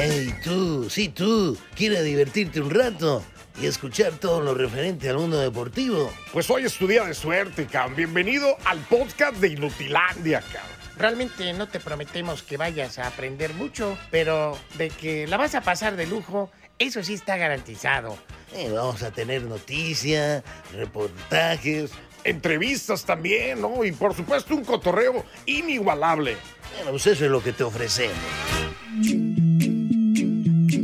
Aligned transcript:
Hey, 0.00 0.32
tú, 0.44 0.88
sí, 0.88 1.08
tú, 1.08 1.58
¿quieres 1.74 2.04
divertirte 2.04 2.60
un 2.60 2.70
rato 2.70 3.20
y 3.60 3.66
escuchar 3.66 4.12
todo 4.12 4.40
lo 4.40 4.54
referente 4.54 5.08
al 5.08 5.16
mundo 5.16 5.40
deportivo? 5.40 6.12
Pues 6.32 6.48
hoy 6.50 6.66
es 6.66 6.78
tu 6.78 6.86
día 6.86 7.02
de 7.04 7.14
suerte, 7.14 7.66
cabrón. 7.66 7.96
Bienvenido 7.96 8.56
al 8.64 8.78
podcast 8.78 9.38
de 9.38 9.48
Inutilandia, 9.48 10.40
cabrón. 10.40 10.76
Realmente 10.96 11.52
no 11.52 11.66
te 11.66 11.80
prometemos 11.80 12.44
que 12.44 12.56
vayas 12.56 13.00
a 13.00 13.08
aprender 13.08 13.54
mucho, 13.54 13.98
pero 14.12 14.56
de 14.76 14.90
que 14.90 15.26
la 15.26 15.36
vas 15.36 15.56
a 15.56 15.62
pasar 15.62 15.96
de 15.96 16.06
lujo, 16.06 16.48
eso 16.78 17.02
sí 17.02 17.14
está 17.14 17.36
garantizado. 17.36 18.16
Eh, 18.54 18.70
vamos 18.72 19.02
a 19.02 19.10
tener 19.10 19.42
noticias, 19.42 20.44
reportajes. 20.74 21.90
Entrevistas 22.22 23.04
también, 23.04 23.60
¿no? 23.60 23.84
Y 23.84 23.90
por 23.90 24.14
supuesto 24.14 24.54
un 24.54 24.64
cotorreo 24.64 25.24
inigualable. 25.46 26.36
Bueno, 26.76 26.92
pues 26.92 27.08
eso 27.08 27.24
es 27.24 27.30
lo 27.32 27.42
que 27.42 27.52
te 27.52 27.64
ofrecemos. 27.64 28.14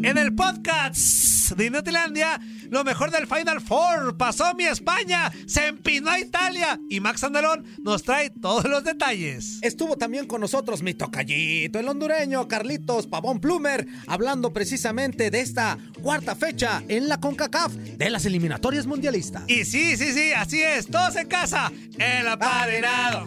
En 0.05 0.19
el 0.19 0.35
podcast 0.35 1.53
de 1.53 1.65
Inutilandia, 1.65 2.39
lo 2.69 2.85
mejor 2.85 3.11
del 3.11 3.27
Final 3.27 3.63
Four. 3.63 4.19
Pasó 4.19 4.53
mi 4.55 4.65
España, 4.65 5.33
se 5.47 5.67
empinó 5.67 6.11
a 6.11 6.21
Italia 6.21 6.79
y 6.91 7.01
Max 7.01 7.25
Andalón 7.25 7.65
nos 7.83 8.03
trae 8.03 8.29
todos 8.29 8.67
los 8.67 8.85
detalles. 8.85 9.61
Estuvo 9.63 9.97
también 9.97 10.27
con 10.27 10.43
nosotros 10.43 10.83
mi 10.83 10.93
tocallito, 10.93 11.79
el 11.79 11.89
hondureño 11.89 12.47
Carlitos 12.49 13.07
Pavón 13.07 13.41
Plumer, 13.41 13.87
hablando 14.07 14.53
precisamente 14.53 15.31
de 15.31 15.41
esta 15.41 15.79
cuarta 16.03 16.37
fecha 16.37 16.83
en 16.89 17.09
la 17.09 17.19
CONCACAF 17.19 17.73
de 17.73 18.11
las 18.11 18.27
eliminatorias 18.27 18.87
mundialistas. 18.87 19.45
Y 19.47 19.65
sí, 19.65 19.97
sí, 19.97 20.13
sí, 20.13 20.33
así 20.35 20.61
es, 20.61 20.87
todos 20.87 21.17
en 21.17 21.29
casa. 21.29 21.73
El 21.99 22.29
apadrinado. 22.29 23.27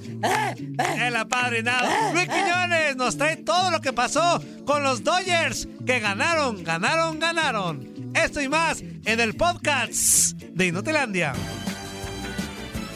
El 1.00 1.16
apadrinado. 1.16 2.14
Luis 2.14 2.28
Quiñones 2.28 2.96
nos 2.98 3.18
trae 3.18 3.38
todo 3.38 3.72
lo 3.72 3.82
que 3.82 3.94
pasó 3.94 4.40
con 4.64 4.84
los 4.84 5.04
Dodgers 5.04 5.68
que 5.88 6.00
ganaron, 6.02 6.66
ganaron, 6.66 7.18
ganaron. 7.18 8.12
Esto 8.14 8.42
y 8.42 8.50
más 8.50 8.82
en 8.82 9.20
el 9.22 9.36
podcast 9.36 10.34
de 10.34 10.68
Inutilandia. 10.68 11.34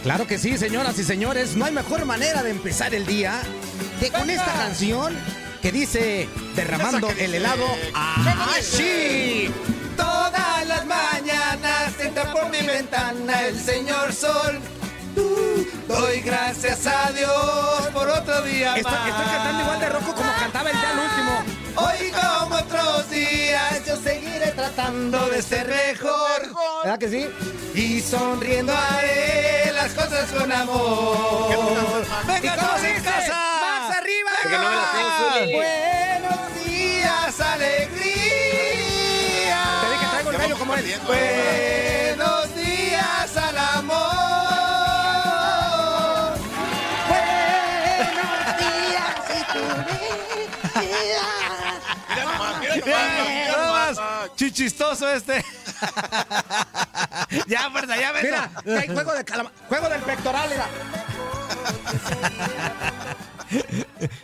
Claro 0.03 0.27
que 0.27 0.37
sí, 0.37 0.57
señoras 0.57 0.99
y 0.99 1.05
señores, 1.05 1.55
no 1.55 1.63
hay 1.63 1.71
mejor 1.71 2.03
manera 2.05 2.43
de 2.43 2.51
empezar 2.51 2.93
el 2.93 3.05
día 3.05 3.41
que 4.01 4.09
con 4.09 4.29
esta 4.29 4.51
canción 4.51 5.15
que 5.61 5.71
dice 5.71 6.27
derramando 6.53 7.09
el 7.11 7.33
helado 7.33 7.65
así. 8.57 9.49
Todas 9.95 10.67
las 10.67 10.85
mañanas 10.85 11.97
entra 11.97 12.29
por 12.33 12.49
mi 12.49 12.61
ventana 12.61 13.47
el 13.47 13.57
señor 13.57 14.11
sol. 14.11 14.59
Uh, 15.15 15.63
doy 15.87 16.19
gracias 16.21 16.85
a 16.87 17.11
Dios 17.11 17.89
por 17.93 18.07
otro 18.09 18.41
día 18.43 18.75
Estoy, 18.75 18.91
más. 18.91 19.07
estoy 19.07 19.25
cantando 19.25 19.61
igual 19.61 19.79
de 19.79 19.89
rojo 19.89 20.13
como 20.13 20.31
cantaba 20.39 20.69
el 20.69 20.75
día 20.77 20.89
al 20.89 20.99
último. 20.99 21.60
Hoy 21.75 22.11
como 22.11 22.55
otros 22.55 23.09
días 23.09 23.85
yo 23.85 23.95
seguiré 23.95 24.51
tratando 24.51 25.27
de 25.29 25.41
ser 25.41 25.67
mejor. 25.67 26.53
¿Verdad 26.83 26.99
que 26.99 27.09
sí? 27.09 27.29
Y 27.73 28.01
sonriendo 28.01 28.73
haré 28.75 29.71
las 29.73 29.93
cosas 29.93 30.29
con 30.31 30.51
amor. 30.51 32.05
¡Venga, 32.27 32.55
¿Y 32.55 32.57
cómo 32.57 32.69
todos 32.69 32.83
en 32.83 33.03
casa! 33.03 33.33
¡Más 33.61 33.97
arriba! 33.97 34.31
Porque 34.41 34.57
no 34.57 34.69
me 34.69 34.75
la 34.75 34.85
Zuli. 35.39 35.53
Buenos 35.53 36.65
días, 36.65 37.39
alegría. 37.39 37.91
Te 39.81 39.87
que 39.99 40.05
traigo 40.11 40.31
el 40.31 40.37
gallo 40.37 40.57
como 40.57 40.75
él. 40.75 40.85
Buenos 41.07 42.40
nada 52.85 53.71
más. 53.71 53.97
Chichistoso 54.35 55.09
este. 55.09 55.41
ya, 57.47 57.69
fuerza, 57.71 57.97
ya 57.97 58.11
ves. 58.11 58.23
Mira, 58.23 58.51
hay 58.79 58.87
juego, 58.87 59.13
de 59.13 59.25
calama- 59.25 59.51
juego 59.67 59.89
del 59.89 60.01
pectoral, 60.01 60.49
mira. 60.49 60.67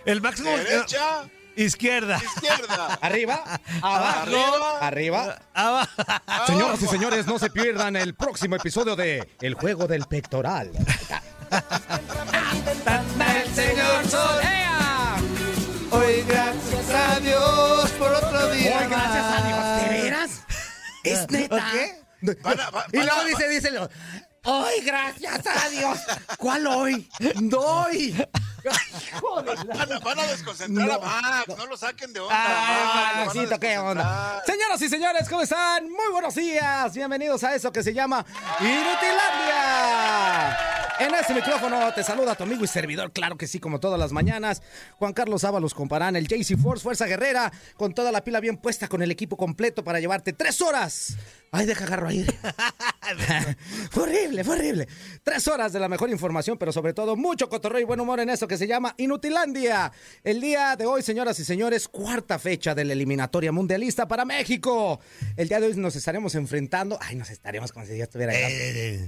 El 0.06 0.22
máximo. 0.22 0.50
Derecha, 0.52 1.24
Izquierda. 1.56 2.18
izquierda. 2.24 3.00
Arriba, 3.02 3.44
abajo, 3.82 4.78
arriba. 4.80 5.40
Abajo. 5.54 5.90
Señoras 6.46 6.82
y 6.82 6.88
señores, 6.88 7.26
no 7.26 7.40
se 7.40 7.50
pierdan 7.50 7.96
el 7.96 8.14
próximo 8.14 8.56
episodio 8.56 8.96
de 8.96 9.28
El 9.42 9.56
juego 9.56 9.88
del 9.88 10.06
pectoral. 10.06 10.72
el 13.36 13.56
señor 13.56 14.08
Sol. 14.08 14.40
Hoy 15.92 16.24
gracias 16.28 16.90
a 16.90 17.20
Dios 17.20 17.92
por 17.92 18.12
otro 18.14 18.50
día. 18.52 18.80
Hoy, 18.80 18.88
gracias 18.88 19.26
a 19.26 19.42
Dios. 19.48 19.82
¿De 19.82 19.90
veras? 20.02 20.32
¿Es 21.04 21.30
neta? 21.30 21.56
Va- 22.46 22.86
Y 22.92 22.98
luego 22.98 23.24
dice, 23.26 23.48
dice, 23.50 23.70
lo- 23.72 23.90
hoy 24.46 24.82
gracias 24.84 25.46
a 25.46 25.70
Dios. 25.70 26.00
¿Cuál 26.38 26.66
hoy? 26.68 27.08
Doy. 27.36 28.16
Van 29.74 29.94
a, 29.94 30.00
van 30.00 30.20
a 30.20 30.28
desconcentrar 30.28 30.92
a 30.92 31.00
Max, 31.00 31.48
no 31.58 31.66
lo 31.68 31.78
saquen 31.78 32.12
de 32.12 32.20
onda. 32.20 32.36
Ah, 32.38 32.82
Lo 32.84 32.90
van 32.90 33.22
a 33.22 33.26
Maxito, 33.26 33.58
qué 33.60 33.78
onda. 33.78 34.44
Señoras 34.46 34.82
y 34.82 34.90
señores, 34.90 35.30
¿cómo 35.30 35.44
están? 35.44 35.86
Muy 35.86 36.12
buenos 36.12 36.36
días. 36.36 36.94
Bienvenidos 36.94 37.46
a 37.46 37.56
eso 37.56 37.72
que 37.72 37.82
se 37.82 37.94
llama 37.94 38.26
Inutilandia. 38.60 40.58
En 41.00 41.14
este 41.14 41.36
micrófono 41.36 41.94
te 41.94 42.04
saluda 42.04 42.34
tu 42.34 42.44
amigo 42.44 42.64
y 42.64 42.68
servidor, 42.68 43.12
claro 43.12 43.38
que 43.38 43.46
sí, 43.46 43.60
como 43.60 43.80
todas 43.80 44.00
las 44.00 44.12
mañanas. 44.12 44.64
Juan 44.98 45.14
Carlos 45.14 45.44
Ábalos 45.44 45.76
Comparán, 45.76 46.16
el 46.16 46.28
JC 46.28 46.58
Force, 46.58 46.82
Fuerza 46.82 47.06
Guerrera, 47.06 47.52
con 47.76 47.94
toda 47.94 48.12
la 48.12 48.24
pila 48.24 48.40
bien 48.40 48.58
puesta, 48.58 48.88
con 48.88 49.04
el 49.04 49.12
equipo 49.12 49.38
completo 49.38 49.84
para 49.84 50.00
llevarte 50.00 50.34
tres 50.34 50.60
horas. 50.60 51.16
Ay, 51.52 51.68
deja 51.68 51.86
agarro 51.86 52.08
aire. 52.08 52.34
fue 53.92 54.04
horrible, 54.04 54.44
fue 54.44 54.56
horrible. 54.56 54.88
Tres 55.24 55.48
horas 55.48 55.72
de 55.72 55.80
la 55.80 55.88
mejor 55.88 56.10
información, 56.10 56.58
pero 56.58 56.72
sobre 56.72 56.94
todo 56.94 57.16
mucho 57.16 57.48
cotorreo 57.48 57.82
y 57.82 57.86
buen 57.86 58.00
humor 58.00 58.20
en 58.20 58.32
eso 58.32 58.48
que 58.48 58.58
se 58.58 58.66
llama 58.66 58.96
Inutilandia. 58.98 59.92
El 60.24 60.42
día 60.42 60.76
de 60.76 60.88
hoy, 60.88 61.04
señoras 61.04 61.40
y 61.40 61.46
señores, 61.46 61.88
cuarta 61.88 62.40
fecha 62.40 62.74
de 62.74 62.86
la 62.86 62.94
eliminatoria 62.94 63.52
mundialista 63.52 64.08
para 64.08 64.26
México. 64.26 65.00
El 65.36 65.48
día 65.48 65.60
de 65.60 65.68
hoy 65.68 65.76
nos 65.76 65.96
estaremos 65.96 66.34
enfrentando. 66.34 66.98
Ay, 67.00 67.16
nos 67.16 67.30
estaremos 67.30 67.72
como 67.72 67.86
si 67.86 67.98
ya 67.98 68.06
estuviera 68.06 68.34
allá. 68.34 69.08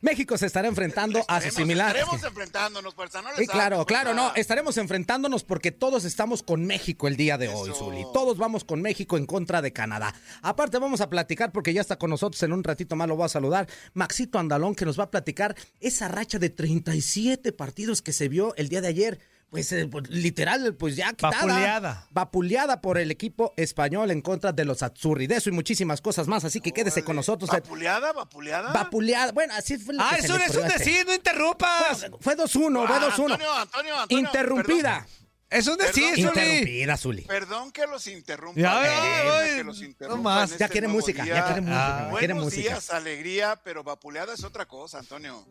México 0.00 0.38
se 0.38 0.46
estará 0.46 0.68
enfrentando 0.68 1.24
a 1.26 1.40
su 1.40 1.50
similar. 1.50 1.96
Estaremos 1.96 2.24
enfrentándonos, 2.24 2.94
fuerza. 2.94 3.20
No 3.20 3.30
les 3.30 3.38
Sí, 3.38 3.46
claro, 3.46 3.84
claro, 3.84 4.14
no. 4.14 4.32
Estaremos 4.36 4.76
enfrentándonos 4.76 5.44
porque 5.44 5.72
todos 5.72 6.04
estamos 6.04 6.42
con 6.42 6.64
México 6.64 7.08
el 7.08 7.16
día 7.16 7.36
de 7.36 7.48
hoy. 7.48 7.72
Zuli. 7.74 8.04
Todos 8.12 8.38
vamos 8.38 8.64
con 8.64 8.80
México 8.80 9.16
en 9.16 9.26
contra 9.26 9.60
de 9.60 9.72
Canadá. 9.72 10.14
Aparte, 10.42 10.78
vamos 10.78 11.00
a 11.00 11.10
platicar 11.10 11.50
porque 11.52 11.72
ya 11.72 11.80
está 11.80 11.96
con 11.96 12.10
nosotros 12.10 12.42
en 12.42 12.52
un 12.52 12.62
ratito 12.62 12.94
más. 12.96 13.08
Lo 13.08 13.16
voy 13.16 13.26
a 13.26 13.28
saludar. 13.28 13.68
Maxito 13.94 14.38
Andalón, 14.38 14.74
que 14.74 14.84
nos 14.84 14.98
va 14.98 15.04
a 15.04 15.10
platicar 15.10 15.56
esa 15.80 16.08
racha 16.08 16.38
de 16.38 16.50
37 16.50 17.52
partidos 17.52 18.02
que 18.02 18.12
se 18.12 18.28
vio 18.28 18.54
el 18.56 18.68
día 18.68 18.80
de 18.80 18.88
ayer. 18.88 19.18
Pues, 19.50 19.72
eh, 19.72 19.88
pues, 19.90 20.10
literal, 20.10 20.74
pues 20.74 20.94
ya 20.96 21.10
quitada. 21.12 21.30
Vapuleada. 21.46 22.06
Vapuleada 22.10 22.80
por 22.82 22.98
el 22.98 23.10
equipo 23.10 23.54
español 23.56 24.10
en 24.10 24.20
contra 24.20 24.52
de 24.52 24.66
los 24.66 24.82
Azzurri. 24.82 25.26
De 25.26 25.36
eso 25.36 25.48
y 25.48 25.52
muchísimas 25.52 26.02
cosas 26.02 26.26
más. 26.28 26.44
Así 26.44 26.60
que 26.60 26.70
quédese 26.72 27.02
con 27.02 27.16
nosotros. 27.16 27.48
¿Vapuleada? 27.50 28.12
¿Vapuleada? 28.12 28.72
Vapuleada. 28.74 29.32
Bueno, 29.32 29.54
así 29.56 29.78
fue 29.78 29.94
lo 29.94 30.02
Ah, 30.02 30.10
que 30.14 30.20
se 30.20 30.26
eso 30.26 30.36
le 30.38 30.44
es 30.44 30.54
un 30.54 30.66
este. 30.66 30.78
decir, 30.78 31.06
no 31.06 31.14
interrumpas. 31.14 32.06
Fue 32.20 32.36
2-1, 32.36 32.86
fue 32.86 32.96
Ah, 32.96 33.00
2-1. 33.00 33.32
Antonio, 33.32 33.52
Antonio, 33.54 33.96
Antonio. 34.00 34.26
Interrumpida. 34.26 35.06
Es 35.48 35.66
un 35.66 35.78
decir, 35.78 36.04
Perdón. 36.14 36.34
Zuli. 36.34 36.42
Interrumpida, 36.42 36.96
Zuli. 36.98 37.22
Perdón 37.22 37.72
que 37.72 37.86
los 37.86 38.06
interrumpa. 38.06 38.60
Ya, 38.60 38.80
perdón 38.82 39.34
ay, 39.40 39.56
que 39.56 39.64
los 39.64 39.80
no 39.80 39.86
interrumpa 39.86 40.22
más. 40.22 40.52
en 40.52 40.58
Ya 40.58 40.64
este 40.66 40.72
quiere 40.72 40.88
música, 40.88 41.24
día. 41.24 41.34
ya 41.36 41.44
quiere 41.46 41.60
música, 41.62 41.96
Ah. 41.98 42.08
quiere 42.18 42.34
Buenos 42.34 42.44
música. 42.44 42.68
días, 42.68 42.90
alegría, 42.90 43.58
pero 43.64 43.82
vapuleada 43.82 44.34
es 44.34 44.44
otra 44.44 44.66
cosa, 44.66 44.98
Antonio. 44.98 45.46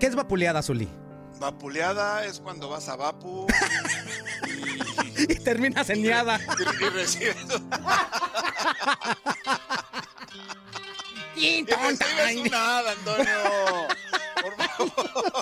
¿Qué 0.00 0.06
es 0.06 0.14
vapuleada, 0.16 0.60
Zuli? 0.60 0.88
Vapuleada 1.40 2.24
es 2.26 2.38
cuando 2.38 2.68
vas 2.68 2.88
a 2.88 2.96
Vapu 2.96 3.46
Y 5.16 5.34
terminas 5.36 5.88
en 5.90 6.02
niada. 6.02 6.38
y, 6.38 6.84
y 6.84 6.88
recibes, 6.90 7.36
y 11.36 11.40
Tin, 11.40 11.66
ton, 11.66 11.78
recibes 11.98 11.98
tan. 12.16 12.38
un 12.38 12.50
nada, 12.50 12.92
Antonio. 12.92 13.88
Por 14.42 14.56
favor. 14.56 15.34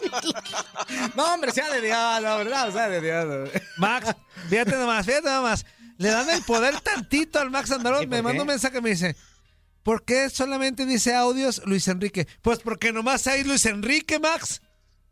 No, 1.16 1.34
hombre, 1.34 1.52
sea 1.52 1.68
de 1.70 1.80
Dios, 1.80 2.22
la 2.22 2.36
verdad, 2.36 2.72
sea 2.72 2.88
de 2.88 3.00
Dios. 3.00 3.50
Max, 3.76 4.14
fíjate 4.48 4.76
nomás, 4.76 5.04
fíjate 5.06 5.28
nomás. 5.28 5.66
Le 5.98 6.08
dan 6.10 6.30
el 6.30 6.42
poder 6.44 6.80
tantito 6.80 7.40
al 7.40 7.50
Max 7.50 7.70
Andalón. 7.72 8.04
¿Y 8.04 8.06
por 8.06 8.16
Me 8.16 8.22
manda 8.22 8.36
qué? 8.38 8.40
un 8.42 8.46
mensaje 8.46 8.78
y 8.78 8.80
me 8.82 8.90
dice, 8.90 9.16
¿por 9.82 10.04
qué 10.04 10.30
solamente 10.30 10.86
dice 10.86 11.14
audios 11.14 11.62
Luis 11.66 11.88
Enrique? 11.88 12.28
Pues 12.42 12.60
porque 12.60 12.92
nomás 12.92 13.26
hay 13.26 13.42
Luis 13.44 13.66
Enrique, 13.66 14.18
Max. 14.20 14.60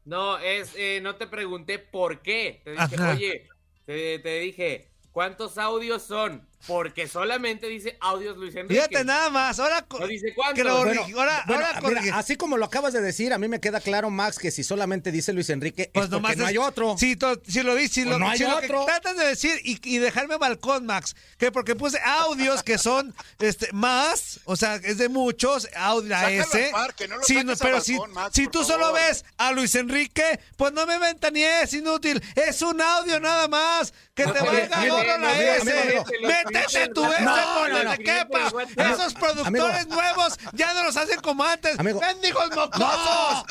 No, 0.06 0.38
es, 0.38 0.72
eh, 0.76 1.00
no 1.02 1.16
te 1.16 1.26
pregunté 1.26 1.78
por 1.80 2.22
qué. 2.22 2.60
Te 2.64 2.72
dije, 2.72 2.96
Ajá. 2.96 3.10
oye, 3.10 3.48
te, 3.84 4.20
te 4.20 4.38
dije, 4.38 4.94
¿cuántos 5.10 5.58
audios 5.58 6.02
son? 6.02 6.48
Porque 6.66 7.06
solamente 7.06 7.68
dice 7.68 7.96
audios 8.00 8.36
Luis 8.38 8.54
Enrique. 8.56 8.74
Fíjate 8.74 9.04
nada 9.04 9.30
más. 9.30 9.60
Ahora, 9.60 9.86
No 10.00 10.06
dice 10.06 10.32
cuántos. 10.34 10.56
que 10.56 10.64
lo 10.64 10.78
Bueno, 10.84 11.02
origi- 11.02 11.14
ahora, 11.16 11.44
bueno, 11.46 11.64
ahora 11.64 11.80
mira, 11.80 11.94
corrige. 12.00 12.10
así 12.12 12.34
como 12.36 12.56
lo 12.56 12.64
acabas 12.64 12.92
de 12.92 13.00
decir, 13.00 13.32
a 13.32 13.38
mí 13.38 13.46
me 13.46 13.60
queda 13.60 13.78
claro, 13.80 14.10
Max, 14.10 14.38
que 14.38 14.50
si 14.50 14.64
solamente 14.64 15.12
dice 15.12 15.32
Luis 15.32 15.48
Enrique, 15.50 15.90
Pues 15.94 16.06
es 16.06 16.10
porque 16.10 16.22
nomás 16.22 16.36
no 16.36 16.42
es- 16.44 16.48
hay 16.50 16.58
otro. 16.58 16.96
Si, 16.98 17.14
to- 17.14 17.40
si 17.46 17.62
lo 17.62 17.74
dices, 17.76 17.92
si 17.92 18.02
Pues 18.02 18.12
lo, 18.14 18.18
no 18.18 18.28
hay 18.30 18.38
si 18.38 18.44
lo 18.44 18.56
otro. 18.56 18.80
que 18.80 18.86
tratas 18.86 19.16
de 19.16 19.26
decir 19.26 19.60
y, 19.62 19.78
y 19.84 19.98
dejarme 19.98 20.38
balcón, 20.38 20.86
Max, 20.86 21.14
que 21.38 21.52
porque 21.52 21.76
puse 21.76 22.00
audios 22.04 22.62
que 22.64 22.78
son 22.78 23.14
este 23.38 23.68
más, 23.72 24.40
o 24.44 24.56
sea, 24.56 24.76
es 24.76 24.98
de 24.98 25.08
muchos, 25.08 25.68
audio 25.76 26.16
ese. 26.28 26.70
parque, 26.72 27.06
no 27.06 27.16
no, 27.18 27.22
pero 27.60 27.80
si, 27.80 27.92
balcón, 27.92 28.12
Max, 28.12 28.30
si 28.34 28.48
tú 28.48 28.64
solo 28.64 28.92
ves 28.92 29.24
a 29.36 29.52
Luis 29.52 29.74
Enrique, 29.76 30.40
pues 30.56 30.72
no 30.72 30.84
me 30.86 30.98
ventanees, 30.98 31.72
inútil. 31.74 32.20
Es 32.34 32.60
un 32.62 32.80
audio 32.80 33.20
nada 33.20 33.46
más. 33.46 33.92
Que 34.14 34.24
te 34.24 34.30
Amigo, 34.38 34.46
valga 34.50 34.88
gorro 34.88 35.18
la 35.18 35.56
S. 35.56 36.04
Métete 36.52 36.88
tu 36.88 37.02
No, 37.02 37.08
por 37.10 37.70
no, 37.70 37.84
no. 37.84 37.96
quepa. 37.96 38.48
Esos 38.76 39.14
productores 39.14 39.86
nuevos 39.88 40.38
ya 40.52 40.72
no 40.74 40.84
los 40.84 40.96
hacen 40.96 41.20
como 41.20 41.44
antes. 41.44 41.78
Amigo. 41.78 42.00
¡Mendigos 42.00 42.48
mocosos! 42.54 43.44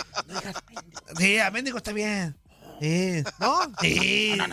Sí, 1.18 1.40
a 1.40 1.52
mendigo 1.52 1.78
está 1.78 1.92
bien. 1.92 2.38
Sí, 2.82 3.24
¿no? 3.40 3.60
Sí, 3.80 3.96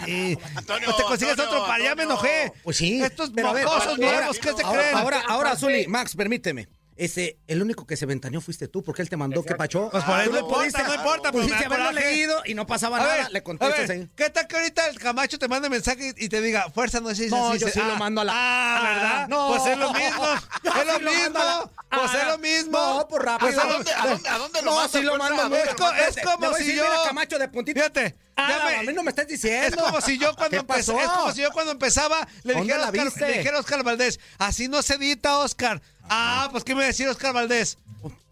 sí. 0.04 0.38
Antonio, 0.54 0.84
Pues 0.86 0.96
te 0.96 1.02
consigues 1.02 1.30
Antonio, 1.32 1.52
otro 1.60 1.66
para 1.66 1.82
ya 1.82 1.94
me 1.96 2.04
enojé. 2.04 2.52
Pues 2.62 2.76
sí, 2.76 3.02
Estos 3.02 3.32
mocosos 3.32 3.86
ahora- 3.86 3.96
nuevos, 3.96 4.38
¿qué 4.38 4.52
se 4.52 4.62
ahora, 4.62 4.80
creen? 4.80 4.96
Ahora, 4.96 5.22
ahora, 5.28 5.56
Zuli, 5.56 5.88
Max, 5.88 6.14
permíteme. 6.14 6.68
Ese, 7.04 7.38
el 7.48 7.60
único 7.60 7.84
que 7.86 7.96
se 7.96 8.06
ventaneó 8.06 8.40
fuiste 8.40 8.68
tú, 8.68 8.82
porque 8.84 9.02
él 9.02 9.08
te 9.10 9.16
mandó 9.16 9.42
que 9.44 9.54
pachó. 9.56 9.90
Pues 9.90 10.04
por 10.04 10.14
ahí 10.14 10.26
Tú 10.26 10.30
no 10.32 10.36
le 10.36 10.42
importa, 10.42 10.62
pudiste- 10.64 10.84
no 10.86 10.94
importa, 10.94 11.32
pues 11.32 11.44
Pudiste 11.46 11.66
haberlo 11.66 11.90
leído 11.92 12.42
y 12.44 12.54
no 12.54 12.64
pasaba 12.66 12.98
A 12.98 13.00
nada, 13.00 13.14
ver, 13.16 13.30
le 13.32 13.42
contestas 13.42 13.90
ahí. 13.90 14.08
¿qué 14.14 14.30
tal 14.30 14.46
que 14.46 14.56
ahorita 14.56 14.86
el 14.88 14.98
Camacho 15.00 15.38
te 15.38 15.48
mande 15.48 15.68
mensaje 15.68 16.14
y 16.16 16.28
te 16.28 16.40
diga, 16.40 16.70
fuerza 16.70 17.00
no 17.00 17.08
dice 17.08 17.28
No, 17.28 17.50
así? 17.50 17.58
yo 17.58 17.68
sí 17.68 17.80
lo 17.80 17.94
ah, 17.94 17.98
mando 17.98 18.20
a 18.20 18.24
la- 18.24 18.32
Ah, 18.34 18.78
Ah, 18.78 18.94
¿verdad? 18.94 19.28
no. 19.28 19.48
Pues 19.48 19.66
es 19.66 19.78
lo 19.78 19.92
mismo. 19.94 20.24
Es 20.34 20.86
lo 20.86 21.00
mando 21.00 21.10
mismo. 21.10 21.70
Pues 21.90 22.10
Ah, 22.14 22.18
es 22.22 22.26
lo 22.28 22.38
mismo. 22.38 22.78
No, 22.78 23.08
por 23.08 23.24
rápido. 23.24 23.50
Pues 23.50 23.56
es 23.58 23.62
¿A 23.64 23.66
dónde, 23.72 23.92
a 23.92 24.06
dónde, 24.06 24.28
a 24.28 24.38
dónde 24.38 24.62
lo 24.62 24.70
No, 24.70 24.74
mandas, 24.76 24.90
sí 24.92 25.02
lo 25.02 25.18
mando, 25.18 25.40
¿A 25.40 25.42
dónde 25.44 25.62
Es, 25.62 25.74
co- 25.74 25.92
es 25.92 26.16
como 26.24 26.54
si 26.54 26.74
yo. 26.76 26.84
Camacho 27.06 27.38
de 27.38 27.48
puntito. 27.48 27.80
Fíjate. 27.80 28.16
Ah, 28.34 28.78
a 28.78 28.82
mí 28.82 28.92
no 28.94 29.02
me 29.02 29.10
estás 29.10 29.26
diciendo. 29.26 29.66
Es 29.68 29.76
como 29.76 30.00
si 30.00 30.16
yo 30.18 30.34
cuando 30.36 30.56
empecé, 30.56 30.94
es 30.96 31.08
como 31.10 31.32
si 31.32 31.42
yo 31.42 31.50
cuando 31.52 31.72
empezaba 31.72 32.26
le 32.44 32.54
¿Dónde 32.54 32.72
dijera, 32.72 32.86
a 32.86 32.90
Oscar, 33.08 33.28
le 33.28 33.36
dijera 33.38 33.56
a 33.58 33.60
Oscar 33.60 33.82
Valdés, 33.82 34.20
así 34.38 34.68
no 34.68 34.80
se 34.82 34.94
edita 34.94 35.36
Oscar. 35.38 35.82
Ah, 36.08 36.48
pues 36.50 36.64
qué 36.64 36.74
me 36.74 36.84
decía 36.84 37.10
Oscar 37.10 37.32
Valdés. 37.34 37.78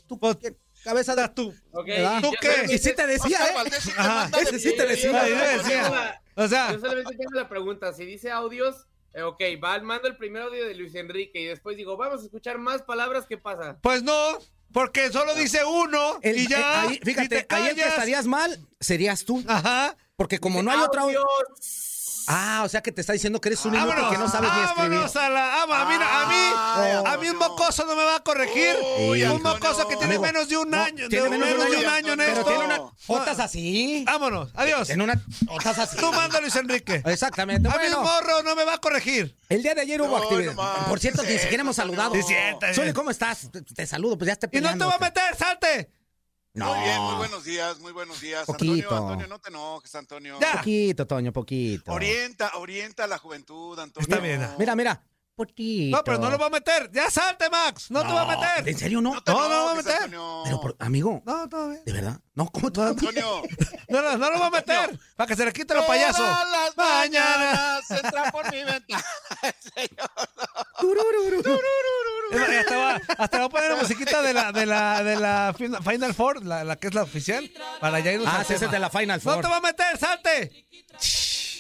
Tú, 0.09 0.19
¿qué 0.41 0.55
cabeza 0.83 1.15
de 1.15 1.29
tú. 1.29 1.55
Ok, 1.73 1.87
¿Verdad? 1.87 2.21
¿Tú 2.21 2.31
yo 2.33 2.37
qué? 2.41 2.75
Y 2.75 2.79
sí 2.79 2.95
te 2.95 3.07
decía, 3.07 3.39
Oscar 3.39 3.51
¿eh? 3.51 3.55
Valdés 3.55 3.83
sí 3.83 3.91
te 3.93 4.01
Ajá. 4.01 4.31
Ese 4.41 4.59
sí 4.59 4.77
te 4.77 4.83
de- 4.83 4.89
decía. 4.89 5.13
de- 5.13 5.19
Ahí 5.19 5.31
de- 5.31 5.37
le 5.39 5.47
de- 5.49 5.59
decía. 5.59 6.23
O 6.37 6.49
sea, 6.49 6.73
Yo 6.73 6.81
solamente 6.81 7.17
tengo 7.17 7.33
la 7.35 7.49
pregunta, 7.49 7.93
si 7.93 8.05
dice 8.05 8.31
audios, 8.31 8.87
eh, 9.15 9.23
ok, 9.23 9.41
va, 9.63 9.79
mando 9.81 10.09
el 10.09 10.17
primer 10.17 10.43
audio 10.43 10.65
de 10.67 10.75
Luis 10.75 10.95
Enrique 10.95 11.41
y 11.41 11.47
después 11.47 11.77
digo, 11.77 11.97
vamos 11.97 12.23
a 12.23 12.25
escuchar 12.25 12.59
más 12.59 12.83
palabras, 12.83 13.27
¿qué 13.29 13.37
pasa? 13.37 13.77
pues 13.83 14.03
no, 14.03 14.39
porque 14.73 15.11
solo 15.13 15.35
dice 15.35 15.65
uno 15.65 16.19
El- 16.23 16.39
y 16.39 16.47
ya. 16.49 16.59
eh, 16.59 16.63
ahí, 16.89 16.95
y 16.95 16.99
te 17.01 17.05
fíjate, 17.05 17.47
ahí 17.51 17.69
el 17.69 17.75
que 17.75 17.83
estarías 17.83 18.27
mal 18.27 18.59
serías 18.79 19.25
tú. 19.25 19.45
Ajá. 19.47 19.97
Porque 20.17 20.39
como 20.39 20.63
no 20.63 20.71
hay 20.71 20.79
otra. 20.81 21.03
Audios. 21.03 21.25
Ah, 22.33 22.63
o 22.65 22.69
sea 22.69 22.81
que 22.81 22.93
te 22.93 23.01
está 23.01 23.13
diciendo 23.13 23.41
que 23.41 23.49
eres 23.49 23.65
un 23.65 23.75
inútil 23.75 24.05
que 24.11 24.19
no 24.19 24.29
sabes 24.29 24.51
ni 24.53 24.61
escribir. 24.61 24.91
vámonos 24.91 25.17
a 25.17 25.29
la. 25.31 25.63
ama, 25.63 25.85
mira, 25.87 26.23
a 26.23 26.27
mí, 26.27 26.35
Ay, 26.77 27.13
a 27.15 27.19
mí 27.19 27.29
un 27.29 27.37
mocoso 27.39 27.85
no 27.87 27.97
me 27.97 28.05
va 28.05 28.17
a 28.17 28.21
corregir. 28.21 28.77
Uy, 29.01 29.23
un 29.25 29.31
Antonio. 29.33 29.55
mocoso 29.55 29.89
que 29.89 29.97
tiene 29.97 30.15
Amigo, 30.15 30.23
menos 30.23 30.49
de 30.49 30.57
un 30.57 30.71
no, 30.71 30.81
año. 30.81 31.09
tiene 31.09 31.25
de 31.25 31.39
menos 31.39 31.49
de 31.71 31.77
un 31.77 31.85
un 31.85 31.87
año, 31.87 32.13
en 32.13 32.19
pero 32.19 32.33
esto. 32.33 32.45
Tiene 32.45 32.65
una 32.65 32.81
fotos 32.99 33.39
así. 33.41 34.05
Vámonos, 34.07 34.51
adiós. 34.55 34.87
Tiene 34.87 35.03
una 35.05 35.21
fotos 35.49 35.79
así. 35.79 35.97
Tú 35.97 36.13
manda 36.13 36.41
Luis 36.41 36.55
Enrique. 36.57 37.03
Exactamente. 37.05 37.69
A 37.69 37.73
mí 37.73 37.85
el 37.87 37.95
Bueno, 37.97 38.03
morro 38.11 38.43
no 38.45 38.55
me 38.55 38.65
va 38.65 38.75
a 38.75 38.79
corregir. 38.79 39.37
el 39.49 39.63
día 39.63 39.75
de 39.75 39.81
ayer 39.81 40.01
hubo 40.01 40.17
No, 40.17 40.23
actividad. 40.25 40.55
no 40.55 40.63
más. 40.63 40.85
Por 40.89 41.01
cierto, 41.01 41.23
ni 41.25 41.39
siquiera 41.39 41.63
hemos 41.63 41.75
saludado. 41.77 42.15
Sí, 42.15 42.23
siéntate. 42.23 42.75
Zuli, 42.75 42.93
¿cómo 42.93 43.11
estás? 43.11 43.51
Te, 43.51 43.63
te 43.63 43.87
saludo, 43.87 44.17
pues 44.17 44.29
ya 44.29 44.37
te 44.37 44.49
Y 44.57 44.61
no 44.61 44.71
te 44.79 44.85
va 44.85 44.95
a 44.95 44.99
meter, 44.99 45.37
salte. 45.37 45.91
No. 46.53 46.75
Muy 46.75 46.85
bien, 46.85 47.01
muy 47.03 47.15
buenos 47.15 47.45
días, 47.45 47.79
muy 47.79 47.93
buenos 47.93 48.21
días. 48.21 48.45
Poquito. 48.45 48.73
Antonio, 48.73 48.97
Antonio, 48.99 49.27
no 49.29 49.39
te 49.39 49.51
enojes, 49.51 49.95
Antonio. 49.95 50.39
Ya. 50.41 50.53
Poquito, 50.59 51.07
Toño, 51.07 51.33
poquito. 51.33 51.93
Orienta, 51.93 52.53
orienta 52.57 53.05
a 53.05 53.07
la 53.07 53.19
juventud, 53.19 53.79
Antonio. 53.79 54.09
Está 54.09 54.19
bien. 54.23 54.49
Mira, 54.59 54.75
mira. 54.75 55.01
Poquito. 55.37 55.97
No, 55.97 56.05
pero 56.05 56.19
no 56.19 56.29
lo 56.29 56.37
va 56.39 56.47
a 56.47 56.51
meter. 56.51 56.91
Ya 56.93 57.09
salte, 57.09 57.49
Max. 57.49 57.91
No, 57.91 58.03
te 58.03 58.13
va 58.13 58.23
a 58.23 58.37
meter. 58.37 58.69
¿En 58.69 58.77
serio 58.79 59.01
no? 59.01 59.15
No 59.15 59.23
te 59.23 59.31
No, 59.33 59.41
no, 59.41 59.49
no, 59.49 59.63
enojes, 59.71 59.85
meter. 59.87 60.03
Antonio. 60.03 60.41
Pero, 60.45 60.61
por- 60.61 60.77
amigo, 60.81 61.23
No, 61.25 61.49
todo 61.49 61.69
bien. 61.71 61.83
¿de 61.87 61.93
verdad? 61.93 62.21
No, 62.35 62.47
¿cómo 62.51 62.67
a 62.67 62.89
Antonio. 62.89 63.43
No, 63.89 64.03
no, 64.03 64.19
no 64.19 64.31
lo 64.31 64.39
va 64.41 64.47
a 64.49 64.51
meter. 64.51 64.99
Para 65.17 65.27
que 65.29 65.37
se 65.37 65.45
le 65.45 65.53
quite 65.53 65.73
lo 65.75 65.87
payaso. 65.87 66.19
Todas 66.19 66.51
las 66.51 66.77
Mañana. 66.77 67.37
mañanas 67.39 67.91
entra 67.91 68.31
por 68.33 68.51
mi 68.53 68.65
ventana. 68.65 69.05
Más, 69.41 69.55
Hasta 72.33 72.77
va, 72.77 73.01
hasta 73.19 73.39
va 73.39 73.45
a 73.45 73.49
poner 73.49 73.71
la 73.71 73.77
musiquita 73.77 74.23
de 74.23 74.33
la, 74.33 74.53
de 74.53 74.67
la, 74.67 75.03
de 75.03 75.17
la 75.17 75.55
fin- 75.57 75.77
Final 75.83 76.15
Four, 76.15 76.45
la, 76.45 76.65
la 76.65 76.77
que 76.77 76.89
es 76.89 76.95
la 76.95 77.03
oficial, 77.03 77.51
para 77.81 78.01
ya 78.01 78.13
irnos 78.13 78.29
Ah, 78.31 78.45
sí, 78.47 78.55
ese 78.55 78.67
es 78.67 78.71
de 78.71 78.79
la 78.79 78.91
Final 78.91 79.21
No 79.25 79.33
Four. 79.33 79.43
te 79.43 79.49
va 79.49 79.57
a 79.57 79.61
meter, 79.61 79.99
salte. 79.99 80.67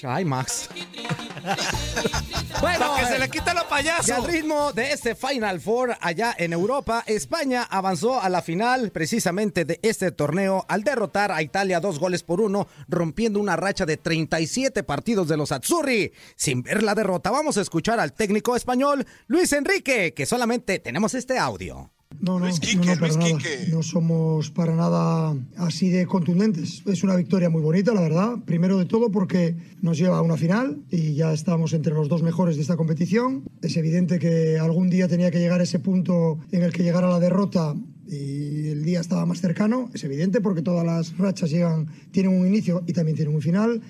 Ay, 0.04 0.24
Max. 0.24 0.68
bueno, 2.60 2.78
Para 2.78 3.00
que 3.00 3.06
se 3.06 3.16
eh, 3.16 3.18
le 3.18 3.28
quite 3.28 3.54
lo 3.54 3.60
Y 3.62 3.64
payaso. 3.68 4.14
al 4.14 4.24
ritmo 4.24 4.72
de 4.72 4.92
este 4.92 5.14
Final 5.14 5.60
Four 5.60 5.96
allá 6.00 6.34
en 6.38 6.52
Europa, 6.52 7.02
España 7.06 7.62
avanzó 7.62 8.20
a 8.20 8.28
la 8.28 8.42
final 8.42 8.90
precisamente 8.90 9.64
de 9.64 9.78
este 9.82 10.10
torneo 10.12 10.64
al 10.68 10.82
derrotar 10.82 11.32
a 11.32 11.42
Italia 11.42 11.80
dos 11.80 11.98
goles 11.98 12.22
por 12.22 12.40
uno, 12.40 12.68
rompiendo 12.88 13.40
una 13.40 13.56
racha 13.56 13.86
de 13.86 13.96
37 13.96 14.82
partidos 14.84 15.28
de 15.28 15.36
los 15.36 15.52
Azzurri. 15.52 16.12
Sin 16.36 16.62
ver 16.62 16.82
la 16.82 16.94
derrota, 16.94 17.30
vamos 17.30 17.56
a 17.58 17.62
escuchar 17.62 18.00
al 18.00 18.12
técnico 18.12 18.56
español 18.56 19.06
Luis 19.26 19.52
Enrique, 19.52 20.14
que 20.14 20.26
solamente 20.26 20.78
tenemos 20.78 21.14
este 21.14 21.38
audio. 21.38 21.90
No, 22.18 22.38
no, 22.38 22.46
Luis 22.46 22.56
no, 22.56 22.60
Quique, 22.60 22.94
no, 22.94 23.00
para 23.00 23.14
Luis. 23.14 23.34
Quique. 23.34 23.70
No 23.70 23.82
somos 23.82 24.50
para 24.50 24.74
nada 24.74 25.34
así 25.56 25.88
de 25.88 26.06
contundentes. 26.06 26.82
Es 26.86 27.02
una 27.02 27.16
victoria 27.16 27.48
muy 27.48 27.62
bonita, 27.62 27.94
la 27.94 28.02
verdad. 28.02 28.36
Primero 28.44 28.78
de 28.78 28.84
todo 28.84 29.10
porque 29.10 29.56
nos 29.80 29.96
lleva 29.96 30.18
a 30.18 30.22
una 30.22 30.36
final 30.36 30.82
y 30.90 31.14
ya 31.14 31.32
estamos 31.32 31.72
entre 31.72 31.94
los 31.94 32.08
dos 32.08 32.22
mejores 32.22 32.56
de 32.56 32.62
esta 32.62 32.76
competición. 32.76 33.44
Es 33.62 33.76
evidente 33.76 34.18
que 34.18 34.58
algún 34.58 34.90
día 34.90 35.08
tenía 35.08 35.30
que 35.30 35.38
llegar 35.38 35.60
a 35.60 35.64
ese 35.64 35.78
punto 35.78 36.38
en 36.52 36.62
el 36.62 36.72
que 36.72 36.82
llegara 36.82 37.08
la 37.08 37.20
derrota 37.20 37.74
y 38.06 38.68
el 38.68 38.84
día 38.84 39.00
estaba 39.00 39.24
más 39.24 39.40
cercano. 39.40 39.88
Es 39.94 40.04
evidente 40.04 40.42
porque 40.42 40.60
todas 40.60 40.84
las 40.84 41.16
rachas 41.16 41.50
llegan, 41.50 41.86
tienen 42.10 42.38
un 42.38 42.46
inicio 42.46 42.82
y 42.86 42.92
también 42.92 43.16
tienen 43.16 43.34
un 43.34 43.40
final. 43.40 43.80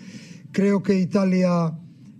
Creo 0.53 0.83
que 0.85 0.99
Italia 0.99 1.73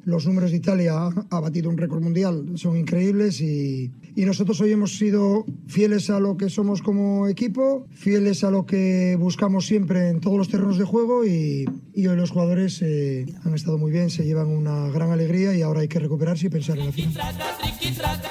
los 0.05 0.27
números 0.27 0.51
de 0.51 0.57
Italia 0.59 0.95
ha- 1.31 1.41
batido 1.41 1.69
un 1.71 1.77
récord 1.79 2.01
mundial, 2.03 2.45
son 2.57 2.77
increíbles 2.77 3.41
y, 3.41 3.91
y 4.17 4.25
nosotros 4.25 4.61
hoy 4.61 4.73
hemos 4.73 4.97
sido 4.97 5.45
fieles 5.67 6.11
a 6.11 6.21
lo 6.21 6.37
que 6.37 6.49
somos 6.49 6.83
como 6.83 7.29
equipo, 7.29 7.87
fieles 7.93 8.43
a 8.45 8.51
lo 8.51 8.67
que 8.67 9.17
buscamos 9.19 9.67
siempre 9.67 10.09
en 10.09 10.21
todos 10.21 10.37
los 10.39 10.49
terrenos 10.49 10.79
de 10.79 10.85
juego 10.85 11.25
y, 11.27 11.65
y 11.95 12.07
hoy 12.07 12.17
los 12.17 12.31
jugadores 12.31 12.81
eh, 12.83 13.27
han 13.45 13.55
estado 13.55 13.79
muy 13.79 13.91
bien, 13.93 14.11
se 14.11 14.25
llevan 14.25 14.49
una 14.49 14.89
gran 14.89 15.11
alegría 15.11 15.55
y 15.55 15.63
ahora 15.63 15.81
hay 15.81 15.89
que 15.89 15.99
recuperarse 15.99 16.47
y 16.47 16.51
pensar 16.51 16.79
en 16.79 16.87
la 16.87 16.93
final. 16.93 17.15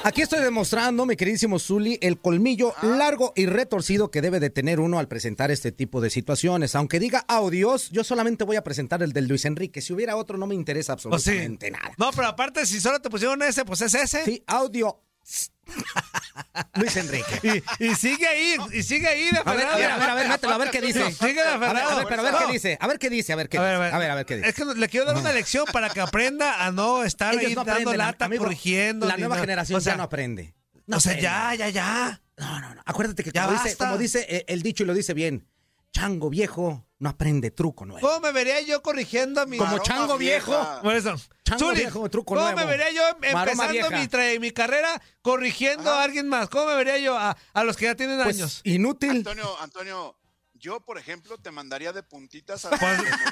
Aquí 0.04 0.22
estoy 0.22 0.40
demostrando, 0.42 1.04
mi 1.06 1.16
queridísimo 1.16 1.58
Zuli, 1.58 1.98
el 2.00 2.18
colmillo 2.18 2.72
largo 2.82 3.32
y 3.36 3.46
retorcido 3.46 4.10
que 4.10 4.22
debe 4.22 4.40
de 4.40 4.50
tener 4.50 4.80
uno 4.80 4.98
al 4.98 5.08
presentar 5.08 5.50
este 5.50 5.72
tipo 5.72 6.00
de 6.00 6.10
situaciones. 6.10 6.74
Aunque 6.74 6.98
diga 6.98 7.24
audios, 7.28 7.90
yo 7.90 8.02
solamente 8.04 8.44
voy 8.44 8.56
a 8.56 8.64
presentar 8.64 9.02
el 9.02 9.12
del 9.12 9.28
Luis 9.28 9.44
Enrique. 9.44 9.80
Si 9.80 9.92
hubiera 9.92 10.16
otro, 10.16 10.38
no 10.38 10.46
me 10.46 10.54
interesa 10.54 10.96
Pues 10.96 11.22
sí. 11.22 11.30
Absolutamente 11.60 11.70
nada. 11.70 11.94
No, 11.98 12.10
pero 12.12 12.28
aparte, 12.28 12.66
si 12.66 12.80
solo 12.80 13.00
te 13.00 13.10
pusieron 13.10 13.40
ese, 13.42 13.64
pues 13.64 13.80
es 13.82 13.94
ese. 13.94 14.24
Sí, 14.24 14.42
audio. 14.46 15.02
Luis 16.74 16.96
Enrique. 16.96 17.62
Y, 17.78 17.84
y 17.86 17.94
sigue 17.94 18.26
ahí, 18.26 18.56
y 18.72 18.82
sigue 18.82 19.06
ahí 19.06 19.30
de 19.30 19.38
A 19.44 19.54
ver, 19.54 19.66
a 19.66 19.76
ver, 19.76 19.90
a 19.90 19.96
ver, 19.98 20.10
a 20.10 20.14
ver, 20.14 20.28
mételo, 20.28 20.54
a 20.54 20.58
ver 20.58 20.70
qué 20.70 20.80
dice. 20.80 21.12
Sigue 21.12 21.34
de 21.34 21.48
A 21.48 21.56
ver, 21.56 21.76
a 21.76 21.94
ver, 21.96 22.06
pero 22.08 22.22
a 22.22 22.24
ver 22.24 22.32
No. 22.32 22.38
qué 22.46 22.52
dice. 22.52 22.78
A 22.80 22.86
ver 22.88 22.98
qué 22.98 23.10
dice, 23.10 23.32
a 23.32 23.36
ver 23.36 23.48
qué 23.48 23.58
A 23.58 23.62
ver, 23.62 23.78
dice. 23.78 23.94
a 23.94 23.98
ver, 23.98 24.10
A 24.10 24.14
ver, 24.16 24.26
qué 24.26 24.36
dice. 24.36 24.48
Es 24.48 24.54
que 24.54 24.64
le 24.64 24.88
quiero 24.88 25.06
dar 25.06 25.16
una 25.16 25.32
lección 25.32 25.66
para 25.72 25.90
que 25.90 26.00
aprenda 26.00 26.64
a 26.64 26.72
no 26.72 27.04
estar 27.04 27.34
Ellos 27.34 27.46
ahí 27.46 27.54
no 27.54 27.64
dando 27.64 27.94
lata, 27.94 28.24
amigo. 28.24 28.44
corrigiendo. 28.44 29.06
La 29.06 29.16
nueva 29.16 29.36
nada. 29.36 29.42
generación 29.42 29.78
O 29.78 29.80
sea, 29.80 29.92
ya 29.92 29.96
no 29.96 30.02
aprende. 30.04 30.54
o 30.90 30.98
sea, 30.98 31.12
aprende. 31.12 31.22
ya, 31.22 31.54
ya, 31.54 31.68
ya. 31.68 32.22
No, 32.38 32.60
no, 32.60 32.74
no. 32.74 32.82
Acuérdate 32.86 33.22
que 33.22 33.30
Ya 33.30 33.46
como 33.46 33.62
dice, 33.62 33.76
como 33.76 33.98
dice 33.98 34.26
eh, 34.28 34.44
el 34.48 34.62
dicho 34.62 34.82
y 34.82 34.86
lo 34.86 34.94
dice 34.94 35.14
bien, 35.14 35.46
chango 35.92 36.30
viejo 36.30 36.86
no 37.00 37.08
aprende 37.10 37.50
truco 37.50 37.84
nuevo. 37.84 38.06
¿Cómo 38.06 38.20
me 38.20 38.30
vería 38.32 38.60
yo 38.60 38.80
corrigiendo 38.82 39.40
a 39.40 39.46
mi... 39.46 39.56
Como 39.56 39.78
chango 39.80 40.16
viejo. 40.18 40.52
vieja. 40.52 40.80
Por 40.82 40.94
eso. 40.94 41.16
Chango 41.44 41.72
viejo, 41.72 42.08
truco 42.10 42.34
¿Cómo 42.34 42.46
nuevo. 42.46 42.58
me 42.60 42.66
vería 42.66 42.90
yo 42.92 43.02
em- 43.08 43.24
empezando 43.36 43.90
mi, 43.90 44.06
tra- 44.06 44.38
mi 44.38 44.50
carrera 44.52 45.00
corrigiendo 45.22 45.90
a 45.90 46.02
alguien 46.04 46.28
más? 46.28 46.48
¿Cómo 46.48 46.66
me 46.66 46.76
vería 46.76 46.98
yo 46.98 47.18
a, 47.18 47.36
a 47.54 47.64
los 47.64 47.76
que 47.76 47.86
ya 47.86 47.94
tienen 47.96 48.22
Pues, 48.22 48.36
años? 48.36 48.60
inútil. 48.64 49.10
Antonio, 49.10 49.58
Antonio, 49.60 50.16
Yo, 50.54 50.80
por 50.80 50.98
ejemplo, 50.98 51.38
te 51.38 51.50
mandaría 51.50 51.90
de 51.94 52.02
puntitas 52.02 52.66
a 52.66 52.70
Pues, 52.70 52.80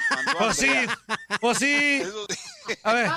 mandó 0.09 0.31
pues 0.39 0.57
sí, 0.57 0.71
pues 1.39 1.57
sí. 1.59 2.01
A 2.81 2.93
ver. 2.93 3.07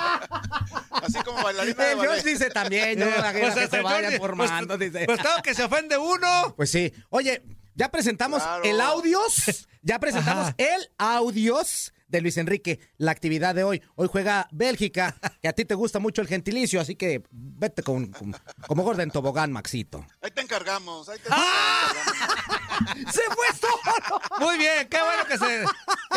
Así 0.91 1.17
como 1.25 1.41
bailarina 1.43 1.83
de 1.83 1.91
El 1.93 1.99
George 1.99 2.29
dice 2.29 2.49
también, 2.51 2.99
yo, 2.99 3.05
Eh, 3.07 3.13
la 3.17 3.31
pues 3.31 3.55
que 3.55 3.67
se 3.67 3.81
vayan 3.81 4.03
Jordi, 4.03 4.17
formando, 4.19 4.77
pues, 4.77 4.91
dice. 4.93 5.05
Pues 5.07 5.19
claro 5.19 5.41
que 5.41 5.55
se 5.55 5.63
ofende 5.63 5.97
uno. 5.97 6.53
Pues 6.55 6.69
sí. 6.69 6.93
Oye, 7.09 7.41
ya 7.73 7.89
presentamos 7.89 8.43
Claro. 8.43 8.63
el 8.63 8.79
audios. 8.79 9.67
Ya 9.83 9.99
presentamos 9.99 10.45
Ajá. 10.47 10.55
el 10.57 10.89
audios 10.97 11.93
de 12.07 12.21
Luis 12.21 12.37
Enrique, 12.37 12.79
la 12.97 13.11
actividad 13.11 13.53
de 13.55 13.63
hoy. 13.63 13.81
Hoy 13.95 14.07
juega 14.09 14.47
Bélgica, 14.51 15.15
que 15.41 15.47
a 15.49 15.53
ti 15.53 15.65
te 15.65 15.73
gusta 15.75 15.99
mucho 15.99 16.21
el 16.21 16.27
gentilicio, 16.27 16.79
así 16.79 16.95
que 16.95 17.23
vete 17.31 17.83
con, 17.83 18.07
con- 18.07 18.35
como 18.67 18.83
gorda 18.83 19.03
en 19.03 19.11
tobogán, 19.11 19.51
Maxito. 19.51 20.05
Ahí 20.21 20.31
te 20.31 20.41
encargamos. 20.41 21.09
Ahí 21.09 21.17
te 21.19 21.27
¡Ah! 21.31 21.91
encargamos. 21.91 23.13
¡Se 23.13 23.21
fue 23.23 23.47
solo! 23.59 24.21
Muy 24.39 24.57
bien, 24.57 24.87
qué 24.89 24.97
bueno 25.01 25.25
que 25.27 25.37
se, 25.37 25.65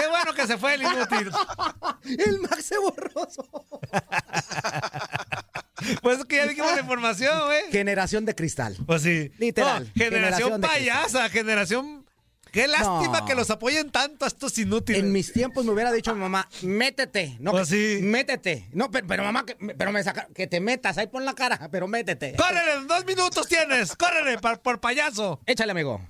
qué 0.00 0.06
bueno 0.08 0.32
que 0.34 0.46
se 0.46 0.58
fue 0.58 0.74
el 0.74 0.82
inútil. 0.82 1.30
El 2.24 2.40
Max 2.40 2.64
se 2.66 2.78
borroso. 2.78 3.48
Pues 6.02 6.18
es 6.18 6.24
que 6.24 6.36
ya 6.36 6.46
dijimos 6.46 6.72
la 6.74 6.80
información, 6.80 7.44
güey. 7.46 7.70
Generación 7.70 8.24
de 8.24 8.34
cristal. 8.34 8.76
Pues 8.86 9.02
sí. 9.02 9.30
Literal, 9.38 9.84
No, 9.84 9.92
generación, 10.04 10.60
payasa, 10.60 11.28
generación. 11.28 12.05
Qué 12.56 12.66
lástima 12.68 13.20
No. 13.20 13.26
que 13.26 13.34
los 13.34 13.50
apoyen 13.50 13.90
tanto 13.90 14.24
a 14.24 14.28
estos 14.28 14.56
inútiles. 14.56 15.02
En 15.02 15.12
mis 15.12 15.30
tiempos 15.30 15.64
me 15.66 15.72
hubiera 15.72 15.92
dicho 15.92 16.14
mi 16.14 16.20
mamá, 16.20 16.48
métete. 16.62 17.36
No, 17.38 17.50
Pues 17.50 17.68
que- 17.68 17.98
sí. 17.98 18.02
Métete. 18.02 18.68
No, 18.72 18.90
pero, 18.90 19.06
pero 19.06 19.22
mamá, 19.24 19.44
que, 19.44 19.56
pero 19.76 19.92
me 19.92 20.02
saca, 20.02 20.26
que 20.34 20.46
te 20.46 20.58
metas, 20.60 20.96
ahí 20.96 21.06
pon 21.06 21.26
la 21.26 21.34
cara, 21.34 21.68
pero 21.70 21.86
métete. 21.86 22.34
¡Córrele! 22.34 22.86
¡Dos 22.86 23.04
minutos 23.04 23.46
tienes! 23.46 23.94
¡Córrele 23.94 24.38
pa- 24.38 24.56
por 24.56 24.80
payaso! 24.80 25.38
Échale, 25.44 25.72
amigo. 25.72 26.00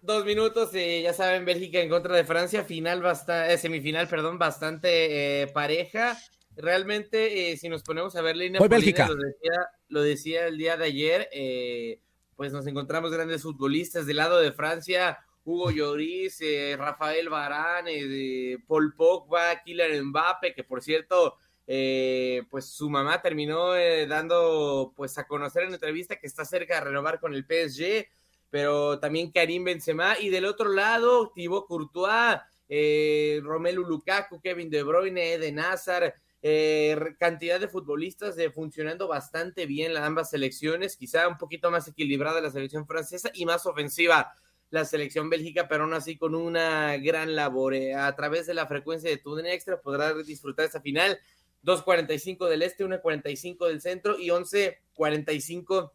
Dos 0.00 0.24
minutos, 0.24 0.70
eh, 0.74 1.02
ya 1.02 1.12
saben, 1.12 1.44
Bélgica 1.44 1.78
en 1.78 1.88
contra 1.88 2.16
de 2.16 2.24
Francia, 2.24 2.64
final 2.64 3.00
bastante, 3.02 3.56
semifinal, 3.58 4.08
perdón, 4.08 4.36
bastante 4.40 5.42
eh, 5.42 5.46
pareja. 5.46 6.18
Realmente, 6.56 7.52
eh, 7.52 7.56
si 7.56 7.68
nos 7.68 7.82
ponemos 7.84 8.16
a 8.16 8.22
ver 8.22 8.36
línea 8.36 8.58
por 8.58 8.68
Bélgica. 8.68 9.06
línea, 9.08 9.16
lo 9.16 9.22
decía, 9.28 9.52
lo 9.88 10.02
decía 10.02 10.46
el 10.48 10.58
día 10.58 10.76
de 10.76 10.84
ayer, 10.84 11.28
eh, 11.32 12.00
pues 12.36 12.52
nos 12.52 12.66
encontramos 12.66 13.12
grandes 13.12 13.42
futbolistas 13.42 14.04
del 14.06 14.16
lado 14.16 14.38
de 14.40 14.52
Francia, 14.52 15.18
Hugo 15.44 15.70
Lloris, 15.70 16.40
eh, 16.40 16.76
Rafael 16.78 17.28
Varane, 17.28 17.92
eh, 17.94 18.58
Paul 18.66 18.94
Pogba, 18.94 19.62
Kylian 19.62 20.06
Mbappe, 20.06 20.54
que 20.54 20.64
por 20.64 20.82
cierto, 20.82 21.36
eh, 21.66 22.42
pues 22.50 22.66
su 22.66 22.90
mamá 22.90 23.22
terminó 23.22 23.76
eh, 23.76 24.06
dando 24.06 24.92
pues 24.96 25.18
a 25.18 25.26
conocer 25.26 25.64
en 25.64 25.74
entrevista 25.74 26.16
que 26.16 26.26
está 26.26 26.44
cerca 26.44 26.74
de 26.74 26.80
renovar 26.82 27.20
con 27.20 27.34
el 27.34 27.44
PSG 27.44 28.06
pero 28.52 28.98
también 29.00 29.32
Karim 29.32 29.64
Benzema. 29.64 30.18
Y 30.20 30.28
del 30.28 30.44
otro 30.44 30.68
lado 30.68 31.32
Thibaut 31.34 31.66
Courtois, 31.66 32.38
eh, 32.68 33.40
Romelu 33.42 33.82
Lukaku, 33.82 34.42
Kevin 34.42 34.68
De 34.68 34.82
Bruyne, 34.82 35.32
Eden 35.32 35.58
Hazard, 35.58 36.12
eh, 36.42 36.94
cantidad 37.18 37.58
de 37.58 37.68
futbolistas 37.68 38.36
de 38.36 38.50
funcionando 38.50 39.08
bastante 39.08 39.64
bien 39.64 39.94
las 39.94 40.04
ambas 40.04 40.28
selecciones, 40.28 40.98
quizá 40.98 41.28
un 41.28 41.38
poquito 41.38 41.70
más 41.70 41.88
equilibrada 41.88 42.42
la 42.42 42.50
selección 42.50 42.86
francesa 42.86 43.30
y 43.32 43.46
más 43.46 43.64
ofensiva 43.64 44.34
la 44.72 44.86
selección 44.86 45.28
bélgica, 45.28 45.68
pero 45.68 45.84
aún 45.84 45.92
así 45.92 46.16
con 46.16 46.34
una 46.34 46.96
gran 46.96 47.36
labor. 47.36 47.74
Eh, 47.74 47.94
a 47.94 48.16
través 48.16 48.46
de 48.46 48.54
la 48.54 48.66
frecuencia 48.66 49.10
de 49.10 49.18
Tune 49.18 49.52
Extra 49.52 49.80
podrá 49.80 50.14
disfrutar 50.14 50.64
esta 50.64 50.80
final. 50.80 51.20
2.45 51.62 52.48
del 52.48 52.62
este, 52.62 52.84
1.45 52.84 53.68
del 53.68 53.82
centro 53.82 54.18
y 54.18 54.28
11.45 54.28 55.92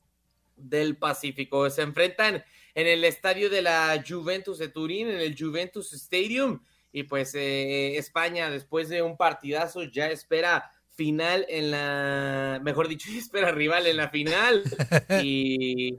del 0.55 0.95
Pacífico. 0.95 1.67
Se 1.71 1.81
enfrentan 1.81 2.43
en 2.75 2.87
el 2.87 3.03
estadio 3.03 3.49
de 3.49 3.63
la 3.63 4.01
Juventus 4.07 4.59
de 4.59 4.69
Turín, 4.69 5.09
en 5.09 5.21
el 5.21 5.35
Juventus 5.37 5.91
Stadium. 5.93 6.61
Y 6.91 7.03
pues 7.03 7.33
eh, 7.33 7.97
España, 7.97 8.51
después 8.51 8.89
de 8.89 9.01
un 9.01 9.17
partidazo, 9.17 9.83
ya 9.85 10.07
espera 10.11 10.71
final 10.91 11.47
en 11.49 11.71
la, 11.71 12.61
mejor 12.63 12.87
dicho, 12.87 13.09
espera 13.17 13.51
rival 13.51 13.87
en 13.87 13.97
la 13.97 14.09
final. 14.09 14.61
y, 15.23 15.97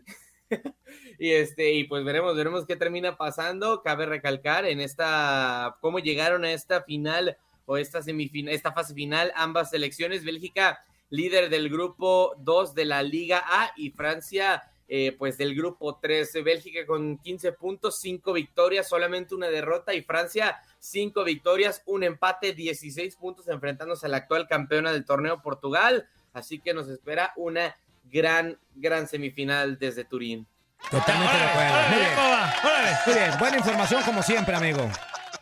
y 1.18 1.32
este, 1.32 1.72
y 1.72 1.84
pues 1.84 2.04
veremos, 2.04 2.36
veremos 2.36 2.66
qué 2.66 2.76
termina 2.76 3.16
pasando. 3.16 3.82
Cabe 3.82 4.06
recalcar 4.06 4.64
en 4.66 4.80
esta, 4.80 5.76
cómo 5.80 5.98
llegaron 5.98 6.44
a 6.44 6.52
esta 6.52 6.82
final 6.82 7.36
o 7.66 7.76
esta 7.76 8.02
semifinal, 8.02 8.54
esta 8.54 8.72
fase 8.72 8.94
final, 8.94 9.32
ambas 9.34 9.70
selecciones, 9.70 10.24
Bélgica 10.24 10.84
líder 11.10 11.48
del 11.48 11.68
grupo 11.68 12.34
2 12.38 12.74
de 12.74 12.84
la 12.84 13.02
Liga 13.02 13.42
A 13.46 13.72
y 13.76 13.90
Francia 13.90 14.62
eh, 14.90 15.14
pues 15.18 15.36
del 15.36 15.54
grupo 15.54 15.98
3. 16.00 16.44
Bélgica 16.44 16.86
con 16.86 17.18
15 17.18 17.52
puntos, 17.52 17.98
5 18.00 18.32
victorias, 18.32 18.88
solamente 18.88 19.34
una 19.34 19.48
derrota 19.48 19.94
y 19.94 20.02
Francia 20.02 20.60
5 20.78 21.24
victorias, 21.24 21.82
un 21.86 22.04
empate, 22.04 22.54
16 22.54 23.16
puntos 23.16 23.48
enfrentándose 23.48 24.06
a 24.06 24.08
la 24.08 24.18
actual 24.18 24.48
campeona 24.48 24.92
del 24.92 25.04
torneo 25.04 25.42
Portugal. 25.42 26.08
Así 26.32 26.60
que 26.60 26.72
nos 26.72 26.88
espera 26.88 27.32
una 27.36 27.76
gran, 28.10 28.58
gran 28.74 29.08
semifinal 29.08 29.78
desde 29.78 30.04
Turín. 30.04 30.46
Totalmente 30.90 31.36
de 31.36 31.44
acuerdo. 31.44 31.88
Muy 31.88 31.98
bien. 31.98 32.18
¡Órale! 32.18 32.98
Muy 33.06 33.14
bien. 33.14 33.38
Buena 33.38 33.56
información 33.58 34.02
como 34.04 34.22
siempre, 34.22 34.56
amigo. 34.56 34.88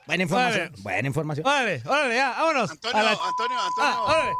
Buena 0.06 0.22
información. 0.22 0.66
Órale. 0.68 0.82
Buena 0.82 1.08
información. 1.08 1.46
¡Órale! 1.46 1.82
¡Órale! 1.84 2.16
¡Ya! 2.16 2.30
¡Vámonos! 2.30 2.70
Antonio, 2.70 2.98
A 2.98 3.02
la- 3.02 3.10
Antonio, 3.10 3.60
Antonio. 3.60 3.70
Ah, 3.80 4.02
órale. 4.02 4.32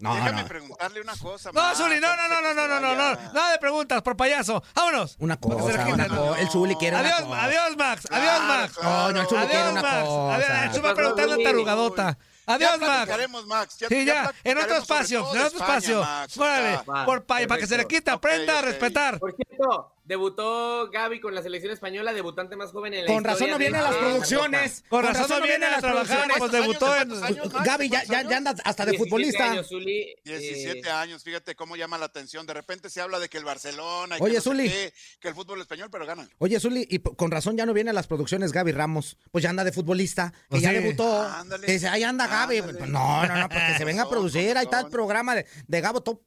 No, 0.00 0.14
déjame 0.16 0.42
no. 0.42 0.48
preguntarle 0.48 1.00
una 1.00 1.16
cosa. 1.16 1.50
No, 1.52 1.60
más, 1.62 1.78
Zuli, 1.78 1.98
no, 1.98 2.14
no, 2.14 2.28
no, 2.28 2.42
no, 2.42 2.52
no, 2.54 2.68
no, 2.68 2.80
no, 2.80 2.94
no, 2.94 3.32
nada 3.32 3.52
de 3.52 3.58
preguntas, 3.58 4.02
por 4.02 4.16
payaso. 4.16 4.62
¡Vámonos! 4.74 5.16
Una 5.18 5.38
cosa, 5.38 5.72
quita, 5.84 5.94
una 5.94 6.08
¿no? 6.08 6.16
cosa. 6.26 6.40
El 6.40 6.50
Zuli 6.50 6.74
quiere 6.76 6.96
una 6.98 7.08
Adiós, 7.08 7.22
cosa. 7.28 7.44
adiós, 7.44 7.76
Max. 7.78 8.08
Adiós, 8.10 8.30
Claro, 8.34 8.44
Max. 8.44 8.72
claro. 8.74 9.12
No, 9.12 9.20
el 9.20 9.26
Zuli 9.28 9.40
quiere 9.46 9.56
Adiós, 9.58 9.72
una 9.72 9.82
Max. 9.82 10.04
cosa. 10.08 10.34
Adiós, 10.34 10.50
el 10.50 10.70
Zuli 10.72 10.82
va 10.88 10.94
preguntando 10.94 11.34
en 11.36 11.42
tarugabota. 11.44 12.18
Adiós, 12.46 12.70
ya 12.72 12.86
Max. 12.86 13.28
Max. 13.46 13.78
Ya, 13.78 13.88
Sí, 13.88 14.04
ya, 14.04 14.32
en 14.44 14.58
otro 14.58 14.76
espacio, 14.76 15.20
en 15.20 15.24
otro 15.26 15.46
España, 15.46 15.76
espacio. 15.78 16.42
Órale, 16.42 16.80
por 17.06 17.24
pa- 17.24 17.38
para 17.48 17.58
que 17.60 17.66
se 17.66 17.78
le 17.78 17.86
quite, 17.86 18.10
aprenda 18.10 18.58
a 18.58 18.62
respetar. 18.62 19.18
Por 19.18 19.34
cierto, 19.34 19.93
debutó 20.04 20.90
Gaby 20.90 21.20
con 21.20 21.34
la 21.34 21.42
selección 21.42 21.72
española, 21.72 22.12
debutante 22.12 22.56
más 22.56 22.70
joven 22.70 22.94
en 22.94 23.06
la 23.06 23.12
Con 23.12 23.24
razón 23.24 23.50
no 23.50 23.58
viene 23.58 23.78
a 23.78 23.82
las 23.82 23.94
producciones. 23.96 24.84
Con 24.88 25.04
razón 25.04 25.40
no 25.40 25.46
viene 25.46 25.66
a 25.66 25.78
trabajar, 25.80 26.28
¿Cuántos 26.28 26.38
pues 26.38 26.52
debutó 26.52 26.86
años, 26.86 27.02
en... 27.02 27.08
cuántos 27.08 27.22
años, 27.22 27.52
Max? 27.52 27.66
Gaby 27.66 27.88
ya, 27.88 28.04
ya, 28.04 28.28
ya 28.28 28.36
anda 28.36 28.54
hasta 28.64 28.84
de 28.84 28.92
17 28.92 28.98
futbolista. 28.98 29.50
años, 29.50 29.68
Zuli, 29.68 30.14
17 30.24 30.78
eh, 30.78 30.90
años, 30.90 31.24
fíjate 31.24 31.54
cómo 31.54 31.76
llama 31.76 31.98
la 31.98 32.06
atención. 32.06 32.46
De 32.46 32.54
repente 32.54 32.90
se 32.90 33.00
habla 33.00 33.18
de 33.18 33.28
que 33.28 33.38
el 33.38 33.44
Barcelona, 33.44 34.18
y 34.18 34.22
Oye, 34.22 34.32
que, 34.32 34.36
no 34.36 34.42
sé 34.42 34.50
Zuli. 34.50 34.68
qué, 34.68 34.92
que 35.20 35.28
el 35.28 35.34
fútbol 35.34 35.60
español, 35.60 35.88
pero 35.90 36.06
ganan. 36.06 36.28
Oye, 36.38 36.60
Zuli, 36.60 36.86
y 36.88 36.98
con 36.98 37.30
razón 37.30 37.56
ya 37.56 37.66
no 37.66 37.72
viene 37.72 37.90
a 37.90 37.94
las 37.94 38.06
producciones 38.06 38.52
Gaby 38.52 38.72
Ramos. 38.72 39.16
Pues 39.30 39.42
ya 39.42 39.50
anda 39.50 39.64
de 39.64 39.72
futbolista, 39.72 40.32
que 40.32 40.38
Pues 40.50 40.62
ya 40.62 40.70
sí. 40.70 40.76
debutó. 40.76 41.22
Ándale. 41.22 41.66
Que 41.66 41.72
dice, 41.72 41.88
ahí 41.88 42.02
anda 42.02 42.26
Gaby. 42.26 42.58
Ándale. 42.58 42.86
No, 42.86 43.26
no, 43.26 43.36
no, 43.36 43.48
porque 43.48 43.74
se 43.78 43.84
venga 43.84 44.02
a 44.02 44.08
producir. 44.08 44.56
Ahí 44.56 44.64
está 44.64 44.80
el 44.80 44.88
programa 44.90 45.34
de, 45.34 45.46
de 45.66 45.80
Gabo 45.80 46.02
todo, 46.02 46.22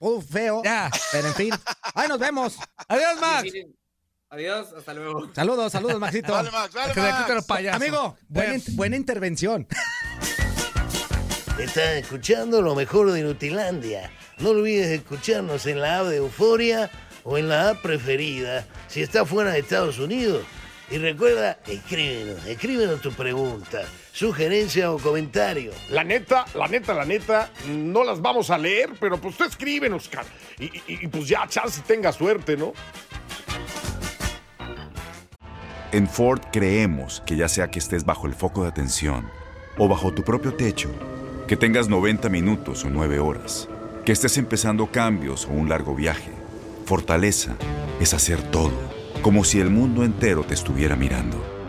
todo 0.00 0.20
feo. 0.22 0.62
Ya. 0.64 0.90
Pero 1.12 1.28
en 1.28 1.34
fin. 1.34 1.54
Ahí 1.94 2.08
nos 2.08 2.18
vemos. 2.18 2.56
Adiós, 2.88 3.20
Max. 3.20 3.48
Adiós, 4.30 4.68
hasta 4.76 4.94
luego. 4.94 5.30
Saludos, 5.34 5.70
saludos, 5.72 5.98
Maxito. 6.00 6.32
Vale, 6.32 6.50
Max, 6.50 6.72
vale, 6.74 6.92
Que 6.94 7.00
se 7.00 7.06
le 7.06 7.12
quite 7.12 7.28
los 7.28 7.34
Max. 7.36 7.46
payasos. 7.46 7.82
Amigo, 7.82 8.16
buena, 8.28 8.54
in- 8.54 8.62
buena 8.76 8.96
intervención. 8.96 9.66
Estás 11.58 11.96
escuchando 11.96 12.62
lo 12.62 12.74
mejor 12.74 13.12
de 13.12 13.22
Nutilandia. 13.22 14.10
No 14.38 14.50
olvides 14.50 14.88
escucharnos 14.88 15.66
en 15.66 15.80
la 15.80 15.98
app 16.00 16.06
de 16.06 16.16
Euforia 16.16 16.90
o 17.24 17.36
en 17.36 17.48
la 17.48 17.70
app 17.70 17.82
preferida 17.82 18.66
si 18.88 19.02
estás 19.02 19.28
fuera 19.28 19.52
de 19.52 19.58
Estados 19.58 19.98
Unidos. 19.98 20.44
Y 20.90 20.96
recuerda, 20.98 21.58
escríbenos, 21.66 22.44
escríbenos 22.46 23.00
tu 23.02 23.12
pregunta, 23.12 23.82
sugerencia 24.20 24.92
o 24.92 24.98
comentario. 24.98 25.72
La 25.88 26.04
neta, 26.04 26.44
la 26.54 26.68
neta, 26.68 26.92
la 26.92 27.06
neta, 27.06 27.50
no 27.66 28.04
las 28.04 28.20
vamos 28.20 28.50
a 28.50 28.58
leer, 28.58 28.90
pero 29.00 29.16
pues 29.18 29.34
tú 29.34 29.44
escríbenos, 29.44 30.02
Oscar. 30.04 30.26
Y, 30.58 30.64
y- 30.66 30.82
y, 31.04 31.06
pues 31.08 31.26
ya, 31.26 31.46
chance 31.48 31.80
tenga 31.86 32.12
suerte, 32.12 32.54
¿no? 32.54 32.74
En 35.92 36.06
Ford 36.06 36.40
creemos 36.52 37.22
que 37.24 37.34
ya 37.36 37.48
sea 37.48 37.70
que 37.70 37.78
estés 37.78 38.04
bajo 38.04 38.26
el 38.26 38.34
foco 38.34 38.62
de 38.62 38.68
atención 38.68 39.26
o 39.78 39.88
bajo 39.88 40.12
tu 40.12 40.22
propio 40.22 40.52
techo, 40.52 40.90
que 41.48 41.56
tengas 41.56 41.88
90 41.88 42.28
minutos 42.28 42.84
o 42.84 42.90
9 42.90 43.20
horas, 43.20 43.70
que 44.04 44.12
estés 44.12 44.36
empezando 44.36 44.86
cambios 44.88 45.46
o 45.46 45.50
un 45.52 45.70
largo 45.70 45.94
viaje, 45.94 46.30
fortaleza 46.84 47.56
es 48.00 48.12
hacer 48.12 48.42
todo, 48.50 48.78
como 49.22 49.44
si 49.44 49.60
el 49.60 49.70
mundo 49.70 50.04
entero 50.04 50.44
te 50.44 50.52
estuviera 50.52 50.94
mirando. 50.94 51.59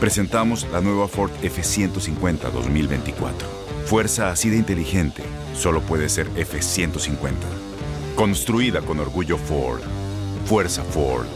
Presentamos 0.00 0.64
la 0.70 0.80
nueva 0.80 1.08
Ford 1.08 1.32
F150 1.42 2.52
2024. 2.52 3.48
Fuerza 3.86 4.30
así 4.30 4.48
de 4.48 4.56
inteligente 4.56 5.24
solo 5.54 5.80
puede 5.80 6.08
ser 6.08 6.28
F150. 6.34 7.32
Construida 8.14 8.80
con 8.80 9.00
orgullo 9.00 9.36
Ford. 9.36 9.80
Fuerza 10.46 10.84
Ford. 10.84 11.26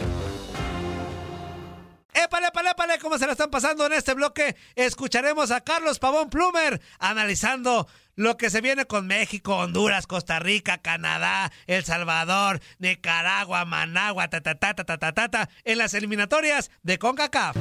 Épale, 2.14 2.46
épale, 2.48 2.70
épale, 2.70 2.98
¿cómo 3.00 3.18
se 3.18 3.26
la 3.26 3.32
están 3.32 3.50
pasando 3.50 3.84
en 3.86 3.94
este 3.94 4.14
bloque? 4.14 4.54
Escucharemos 4.76 5.50
a 5.50 5.62
Carlos 5.62 5.98
Pavón 5.98 6.30
Plumer 6.30 6.80
analizando 7.00 7.88
lo 8.14 8.36
que 8.36 8.48
se 8.48 8.60
viene 8.60 8.84
con 8.84 9.08
México, 9.08 9.56
Honduras, 9.56 10.06
Costa 10.06 10.38
Rica, 10.38 10.78
Canadá, 10.78 11.50
El 11.66 11.84
Salvador, 11.84 12.60
Nicaragua, 12.78 13.64
Managua, 13.64 14.28
ta 14.28 14.40
ta 14.40 14.54
ta 14.54 14.74
ta 14.74 14.84
ta 14.84 14.98
ta 14.98 15.28
ta, 15.28 15.50
en 15.64 15.78
las 15.78 15.94
eliminatorias 15.94 16.70
de 16.82 16.98
CONCACAF. 16.98 17.56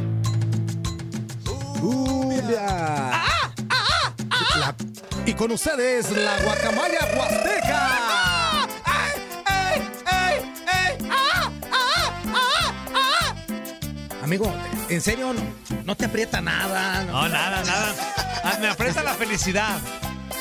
Cumbia. 1.82 2.62
La- 4.60 4.76
y 5.26 5.34
con 5.34 5.52
ustedes, 5.52 6.12
la 6.12 6.38
guacamaya 6.44 7.00
huasteca. 7.16 7.90
Amigo, 14.24 14.54
en 14.90 15.02
serio, 15.02 15.34
no, 15.34 15.42
no 15.84 15.96
te 15.96 16.06
aprieta 16.06 16.42
nada. 16.42 17.04
No, 17.04 17.28
nada, 17.28 17.64
nada. 17.64 17.96
Ah, 18.44 18.58
Me 18.62 18.68
aprieta 18.70 19.04
la 19.04 19.14
felicidad. 19.16 19.78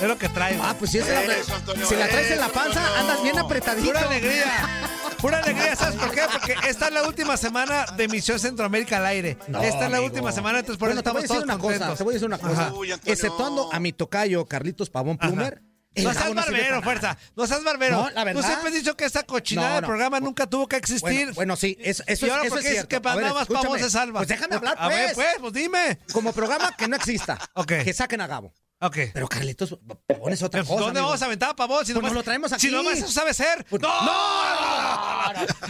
Es 0.01 0.07
lo 0.09 0.17
que 0.17 0.29
traigo. 0.29 0.63
Ah, 0.65 0.75
pues 0.79 0.93
si, 0.93 0.99
esa 0.99 1.13
la- 1.13 1.37
Eso, 1.37 1.55
Antonio, 1.55 1.87
si 1.87 1.95
la 1.97 2.09
traes 2.09 2.31
en 2.31 2.41
la 2.41 2.49
panza, 2.49 2.81
andas 2.99 3.23
bien 3.23 3.39
apretadito. 3.39 3.87
Pura 3.89 4.01
alegría. 4.03 4.90
Pura 5.21 5.39
alegría, 5.39 5.77
¿sabes 5.77 5.97
por 5.97 6.11
qué? 6.13 6.23
Porque 6.33 6.55
esta 6.69 6.87
es 6.89 6.93
la 6.95 7.03
última 7.07 7.37
semana 7.37 7.85
de 7.97 8.09
Misión 8.09 8.39
Centroamérica 8.39 8.97
al 8.97 9.07
aire. 9.07 9.37
No, 9.49 9.61
esta 9.63 9.85
es 9.85 9.91
la 9.91 9.99
amigo. 9.99 10.05
última 10.05 10.33
semana, 10.33 10.61
entonces 10.61 10.79
por 10.79 10.89
Bueno, 10.89 11.01
eso 11.01 11.05
te 11.05 11.11
voy 11.11 11.21
a 11.21 11.23
estamos 11.23 11.23
decir 11.23 11.37
todos 11.37 11.45
una 11.45 11.59
cosa, 11.89 11.97
te 11.99 12.05
voy 12.05 12.13
a 12.13 12.15
decir 12.15 12.27
una 12.27 12.39
cosa. 12.39 12.73
Uy. 12.75 12.93
Exceptuando 13.05 13.73
a 13.73 13.81
mi 13.81 13.93
tocayo 13.93 14.47
Carlitos 14.47 14.89
Pavón 14.91 15.19
Plumer. 15.19 15.63
No 15.97 16.15
seas 16.15 16.35
barbero, 16.35 16.81
fuerza. 16.83 17.19
No 17.37 17.47
seas 17.49 17.65
barbero. 17.65 17.97
No, 18.05 18.11
la 18.11 18.23
verdad. 18.25 18.41
Tú 18.41 18.47
siempre 18.47 18.69
has 18.69 18.75
dicho 18.75 18.97
que 18.97 19.05
esta 19.05 19.25
cochinada 19.25 19.75
No, 19.77 19.81
no. 19.83 19.87
programa 19.89 20.21
nunca 20.21 20.47
tuvo 20.47 20.69
que 20.69 20.77
existir. 20.77 21.03
Bueno, 21.11 21.33
bueno, 21.35 21.57
sí, 21.57 21.77
eso, 21.81 22.05
eso, 22.07 22.27
¿Y 22.27 22.31
ahora 22.31 22.43
eso 22.45 22.51
por 22.51 22.59
es 22.61 22.65
qué 22.65 22.71
dices 22.71 22.87
cierto. 22.87 22.89
que 22.89 23.01
para 23.01 23.17
ver, 23.17 23.25
nada 23.25 23.35
más 23.41 23.49
pavón 23.49 23.79
se 23.79 23.91
salva? 23.91 24.21
Pues 24.21 24.29
déjame 24.29 24.55
hablar, 24.55 24.77
A 24.79 24.89
ver, 24.89 25.13
pues. 25.15 25.27
pues, 25.27 25.37
pues 25.41 25.53
dime. 25.53 25.99
Como 26.13 26.33
programa 26.33 26.75
que 26.79 26.87
no 26.89 26.95
exista. 26.97 27.37
Ok. 27.55 27.73
Que 27.85 27.93
saquen 27.93 28.21
a 28.21 28.29
Gabo. 28.29 28.55
Ok. 28.83 28.97
Pero 29.13 29.29
Carlitos 29.29 29.79
Pavón 30.07 30.33
es 30.33 30.43
otra 30.43 30.61
Pues, 30.63 30.69
cosa. 30.69 30.81
¿Dónde 30.85 31.01
amigo. 31.01 31.09
vamos 31.11 31.23
a 31.23 31.27
aventar 31.27 31.55
pavón? 31.55 31.85
Si 31.85 31.93
Pues 31.93 31.97
nomás, 31.97 32.13
nos 32.13 32.17
lo 32.21 32.23
traemos 32.23 32.53
aquí. 32.53 32.67
Si 32.69 32.73
nomás 32.73 32.99
eso 32.99 33.09
sabe 33.09 33.35
ser. 33.35 33.65
Pues- 33.69 33.83
¡No! 33.83 33.91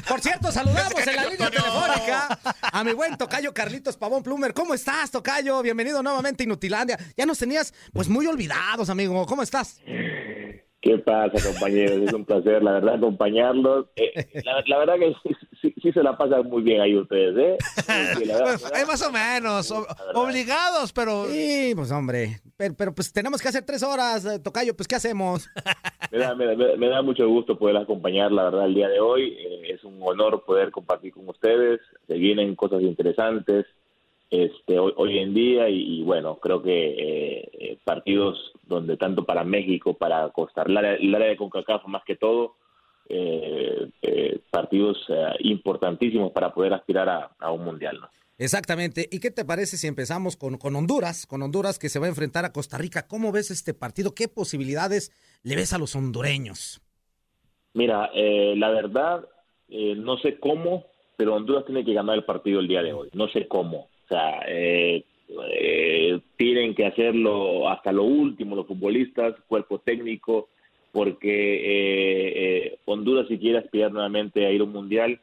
Por 0.08 0.20
cierto, 0.20 0.52
saludamos 0.52 0.92
en 1.06 1.16
la 1.16 1.24
línea 1.26 1.50
telefónica 1.50 2.38
a 2.62 2.84
mi 2.84 2.92
buen 2.92 3.16
tocayo 3.18 3.52
Carlitos 3.52 3.96
Pavón 3.96 4.22
Plumer. 4.22 4.54
¿Cómo 4.54 4.74
estás, 4.74 5.10
tocayo? 5.10 5.60
Bienvenido 5.62 6.02
nuevamente 6.02 6.42
a 6.42 6.46
Inutilandia. 6.46 6.98
Ya 7.16 7.26
nos 7.26 7.38
tenías, 7.38 7.74
pues, 7.92 8.08
muy 8.08 8.26
olvidados, 8.26 8.88
amigo. 8.90 9.26
¿Cómo 9.26 9.42
estás? 9.42 9.80
¿Qué 10.82 10.96
pasa, 10.98 11.36
compañeros? 11.46 11.98
Es 12.06 12.12
un 12.14 12.24
placer, 12.24 12.62
la 12.62 12.72
verdad, 12.72 12.94
acompañarlos. 12.94 13.86
Eh, 13.96 14.12
la, 14.44 14.62
la 14.66 14.78
verdad 14.78 14.94
que 14.98 15.14
sí, 15.22 15.36
sí- 15.60 15.74
sí 15.82 15.92
se 15.92 16.02
la 16.02 16.16
pasan 16.16 16.48
muy 16.48 16.62
bien 16.62 16.80
ahí 16.80 16.96
ustedes, 16.96 17.36
¿eh? 17.36 17.58
Sí, 18.18 18.24
la 18.24 18.38
verdad, 18.38 18.58
Pues, 18.60 18.72
hay 18.72 18.86
más 18.86 19.02
o 19.06 19.12
menos. 19.12 19.70
ob- 19.70 19.86
obligados, 20.14 20.92
pero. 20.94 21.26
Sí, 21.26 21.72
pues, 21.76 21.90
hombre. 21.92 22.40
Pero, 22.56 22.74
pero, 22.78 22.94
pues, 22.94 23.12
tenemos 23.12 23.42
que 23.42 23.48
hacer 23.48 23.64
tres 23.66 23.82
horas, 23.82 24.24
eh, 24.24 24.38
tocayo. 24.38 24.74
Pues, 24.74 24.88
¿qué 24.88 24.94
hacemos? 24.94 25.48
me, 26.10 26.18
da, 26.18 26.34
me, 26.34 26.46
da- 26.46 26.56
me 26.56 26.66
da- 26.68 26.76
me 26.76 26.88
da 26.88 27.02
mucho 27.02 27.28
gusto 27.28 27.58
poder 27.58 27.76
acompañar, 27.76 28.32
la 28.32 28.44
verdad, 28.44 28.64
el 28.64 28.74
día 28.74 28.88
de 28.88 29.00
hoy. 29.00 29.36
Eh, 29.38 29.74
es 29.74 29.84
un 29.84 29.98
honor 30.00 30.44
poder 30.46 30.70
compartir 30.70 31.12
con 31.12 31.28
ustedes. 31.28 31.80
Se 32.08 32.14
vienen 32.14 32.54
cosas 32.56 32.80
interesantes 32.80 33.66
este, 34.30 34.78
hoy, 34.78 34.92
hoy 34.96 35.18
en 35.18 35.34
día 35.34 35.68
y, 35.68 36.00
y, 36.00 36.02
bueno, 36.02 36.38
creo 36.38 36.62
que 36.62 36.70
eh, 36.72 37.50
eh, 37.52 37.78
partidos 37.84 38.52
donde 38.62 38.96
tanto 38.96 39.24
para 39.24 39.42
México, 39.44 39.94
para 39.94 40.28
Costa 40.30 40.64
Rica, 40.64 40.80
el 40.80 40.86
área- 40.86 40.98
el 41.00 41.14
área 41.14 41.28
de 41.28 41.36
CONCACAF 41.36 41.86
más 41.86 42.04
que 42.04 42.16
todo, 42.16 42.56
eh, 43.08 43.90
eh, 44.02 44.38
partidos 44.50 44.98
importantísimos 45.40 46.30
para 46.30 46.54
poder 46.54 46.72
aspirar 46.72 47.08
a, 47.08 47.32
a 47.40 47.50
un 47.50 47.64
mundial. 47.64 47.98
¿no? 48.00 48.08
Exactamente. 48.38 49.08
¿Y 49.10 49.18
qué 49.20 49.30
te 49.30 49.44
parece 49.44 49.76
si 49.76 49.86
empezamos 49.86 50.36
con, 50.36 50.56
con 50.56 50.74
Honduras? 50.76 51.26
Con 51.26 51.42
Honduras 51.42 51.78
que 51.78 51.88
se 51.90 51.98
va 51.98 52.06
a 52.06 52.08
enfrentar 52.08 52.44
a 52.44 52.52
Costa 52.52 52.78
Rica. 52.78 53.08
¿Cómo 53.08 53.32
ves 53.32 53.50
este 53.50 53.74
partido? 53.74 54.14
¿Qué 54.14 54.28
posibilidades 54.28 55.12
le 55.42 55.56
ves 55.56 55.72
a 55.72 55.78
los 55.78 55.94
hondureños? 55.96 56.80
Mira, 57.74 58.10
eh, 58.14 58.54
la 58.56 58.70
verdad, 58.70 59.28
no 59.68 60.16
sé 60.18 60.38
cómo, 60.40 60.86
pero 61.16 61.34
Honduras 61.34 61.66
tiene 61.66 61.84
que 61.84 61.92
ganar 61.92 62.16
el 62.16 62.24
partido 62.24 62.60
el 62.60 62.66
día 62.68 62.82
de 62.82 62.92
hoy. 62.92 63.10
No 63.12 63.28
sé 63.28 63.46
cómo. 63.46 63.89
Sea, 64.10 64.42
eh, 64.48 65.04
eh, 65.52 66.18
tienen 66.36 66.74
que 66.74 66.84
hacerlo 66.84 67.68
hasta 67.68 67.92
lo 67.92 68.02
último 68.02 68.56
los 68.56 68.66
futbolistas, 68.66 69.36
cuerpo 69.46 69.78
técnico, 69.78 70.48
porque 70.90 71.30
eh, 71.30 72.32
eh, 72.34 72.78
Honduras 72.86 73.28
si 73.28 73.38
quiere 73.38 73.58
aspirar 73.58 73.92
nuevamente 73.92 74.44
a 74.44 74.50
ir 74.50 74.62
a 74.62 74.64
un 74.64 74.72
mundial, 74.72 75.20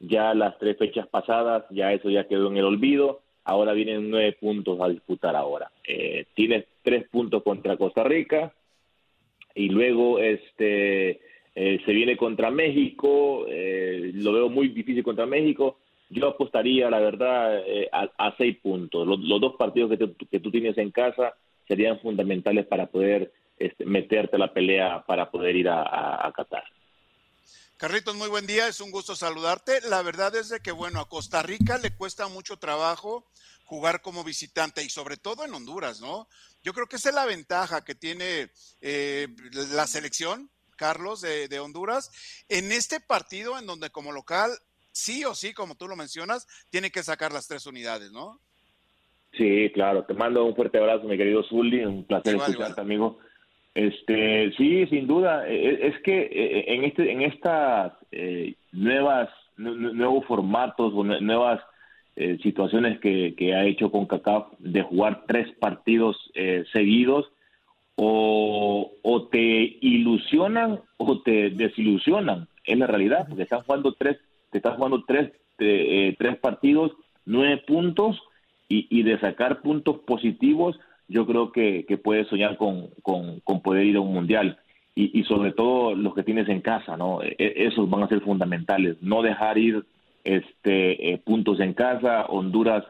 ya 0.00 0.34
las 0.34 0.58
tres 0.58 0.76
fechas 0.76 1.06
pasadas, 1.06 1.64
ya 1.70 1.94
eso 1.94 2.10
ya 2.10 2.28
quedó 2.28 2.50
en 2.50 2.58
el 2.58 2.66
olvido. 2.66 3.22
Ahora 3.44 3.72
vienen 3.72 4.10
nueve 4.10 4.36
puntos 4.38 4.78
a 4.82 4.90
disputar 4.90 5.34
ahora. 5.34 5.70
Eh, 5.88 6.26
tienes 6.34 6.66
tres 6.82 7.08
puntos 7.08 7.42
contra 7.42 7.78
Costa 7.78 8.04
Rica, 8.04 8.52
y 9.54 9.70
luego 9.70 10.18
este 10.18 11.20
se 11.54 11.92
viene 11.94 12.18
contra 12.18 12.50
México, 12.50 13.46
lo 13.48 14.32
veo 14.34 14.50
muy 14.50 14.68
difícil 14.68 15.02
contra 15.02 15.24
México. 15.24 15.78
Yo 16.08 16.28
apostaría, 16.28 16.88
la 16.88 17.00
verdad, 17.00 17.58
eh, 17.66 17.88
a, 17.92 18.08
a 18.18 18.36
seis 18.36 18.56
puntos. 18.62 19.06
Los, 19.06 19.40
dos 19.40 19.56
partidos 19.56 19.90
que, 19.90 19.96
te- 19.96 20.26
que 20.30 20.40
tú 20.40 20.50
tienes 20.50 20.78
en 20.78 20.92
casa 20.92 21.34
serían 21.66 21.98
fundamentales 22.00 22.66
para 22.66 22.86
poder 22.86 23.32
este, 23.58 23.84
meterte 23.84 24.36
a 24.36 24.38
la 24.38 24.52
pelea 24.52 25.04
para 25.04 25.30
poder 25.30 25.56
ir 25.56 25.68
a, 25.68 25.82
a, 25.82 26.28
a 26.28 26.32
Qatar. 26.32 26.62
Carlitos, 27.76 28.14
muy 28.14 28.28
buen 28.28 28.46
día, 28.46 28.68
es 28.68 28.80
un 28.80 28.90
gusto 28.90 29.16
saludarte. 29.16 29.80
La 29.88 30.00
verdad 30.02 30.34
es 30.36 30.48
de 30.48 30.60
que, 30.60 30.70
bueno, 30.72 31.00
a 31.00 31.08
Costa 31.08 31.42
Rica 31.42 31.76
le 31.76 31.94
cuesta 31.94 32.28
mucho 32.28 32.56
trabajo 32.56 33.26
jugar 33.64 34.00
como 34.00 34.22
visitante 34.22 34.82
y 34.84 34.88
sobre 34.88 35.16
todo 35.16 35.44
en 35.44 35.52
Honduras, 35.52 36.00
¿no? 36.00 36.28
Yo 36.62 36.72
creo 36.72 36.86
que 36.86 36.96
esa 36.96 37.08
es 37.08 37.14
la 37.16 37.26
ventaja 37.26 37.84
que 37.84 37.96
tiene 37.96 38.50
eh, 38.80 39.26
la 39.74 39.86
selección, 39.88 40.50
Carlos, 40.76 41.20
de 41.22 41.58
Honduras, 41.58 42.10
en 42.48 42.70
este 42.70 43.00
partido 43.00 43.58
en 43.58 43.66
donde 43.66 43.90
como 43.90 44.12
local, 44.12 44.52
sí 44.96 45.24
o 45.24 45.34
sí, 45.34 45.52
como 45.52 45.74
tú 45.76 45.86
lo 45.88 45.96
mencionas, 45.96 46.46
tiene 46.70 46.90
que 46.90 47.02
sacar 47.02 47.32
las 47.32 47.46
tres 47.46 47.66
unidades, 47.66 48.10
¿no? 48.12 48.38
Sí, 49.32 49.70
claro. 49.74 50.04
Te 50.04 50.14
mando 50.14 50.44
un 50.44 50.56
fuerte 50.56 50.78
abrazo, 50.78 51.04
mi 51.06 51.16
querido 51.18 51.42
Zully. 51.44 51.84
Un 51.84 52.04
placer 52.04 52.34
Igual, 52.34 52.50
escucharte, 52.50 52.80
amigo. 52.80 53.18
Este, 53.74 54.52
sí, 54.56 54.86
sin 54.86 55.06
duda. 55.06 55.46
Eh, 55.46 55.88
Es 55.88 56.02
que 56.02 56.16
eh, 56.22 56.74
en 56.74 56.84
este, 56.84 57.12
en 57.12 57.20
estas 57.22 57.92
eh, 58.10 58.54
nuevas, 58.72 59.28
nu- 59.58 59.74
nu- 59.76 59.92
nuevos 59.92 60.24
formatos 60.26 60.92
o 60.94 61.04
nue- 61.04 61.20
nuevas 61.20 61.60
eh, 62.16 62.38
situaciones 62.42 62.98
que, 63.00 63.34
que 63.36 63.54
ha 63.54 63.66
hecho 63.66 63.90
con 63.90 64.06
CACAF 64.06 64.46
de 64.58 64.80
jugar 64.82 65.24
tres 65.28 65.46
partidos 65.58 66.16
eh, 66.34 66.64
seguidos, 66.72 67.26
o, 67.96 68.92
o 69.02 69.28
te 69.28 69.76
ilusionan 69.80 70.80
o 70.96 71.20
te 71.22 71.50
desilusionan. 71.50 72.48
Es 72.64 72.78
la 72.78 72.86
realidad, 72.86 73.26
porque 73.28 73.42
están 73.44 73.62
jugando 73.62 73.92
tres, 73.94 74.16
te 74.50 74.58
están 74.58 74.76
jugando 74.76 75.04
tres, 75.06 75.32
eh, 75.58 76.08
eh, 76.08 76.16
tres 76.18 76.36
partidos, 76.38 76.92
nueve 77.24 77.62
puntos 77.66 78.20
y, 78.68 78.86
y 78.90 79.02
de 79.02 79.18
sacar 79.20 79.62
puntos 79.62 79.98
positivos, 80.06 80.78
yo 81.08 81.26
creo 81.26 81.52
que, 81.52 81.84
que 81.86 81.98
puedes 81.98 82.26
soñar 82.28 82.56
con, 82.56 82.88
con, 83.02 83.40
con 83.40 83.62
poder 83.62 83.86
ir 83.86 83.96
a 83.96 84.00
un 84.00 84.12
mundial. 84.12 84.58
Y, 84.98 85.20
y 85.20 85.24
sobre 85.24 85.52
todo 85.52 85.94
los 85.94 86.14
que 86.14 86.22
tienes 86.22 86.48
en 86.48 86.62
casa, 86.62 86.96
¿no? 86.96 87.22
E- 87.22 87.36
esos 87.38 87.88
van 87.90 88.02
a 88.02 88.08
ser 88.08 88.22
fundamentales. 88.22 88.96
No 89.02 89.20
dejar 89.20 89.58
ir 89.58 89.84
este 90.24 91.12
eh, 91.12 91.18
puntos 91.18 91.60
en 91.60 91.74
casa. 91.74 92.24
Honduras 92.26 92.82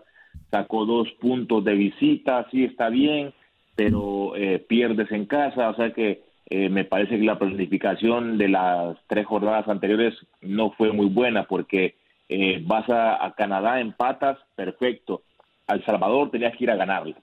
sacó 0.52 0.86
dos 0.86 1.10
puntos 1.20 1.64
de 1.64 1.74
visita, 1.74 2.46
sí 2.52 2.62
está 2.62 2.90
bien, 2.90 3.34
pero 3.74 4.36
eh, 4.36 4.60
pierdes 4.60 5.10
en 5.10 5.26
casa. 5.26 5.68
O 5.70 5.74
sea 5.74 5.92
que 5.92 6.22
eh, 6.48 6.68
me 6.68 6.84
parece 6.84 7.18
que 7.18 7.24
la 7.24 7.38
planificación 7.38 8.38
de 8.38 8.48
las 8.48 8.96
tres 9.08 9.26
jornadas 9.26 9.68
anteriores 9.68 10.14
no 10.40 10.70
fue 10.70 10.92
muy 10.92 11.06
buena 11.06 11.44
porque 11.44 11.96
eh, 12.28 12.62
vas 12.64 12.88
a, 12.88 13.34
Canadá, 13.36 13.80
empatas, 13.80 14.38
perfecto. 14.54 15.22
Al 15.66 15.84
Salvador 15.84 16.30
tenías 16.30 16.56
que 16.56 16.64
ir 16.64 16.70
a 16.70 16.76
ganarle. 16.76 17.16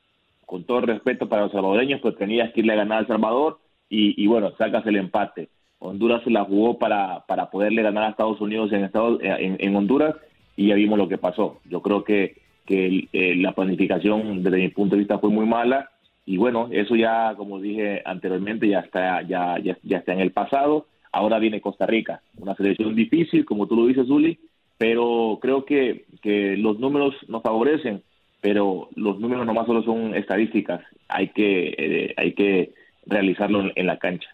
Con 0.46 0.66
todo 0.66 0.80
el 0.80 0.88
respeto 0.88 1.30
para 1.30 1.44
los 1.44 1.52
salvadoreños, 1.54 2.02
pues 2.02 2.18
tenías 2.18 2.52
que 2.52 2.60
irle 2.60 2.74
a 2.74 2.78
ganar 2.78 3.00
al 3.00 3.08
Salvador 3.08 3.60
y, 3.90 4.22
y 4.22 4.28
bueno, 4.28 4.52
sacas 4.58 4.86
el 4.86 4.98
empate. 4.98 5.48
Honduras 5.80 6.22
se 6.24 6.30
la 6.30 6.44
jugó 6.44 6.78
para, 6.78 7.26
para 7.26 7.50
poderle 7.50 7.82
ganar 7.82 8.04
a 8.04 8.10
Estados 8.10 8.42
Unidos 8.42 8.72
en, 8.74 8.84
Estados, 8.84 9.20
en, 9.22 9.58
en 9.60 9.76
Honduras 9.76 10.16
y 10.58 10.68
ya 10.68 10.76
vimos 10.76 10.98
lo 10.98 11.08
que 11.08 11.18
pasó. 11.18 11.62
Yo 11.66 11.82
creo 11.82 12.04
que, 12.04 12.36
que 12.66 13.08
eh, 13.14 13.36
la 13.38 13.54
planificación 13.54 14.44
desde 14.44 14.58
mi 14.58 14.70
punto 14.70 14.96
de 14.96 15.00
vista 15.00 15.20
fue 15.20 15.30
muy 15.30 15.46
mala 15.46 15.90
y 16.26 16.38
bueno, 16.38 16.70
eso 16.72 16.96
ya, 16.96 17.34
como 17.36 17.60
dije 17.60 18.02
anteriormente, 18.06 18.68
ya 18.68 18.80
está, 18.80 19.22
ya, 19.24 19.58
ya, 19.60 19.98
está 19.98 20.14
en 20.14 20.22
el 20.22 20.32
pasado. 20.32 20.88
Ahora 21.12 21.40
viene 21.40 21.62
Costa 21.62 21.86
Rica, 21.86 22.22
una 22.38 22.56
selección 22.56 22.96
difícil, 22.96 23.46
como 23.46 23.68
tú 23.68 23.76
lo 23.76 23.86
dices, 23.86 24.08
Zuli, 24.08 24.40
pero 24.78 25.38
creo 25.42 25.66
que, 25.66 26.06
que 26.22 26.58
los 26.58 26.80
números 26.80 27.14
nos 27.28 27.44
favorecen, 27.44 28.04
pero 28.42 28.90
los 28.96 29.20
números 29.20 29.46
nomás 29.46 29.68
solo 29.68 29.84
son 29.84 30.16
estadísticas, 30.16 30.82
hay 31.08 31.30
que, 31.30 31.76
eh, 31.78 32.14
hay 32.18 32.34
que 32.34 32.74
realizarlo 33.06 33.62
en, 33.62 33.72
en 33.76 33.88
la 33.88 34.00
cancha. 34.00 34.30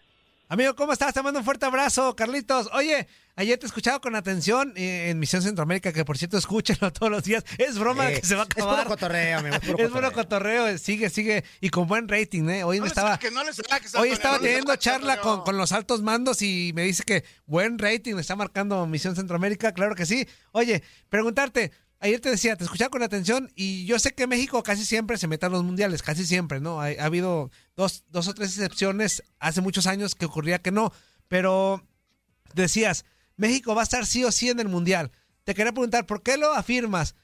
Amigo, 0.48 0.74
¿cómo 0.74 0.92
estás? 0.92 1.14
Te 1.14 1.22
mando 1.22 1.38
un 1.38 1.44
fuerte 1.44 1.66
abrazo, 1.66 2.16
Carlitos. 2.16 2.68
Oye, 2.74 3.06
ayer 3.40 3.58
te 3.58 3.66
he 3.66 3.68
escuchado 3.68 4.00
con 4.00 4.14
atención 4.14 4.72
eh, 4.76 5.10
en 5.10 5.18
Misión 5.18 5.42
Centroamérica, 5.42 5.92
que 5.92 6.04
por 6.04 6.16
cierto, 6.18 6.38
escúchenlo 6.38 6.92
todos 6.92 7.10
los 7.10 7.24
días. 7.24 7.44
Es 7.58 7.78
broma 7.78 8.10
Eh, 8.10 8.20
que 8.20 8.26
se 8.26 8.34
va 8.34 8.42
a 8.42 8.44
es 8.44 8.54
puro 8.54 8.66
acabar. 8.68 8.86
cotorreo, 8.86 9.38
amigo, 9.38 9.56
es 9.56 9.60
puro 9.62 9.78
Es 9.84 9.88
puro 9.90 10.12
cotorreo. 10.12 10.62
cotorreo. 10.64 10.78
Sigue, 10.78 11.10
sigue. 11.10 11.44
Y 11.60 11.70
con 11.70 11.86
buen 11.88 12.08
rating, 12.08 12.48
¿eh? 12.48 12.64
Hoy 12.64 12.76
No 12.78 12.82
me 12.84 12.88
estaba... 12.88 13.12
saques, 13.12 13.32
no 13.32 13.40
saques, 13.52 13.94
Hoy 13.94 14.10
estaba 14.10 14.36
no 14.36 14.42
teniendo 14.42 14.72
saques, 14.72 14.84
charla 14.84 15.20
con, 15.20 15.42
con 15.42 15.56
los 15.56 15.72
altos 15.72 16.02
mandos 16.02 16.42
y 16.42 16.72
me 16.74 16.82
dice 16.84 17.02
que 17.04 17.24
buen 17.46 17.78
rating 17.78 18.16
está 18.16 18.36
marcando 18.36 18.86
Misión 18.86 19.16
Centroamérica, 19.16 19.72
claro 19.72 19.94
que 19.94 20.06
sí. 20.06 20.26
Oye, 20.52 20.82
preguntarte, 21.08 21.72
ayer 22.00 22.20
te 22.20 22.30
decía, 22.30 22.56
te 22.56 22.64
escuchaba 22.64 22.90
con 22.90 23.02
atención 23.02 23.50
y 23.54 23.84
yo 23.86 23.98
sé 23.98 24.12
que 24.12 24.26
México 24.26 24.62
casi 24.62 24.84
siempre 24.84 25.18
se 25.18 25.26
mete 25.28 25.46
a 25.46 25.48
los 25.48 25.64
mundiales, 25.64 26.02
casi 26.02 26.26
siempre, 26.26 26.60
¿no? 26.60 26.80
Ha, 26.80 26.86
ha 26.98 27.04
habido 27.04 27.50
dos, 27.76 28.04
dos 28.08 28.28
o 28.28 28.34
tres 28.34 28.50
excepciones 28.56 29.22
hace 29.38 29.60
muchos 29.60 29.86
años 29.86 30.14
que 30.14 30.26
ocurría 30.26 30.60
que 30.60 30.70
no, 30.72 30.92
pero 31.28 31.86
decías, 32.54 33.04
México 33.40 33.74
va 33.74 33.80
a 33.80 33.84
estar 33.84 34.04
sí 34.04 34.22
o 34.22 34.30
sí 34.30 34.50
en 34.50 34.60
el 34.60 34.68
mundial. 34.68 35.10
Te 35.44 35.54
quería 35.54 35.72
preguntar, 35.72 36.04
¿por 36.04 36.22
qué 36.22 36.36
lo 36.36 36.52
afirmas? 36.52 37.16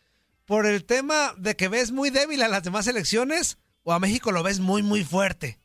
¿Por 0.46 0.64
el 0.64 0.86
tema 0.86 1.34
de 1.36 1.56
que 1.56 1.68
ves 1.68 1.92
muy 1.92 2.08
débil 2.08 2.42
a 2.42 2.48
las 2.48 2.62
demás 2.62 2.88
elecciones 2.88 3.58
o 3.84 3.92
a 3.92 4.00
México 4.00 4.32
lo 4.32 4.42
ves 4.42 4.58
muy, 4.58 4.82
muy 4.82 5.04
fuerte? 5.04 5.58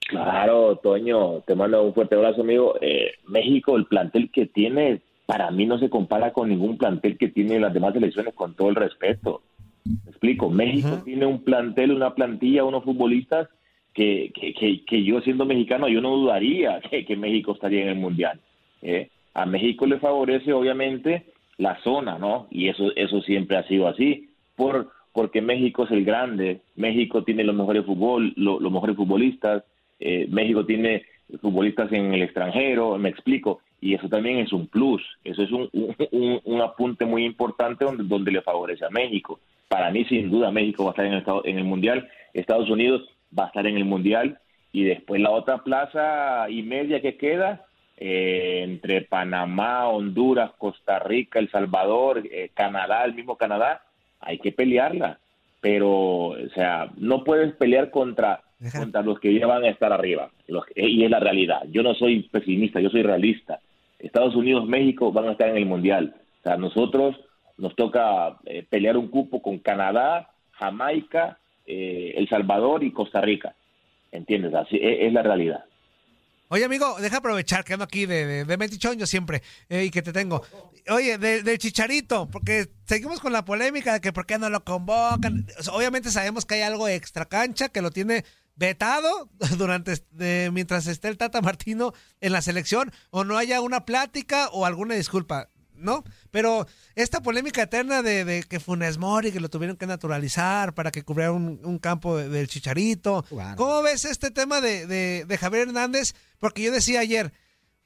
Claro, 0.00 0.76
Toño, 0.76 1.40
te 1.46 1.54
mando 1.54 1.82
un 1.82 1.94
fuerte 1.94 2.16
abrazo, 2.16 2.42
amigo. 2.42 2.74
Eh, 2.82 3.12
México, 3.26 3.76
el 3.76 3.86
plantel 3.86 4.30
que 4.30 4.44
tiene, 4.44 5.00
para 5.24 5.50
mí 5.50 5.64
no 5.64 5.78
se 5.78 5.88
compara 5.88 6.34
con 6.34 6.50
ningún 6.50 6.76
plantel 6.76 7.16
que 7.16 7.28
tiene 7.28 7.58
las 7.58 7.72
demás 7.72 7.96
elecciones, 7.96 8.34
con 8.34 8.54
todo 8.54 8.68
el 8.68 8.74
respeto. 8.74 9.42
Me 9.84 10.10
explico, 10.10 10.50
México 10.50 11.00
tiene 11.02 11.24
un 11.24 11.42
plantel, 11.44 11.92
una 11.92 12.14
plantilla, 12.14 12.64
unos 12.64 12.84
futbolistas 12.84 13.48
que, 13.94 14.32
que, 14.34 14.52
que, 14.52 14.84
que 14.84 15.02
yo 15.02 15.22
siendo 15.22 15.46
mexicano, 15.46 15.88
yo 15.88 16.02
no 16.02 16.14
dudaría 16.14 16.78
que, 16.90 17.06
que 17.06 17.16
México 17.16 17.52
estaría 17.52 17.82
en 17.82 17.88
el 17.88 17.96
Mundial. 17.96 18.38
¿eh? 18.82 19.08
A 19.34 19.46
México 19.46 19.86
le 19.86 19.98
favorece, 19.98 20.52
obviamente, 20.52 21.26
la 21.58 21.80
zona, 21.82 22.18
¿no? 22.18 22.46
Y 22.50 22.68
eso, 22.68 22.90
eso 22.96 23.20
siempre 23.22 23.56
ha 23.56 23.62
sido 23.68 23.88
así, 23.88 24.30
por, 24.56 24.90
porque 25.12 25.40
México 25.42 25.84
es 25.84 25.90
el 25.90 26.04
grande, 26.04 26.60
México 26.76 27.24
tiene 27.24 27.44
los 27.44 27.54
mejores 27.54 27.84
fútbol, 27.84 28.32
lo- 28.36 28.60
los 28.60 28.72
mejores 28.72 28.96
futbolistas, 28.96 29.64
eh, 30.00 30.26
México 30.30 30.64
tiene 30.64 31.02
futbolistas 31.40 31.92
en 31.92 32.14
el 32.14 32.22
extranjero, 32.22 32.96
me 32.98 33.08
explico, 33.08 33.60
y 33.80 33.94
eso 33.94 34.08
también 34.08 34.38
es 34.38 34.52
un 34.52 34.66
plus, 34.66 35.02
eso 35.24 35.42
es 35.42 35.50
un, 35.52 35.68
un, 35.72 35.94
un- 36.12 36.40
un 36.44 36.60
apunte 36.60 37.04
muy 37.04 37.24
importante 37.24 37.84
donde, 37.84 38.04
donde 38.04 38.30
le 38.32 38.42
favorece 38.42 38.84
a 38.84 38.90
México. 38.90 39.38
Para 39.68 39.90
mí, 39.90 40.04
sin 40.06 40.30
duda, 40.30 40.50
México 40.50 40.84
va 40.84 40.90
a 40.90 40.92
estar 40.92 41.06
en 41.06 41.12
el, 41.14 41.24
en 41.44 41.58
el 41.58 41.64
Mundial, 41.64 42.08
Estados 42.32 42.70
Unidos 42.70 43.02
va 43.36 43.44
a 43.44 43.48
estar 43.48 43.66
en 43.66 43.76
el 43.76 43.84
Mundial, 43.84 44.38
y 44.72 44.84
después 44.84 45.20
la 45.20 45.30
otra 45.30 45.58
plaza 45.64 46.48
y 46.50 46.62
media 46.62 47.00
que 47.00 47.16
queda, 47.16 47.66
eh, 48.00 48.62
entre 48.64 49.02
Panamá, 49.02 49.88
Honduras, 49.88 50.52
Costa 50.56 50.98
Rica, 51.00 51.38
El 51.38 51.50
Salvador, 51.50 52.22
eh, 52.30 52.50
Canadá, 52.54 53.04
el 53.04 53.14
mismo 53.14 53.36
Canadá, 53.36 53.82
hay 54.20 54.38
que 54.38 54.52
pelearla. 54.52 55.18
Pero, 55.60 55.90
o 56.28 56.48
sea, 56.54 56.88
no 56.96 57.24
puedes 57.24 57.52
pelear 57.56 57.90
contra, 57.90 58.42
contra 58.78 59.02
los 59.02 59.18
que 59.18 59.34
ya 59.36 59.46
van 59.46 59.64
a 59.64 59.70
estar 59.70 59.92
arriba. 59.92 60.30
Los- 60.46 60.64
y 60.76 61.02
es 61.04 61.10
la 61.10 61.18
realidad. 61.18 61.62
Yo 61.70 61.82
no 61.82 61.94
soy 61.94 62.22
pesimista, 62.28 62.80
yo 62.80 62.90
soy 62.90 63.02
realista. 63.02 63.58
Estados 63.98 64.36
Unidos, 64.36 64.66
México 64.66 65.10
van 65.10 65.28
a 65.28 65.32
estar 65.32 65.48
en 65.48 65.56
el 65.56 65.66
Mundial. 65.66 66.14
O 66.40 66.42
sea, 66.44 66.56
nosotros 66.56 67.16
nos 67.56 67.74
toca 67.74 68.36
eh, 68.46 68.64
pelear 68.70 68.96
un 68.96 69.08
cupo 69.08 69.42
con 69.42 69.58
Canadá, 69.58 70.28
Jamaica, 70.52 71.38
eh, 71.66 72.14
El 72.16 72.28
Salvador 72.28 72.84
y 72.84 72.92
Costa 72.92 73.20
Rica. 73.20 73.54
¿Entiendes? 74.12 74.54
Así 74.54 74.76
es, 74.80 75.06
es 75.08 75.12
la 75.12 75.22
realidad. 75.24 75.64
Oye, 76.48 76.64
amigo, 76.64 76.96
deja 77.00 77.18
aprovechar 77.18 77.64
que 77.64 77.74
ando 77.74 77.84
aquí 77.84 78.06
de, 78.06 78.24
de, 78.26 78.44
de 78.44 78.56
metichón 78.56 78.98
yo 78.98 79.06
siempre 79.06 79.42
eh, 79.68 79.84
y 79.84 79.90
que 79.90 80.02
te 80.02 80.12
tengo. 80.12 80.42
Oye, 80.88 81.18
de- 81.18 81.42
del 81.42 81.58
chicharito, 81.58 82.28
porque 82.30 82.70
seguimos 82.86 83.20
con 83.20 83.32
la 83.32 83.44
polémica 83.44 83.92
de 83.92 84.00
que 84.00 84.12
por 84.12 84.24
qué 84.26 84.38
no 84.38 84.48
lo 84.48 84.64
convocan. 84.64 85.46
Obviamente 85.72 86.10
sabemos 86.10 86.46
que 86.46 86.54
hay 86.54 86.62
algo 86.62 86.88
extra 86.88 87.26
cancha 87.26 87.68
que 87.68 87.82
lo 87.82 87.90
tiene 87.90 88.24
vetado 88.56 89.30
durante 89.58 89.94
de- 90.10 90.50
mientras 90.52 90.86
esté 90.86 91.08
el 91.08 91.18
Tata 91.18 91.40
Martino 91.42 91.92
en 92.20 92.32
la 92.32 92.42
selección 92.42 92.92
o 93.10 93.24
no 93.24 93.36
haya 93.36 93.60
una 93.60 93.84
plática 93.84 94.48
o 94.48 94.64
alguna 94.66 94.94
disculpa, 94.94 95.50
¿no? 95.78 96.04
Pero 96.30 96.66
esta 96.94 97.20
polémica 97.20 97.62
eterna 97.62 98.02
de, 98.02 98.24
de 98.24 98.42
que 98.42 98.60
Funes 98.60 98.98
Mori, 98.98 99.32
que 99.32 99.40
lo 99.40 99.48
tuvieron 99.48 99.76
que 99.76 99.86
naturalizar 99.86 100.74
para 100.74 100.90
que 100.90 101.02
cubriera 101.02 101.32
un, 101.32 101.60
un 101.64 101.78
campo 101.78 102.16
de- 102.16 102.28
del 102.28 102.48
Chicharito. 102.48 103.24
¿Cómo 103.56 103.82
ves 103.82 104.04
este 104.04 104.30
tema 104.30 104.60
de, 104.60 104.86
de- 104.86 105.24
de 105.26 105.38
Javier 105.38 105.68
Hernández? 105.68 106.14
Porque 106.38 106.62
yo 106.62 106.72
decía 106.72 107.00
ayer, 107.00 107.32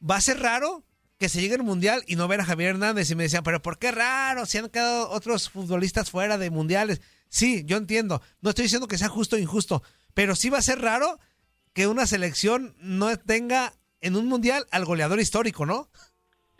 va 0.02 0.16
a 0.16 0.20
ser 0.20 0.40
raro 0.40 0.84
que 1.18 1.28
se 1.28 1.40
llegue 1.40 1.54
al 1.54 1.62
Mundial 1.62 2.02
y 2.08 2.16
no 2.16 2.26
ver 2.26 2.40
a 2.40 2.44
Javier 2.44 2.70
Hernández. 2.70 3.08
Y 3.10 3.14
me 3.14 3.22
decían, 3.22 3.44
pero 3.44 3.62
¿por 3.62 3.78
qué 3.78 3.92
raro? 3.92 4.44
Si 4.46 4.58
han 4.58 4.68
quedado 4.68 5.08
otros 5.10 5.48
futbolistas 5.50 6.10
fuera 6.10 6.36
de 6.38 6.50
Mundiales. 6.50 7.00
Sí, 7.28 7.62
yo 7.64 7.76
entiendo. 7.76 8.20
No 8.40 8.50
estoy 8.50 8.64
diciendo 8.64 8.88
que 8.88 8.98
sea 8.98 9.08
justo 9.08 9.36
o 9.36 9.38
injusto, 9.38 9.82
pero 10.14 10.34
sí 10.34 10.50
va 10.50 10.58
a 10.58 10.62
ser 10.62 10.80
raro 10.80 11.18
que 11.72 11.86
una 11.86 12.06
selección 12.06 12.74
no 12.80 13.16
tenga 13.16 13.72
en 14.00 14.16
un 14.16 14.26
Mundial 14.26 14.66
al 14.72 14.84
goleador 14.84 15.20
histórico, 15.20 15.64
¿no? 15.64 15.88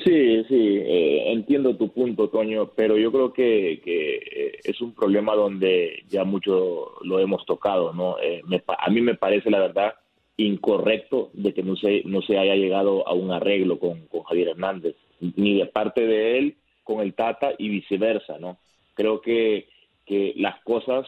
Sí, 0.04 0.44
sí, 0.48 0.78
eh, 0.84 1.32
entiendo 1.32 1.76
tu 1.76 1.92
punto, 1.92 2.28
Toño, 2.28 2.70
pero 2.74 2.96
yo 2.96 3.12
creo 3.12 3.32
que, 3.32 3.80
que, 3.84 4.16
eh, 4.16 4.58
es 4.64 4.80
un 4.80 4.94
problema 4.94 5.34
donde 5.34 6.02
ya 6.08 6.24
mucho 6.24 6.94
lo 7.02 7.20
hemos 7.20 7.44
tocado, 7.46 7.92
¿no? 7.92 8.16
Eh, 8.20 8.40
me 8.46 8.62
a 8.66 8.90
mí 8.90 9.00
me 9.00 9.14
parece, 9.14 9.50
la 9.50 9.60
verdad, 9.60 9.94
incorrecto 10.36 11.30
de 11.34 11.52
que 11.52 11.62
no 11.62 11.76
se, 11.76 12.02
no 12.04 12.22
se 12.22 12.38
haya 12.38 12.56
llegado 12.56 13.06
a 13.06 13.12
un 13.12 13.30
arreglo 13.30 13.78
con, 13.78 14.06
con 14.08 14.22
Javier 14.22 14.48
Hernández, 14.48 14.96
ni 15.20 15.58
de 15.58 15.66
parte 15.66 16.06
de 16.06 16.38
él 16.38 16.56
con 16.84 17.00
el 17.00 17.14
Tata 17.14 17.52
y 17.58 17.68
viceversa, 17.68 18.38
¿no? 18.38 18.58
Creo 18.94 19.20
que, 19.20 19.68
que 20.06 20.32
las 20.36 20.60
cosas, 20.64 21.06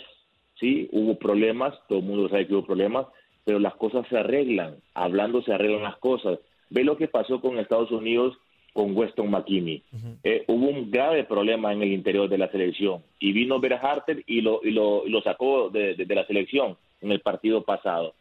sí, 0.60 0.88
hubo 0.92 1.18
problemas, 1.18 1.74
todo 1.88 1.98
el 1.98 2.04
mundo 2.04 2.28
sabe 2.28 2.46
que 2.46 2.54
hubo 2.54 2.66
problemas, 2.66 3.06
pero 3.44 3.58
las 3.58 3.74
cosas 3.74 4.06
se 4.08 4.18
arreglan, 4.18 4.76
hablando 4.94 5.42
se 5.42 5.52
arreglan 5.52 5.82
las 5.82 5.96
cosas. 5.98 6.38
Ve 6.70 6.84
lo 6.84 6.96
que 6.96 7.08
pasó 7.08 7.40
con 7.40 7.58
Estados 7.58 7.90
Unidos 7.90 8.36
con 8.74 8.94
Weston 8.94 9.30
McKinney. 9.30 9.82
Eh, 10.22 10.44
hubo 10.48 10.66
un 10.68 10.90
grave 10.90 11.24
problema 11.24 11.72
en 11.72 11.80
el 11.82 11.92
interior 11.92 12.28
de 12.28 12.36
la 12.36 12.50
selección 12.50 13.02
y 13.18 13.32
vino 13.32 13.60
Berharter 13.60 14.22
y 14.26 14.42
lo, 14.42 14.60
y 14.62 14.72
lo, 14.72 15.06
y 15.06 15.10
lo 15.10 15.22
sacó 15.22 15.70
de, 15.70 15.94
de- 15.94 16.04
de 16.04 16.14
la 16.14 16.26
selección 16.26 16.76
en 17.00 17.10
el 17.12 17.20
partido 17.20 17.62
pasado. 17.62 18.14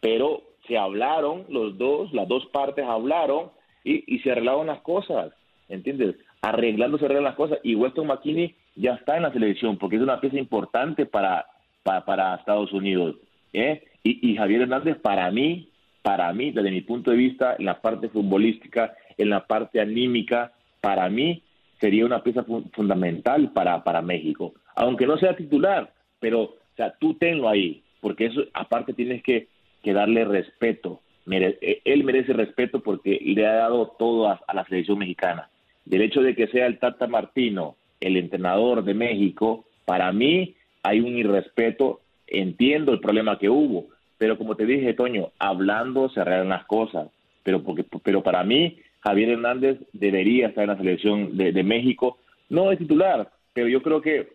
Pero 0.00 0.42
se 0.66 0.76
hablaron 0.78 1.44
los 1.48 1.76
dos, 1.78 2.12
las 2.12 2.26
dos 2.26 2.46
partes 2.46 2.84
hablaron 2.84 3.50
y, 3.84 4.02
y 4.12 4.18
se 4.20 4.30
arreglaron 4.32 4.66
las 4.66 4.80
cosas, 4.80 5.32
¿entiendes? 5.68 6.16
Arreglando 6.42 6.96
se 6.98 7.04
arreglan 7.04 7.24
las 7.24 7.34
cosas 7.36 7.58
y 7.62 7.74
Weston 7.74 8.06
McKinney 8.06 8.54
ya 8.76 8.94
está 8.94 9.16
en 9.16 9.24
la 9.24 9.32
selección 9.32 9.76
porque 9.76 9.96
es 9.96 10.02
una 10.02 10.20
pieza 10.20 10.38
importante 10.38 11.04
para, 11.04 11.44
para, 11.82 12.04
para 12.06 12.34
Estados 12.36 12.72
Unidos. 12.72 13.16
¿eh? 13.52 13.82
Y, 14.02 14.30
y 14.30 14.36
Javier 14.36 14.62
Hernández, 14.62 14.96
para 15.00 15.30
mí, 15.30 15.68
para 16.02 16.32
mí, 16.32 16.50
desde 16.52 16.70
mi 16.70 16.80
punto 16.80 17.10
de 17.10 17.18
vista, 17.18 17.56
en 17.58 17.66
la 17.66 17.78
parte 17.82 18.08
futbolística, 18.08 18.94
en 19.22 19.30
la 19.30 19.46
parte 19.46 19.80
anímica, 19.80 20.52
para 20.80 21.08
mí 21.08 21.42
sería 21.80 22.06
una 22.06 22.22
pieza 22.22 22.42
fu- 22.44 22.64
fundamental 22.72 23.52
para, 23.52 23.82
para 23.84 24.02
México. 24.02 24.54
Aunque 24.74 25.06
no 25.06 25.18
sea 25.18 25.36
titular, 25.36 25.92
pero 26.18 26.42
o 26.42 26.56
sea, 26.76 26.94
tú 26.98 27.14
tenlo 27.14 27.48
ahí, 27.48 27.82
porque 28.00 28.26
eso 28.26 28.42
aparte 28.54 28.92
tienes 28.94 29.22
que, 29.22 29.48
que 29.82 29.92
darle 29.92 30.24
respeto. 30.24 31.00
Mere- 31.26 31.58
eh, 31.60 31.80
él 31.84 32.04
merece 32.04 32.32
respeto 32.32 32.80
porque 32.80 33.20
le 33.22 33.46
ha 33.46 33.52
dado 33.54 33.94
todo 33.98 34.28
a, 34.28 34.40
a 34.46 34.54
la 34.54 34.64
selección 34.64 34.98
mexicana. 34.98 35.48
Del 35.84 36.02
hecho 36.02 36.22
de 36.22 36.34
que 36.34 36.46
sea 36.48 36.66
el 36.66 36.78
Tata 36.78 37.06
Martino 37.06 37.76
el 38.00 38.16
entrenador 38.16 38.82
de 38.84 38.94
México, 38.94 39.64
para 39.84 40.10
mí 40.12 40.54
hay 40.82 41.00
un 41.00 41.18
irrespeto, 41.18 42.00
entiendo 42.26 42.92
el 42.92 43.00
problema 43.00 43.38
que 43.38 43.50
hubo, 43.50 43.88
pero 44.16 44.38
como 44.38 44.54
te 44.54 44.64
dije, 44.64 44.94
Toño, 44.94 45.32
hablando 45.38 46.08
se 46.08 46.20
arreglan 46.20 46.48
las 46.48 46.64
cosas, 46.64 47.08
pero, 47.42 47.62
porque, 47.62 47.84
pero 48.02 48.22
para 48.22 48.42
mí 48.44 48.78
Javier 49.00 49.30
Hernández 49.30 49.78
debería 49.92 50.48
estar 50.48 50.64
en 50.64 50.70
la 50.70 50.76
selección 50.76 51.36
de, 51.36 51.62
México, 51.62 52.18
no 52.48 52.70
de 52.70 52.76
titular, 52.76 53.30
pero 53.52 53.68
yo 53.68 53.82
creo 53.82 54.00
que 54.00 54.28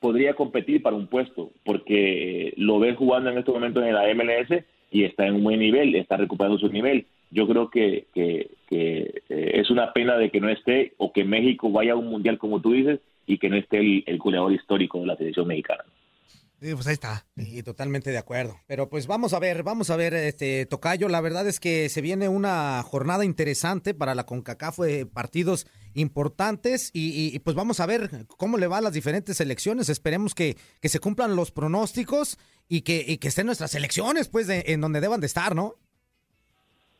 podría 0.00 0.34
competir 0.34 0.82
para 0.82 0.96
un 0.96 1.06
puesto, 1.06 1.50
porque 1.64 2.48
eh, 2.48 2.54
lo 2.56 2.78
ves 2.78 2.96
jugando 2.96 3.30
en 3.30 3.38
estos 3.38 3.54
momentos 3.54 3.84
en 3.84 3.94
la 3.94 4.12
MLS 4.14 4.64
y 4.90 5.04
está 5.04 5.26
en 5.26 5.34
un 5.34 5.44
buen 5.44 5.60
nivel, 5.60 5.94
está 5.94 6.16
recuperando 6.16 6.58
su 6.58 6.68
nivel. 6.68 7.06
Yo 7.30 7.46
creo 7.46 7.70
que, 7.70 8.06
eh, 8.14 9.22
es 9.28 9.70
una 9.70 9.92
pena 9.92 10.16
de 10.16 10.30
que 10.30 10.40
no 10.40 10.48
esté 10.48 10.94
o 10.96 11.12
que 11.12 11.24
México 11.24 11.70
vaya 11.70 11.92
a 11.92 11.96
un 11.96 12.06
mundial 12.06 12.38
como 12.38 12.60
tú 12.60 12.72
dices 12.72 13.00
y 13.26 13.38
que 13.38 13.48
no 13.48 13.56
esté 13.56 13.78
el, 13.78 14.02
el 14.06 14.18
goleador 14.18 14.52
histórico 14.52 14.98
de 15.00 15.06
la 15.06 15.16
selección 15.16 15.46
mexicana. 15.46 15.84
Sí, 16.60 16.74
pues 16.74 16.86
ahí 16.88 16.92
está. 16.92 17.24
Y 17.36 17.62
totalmente 17.62 18.10
de 18.10 18.18
acuerdo. 18.18 18.56
Pero 18.66 18.90
pues 18.90 19.06
vamos 19.06 19.32
a 19.32 19.38
ver, 19.38 19.62
vamos 19.62 19.88
a 19.88 19.96
ver, 19.96 20.12
este 20.12 20.66
Tocayo. 20.66 21.08
La 21.08 21.22
verdad 21.22 21.48
es 21.48 21.58
que 21.58 21.88
se 21.88 22.02
viene 22.02 22.28
una 22.28 22.82
jornada 22.82 23.24
interesante 23.24 23.94
para 23.94 24.14
la 24.14 24.26
CONCACAF, 24.26 24.80
eh, 24.80 25.06
partidos 25.06 25.66
importantes 25.94 26.90
y, 26.92 27.08
y- 27.28 27.34
y, 27.34 27.38
pues 27.38 27.56
vamos 27.56 27.80
a 27.80 27.86
ver 27.86 28.10
cómo 28.36 28.58
le 28.58 28.66
va 28.66 28.76
a 28.78 28.82
las 28.82 28.92
diferentes 28.92 29.38
selecciones. 29.38 29.88
Esperemos 29.88 30.34
que, 30.34 30.56
que 30.82 30.90
se 30.90 31.00
cumplan 31.00 31.34
los 31.34 31.50
pronósticos 31.50 32.36
y 32.68 32.82
que, 32.82 33.02
y 33.06 33.16
que 33.16 33.28
estén 33.28 33.46
nuestras 33.46 33.70
selecciones, 33.70 34.28
pues, 34.28 34.46
de- 34.46 34.64
en 34.66 34.82
donde 34.82 35.00
deban 35.00 35.20
de 35.20 35.26
estar, 35.26 35.54
¿no? 35.54 35.76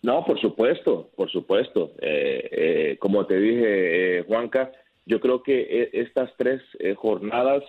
No, 0.02 0.24
por 0.24 0.40
supuesto, 0.40 1.10
por 1.16 1.30
supuesto. 1.30 1.92
Eh, 2.00 2.48
eh, 2.50 2.96
como 2.98 3.26
te 3.26 3.38
dije, 3.38 4.20
eh, 4.20 4.24
Juanca, 4.26 4.72
yo 5.04 5.20
creo 5.20 5.42
que 5.42 5.60
eh, 5.82 5.90
estas 5.92 6.30
tres 6.38 6.62
eh, 6.78 6.94
jornadas 6.94 7.62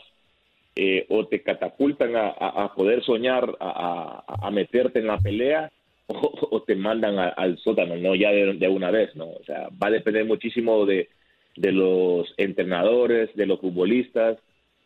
eh, 0.75 1.05
o 1.10 1.27
te 1.27 1.41
catapultan 1.41 2.13
a, 2.15 2.73
poder 2.75 3.03
soñar, 3.03 3.57
a, 3.60 4.23
a- 4.27 4.51
meterte 4.51 4.99
en 4.99 5.07
la 5.07 5.17
pelea, 5.17 5.71
o, 6.07 6.62
te 6.63 6.75
mandan 6.75 7.17
al 7.19 7.57
sótano, 7.57 7.95
no 7.95 8.15
ya 8.15 8.31
de, 8.31 8.53
de 8.53 8.67
una 8.67 8.91
vez, 8.91 9.15
¿no? 9.15 9.25
O 9.25 9.43
sea, 9.45 9.69
va 9.81 9.88
a 9.88 9.91
depender 9.91 10.25
muchísimo 10.25 10.86
de, 10.86 11.10
de 11.55 11.71
los 11.71 12.34
entrenadores, 12.38 13.34
de 13.36 13.45
los 13.45 13.60
futbolistas, 13.60 14.38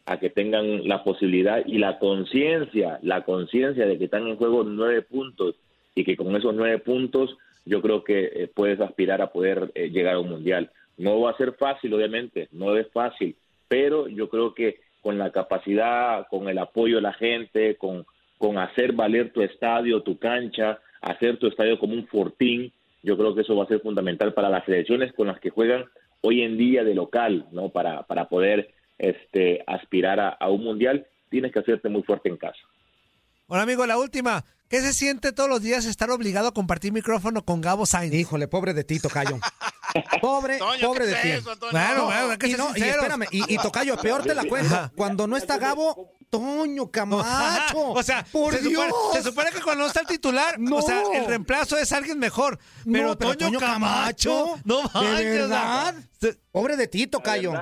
a 0.05 0.19
que 0.19 0.29
tengan 0.29 0.87
la 0.87 1.03
posibilidad 1.03 1.65
y 1.65 1.79
la 1.79 1.97
conciencia, 1.97 2.99
la 3.01 3.23
conciencia 3.23 3.87
de 3.87 3.97
que 3.97 4.05
están 4.05 4.27
en 4.27 4.35
juego 4.35 4.63
nueve 4.63 5.01
puntos 5.01 5.55
y 5.95 6.03
que 6.03 6.15
con 6.15 6.35
esos 6.35 6.53
nueve 6.53 6.77
puntos 6.79 7.35
yo 7.65 7.81
creo 7.81 8.03
que 8.03 8.25
eh, 8.25 8.51
puedes 8.53 8.79
aspirar 8.79 9.21
a 9.21 9.31
poder 9.31 9.71
eh, 9.73 9.89
llegar 9.89 10.15
a 10.15 10.19
un 10.19 10.29
mundial. 10.29 10.69
No 10.97 11.19
va 11.21 11.31
a 11.31 11.37
ser 11.37 11.53
fácil, 11.53 11.93
obviamente, 11.93 12.47
no 12.51 12.77
es 12.77 12.87
fácil, 12.91 13.35
pero 13.67 14.07
yo 14.07 14.29
creo 14.29 14.53
que 14.53 14.84
con 15.05 15.19
la 15.19 15.29
capacidad, 15.29 16.25
con 16.29 16.49
el 16.49 16.57
apoyo 16.57 16.95
de 16.95 17.03
la 17.03 17.13
gente, 17.13 17.75
con, 17.75 18.07
con 18.39 18.57
hacer 18.57 18.93
valer 18.93 19.31
tu 19.31 19.43
estadio, 19.43 20.01
tu 20.01 20.17
cancha, 20.17 20.79
hacer 20.99 21.37
tu 21.37 21.45
estadio 21.45 21.77
como 21.77 21.93
un 21.93 22.07
fortín, 22.07 22.71
yo 23.03 23.15
creo 23.15 23.35
que 23.35 23.41
eso 23.41 23.55
va 23.55 23.65
a 23.65 23.67
ser 23.67 23.81
fundamental 23.81 24.33
para 24.33 24.49
las 24.49 24.65
selecciones 24.65 25.13
con 25.13 25.27
las 25.27 25.39
que 25.39 25.51
juegan 25.51 25.85
hoy 26.21 26.41
en 26.41 26.57
día 26.57 26.83
de 26.83 26.95
local, 26.95 27.45
¿no? 27.51 27.69
Para, 27.69 28.01
para 28.07 28.29
poder 28.29 28.71
este, 28.97 29.63
aspirar 29.67 30.19
a, 30.19 30.29
a 30.29 30.49
un 30.49 30.63
mundial, 30.63 31.05
tienes 31.29 31.51
que 31.51 31.59
hacerte 31.59 31.87
muy 31.87 32.01
fuerte 32.01 32.29
en 32.29 32.37
casa. 32.37 32.63
Bueno, 33.47 33.63
amigo, 33.63 33.85
la 33.85 33.97
última. 33.97 34.43
¿Qué 34.67 34.81
se 34.81 34.93
siente 34.93 35.31
todos 35.31 35.47
los 35.47 35.61
días 35.61 35.85
estar 35.85 36.09
obligado 36.09 36.47
a 36.47 36.53
compartir 36.53 36.91
micrófono 36.91 37.45
con 37.45 37.61
Gabo 37.61 37.85
Sainz? 37.85 38.15
Híjole, 38.15 38.47
pobre 38.47 38.73
de 38.73 38.83
ti, 38.83 38.99
Tocayo. 38.99 39.37
Pobre, 40.19 40.57
Toño, 40.57 40.87
pobre 40.87 41.05
¿qué 41.05 41.11
de 41.11 41.15
ti. 41.21 41.29
eso, 41.29 41.55
bueno, 41.71 42.09
hay 42.31 42.37
que 42.37 42.47
y, 42.47 42.53
no, 42.55 42.75
y 42.75 42.81
espérame, 42.81 43.25
y, 43.31 43.53
y 43.53 43.57
Tocayo, 43.57 43.95
peor 43.97 44.23
te 44.23 44.33
la 44.33 44.43
cuento. 44.45 44.73
Ajá. 44.73 44.91
Cuando 44.95 45.27
no 45.27 45.37
está 45.37 45.57
Gabo, 45.59 46.11
Toño 46.31 46.89
Camacho. 46.89 47.77
o 47.91 48.01
sea, 48.03 48.25
por 48.31 48.53
se, 48.55 48.63
supone, 48.63 48.87
Dios. 48.87 48.93
se 49.13 49.21
supone 49.21 49.51
que 49.51 49.61
cuando 49.61 49.83
no 49.83 49.87
está 49.87 50.01
el 50.01 50.07
titular, 50.07 50.59
No. 50.59 50.77
o 50.77 50.81
sea, 50.81 51.03
el 51.13 51.25
reemplazo 51.27 51.77
es 51.77 51.91
alguien 51.93 52.17
mejor. 52.17 52.57
Pero, 52.91 53.09
No, 53.09 53.17
pero 53.17 53.35
Toño, 53.35 53.47
Toño 53.51 53.59
Camacho, 53.59 54.31
Camacho, 54.31 54.61
no 54.65 54.77
¿de 54.77 54.89
manches, 54.93 55.19
sea, 55.19 55.31
verdad? 55.31 55.95
Pobre 56.51 56.75
de 56.75 56.87
ti, 56.87 57.05
Tocayo. 57.07 57.53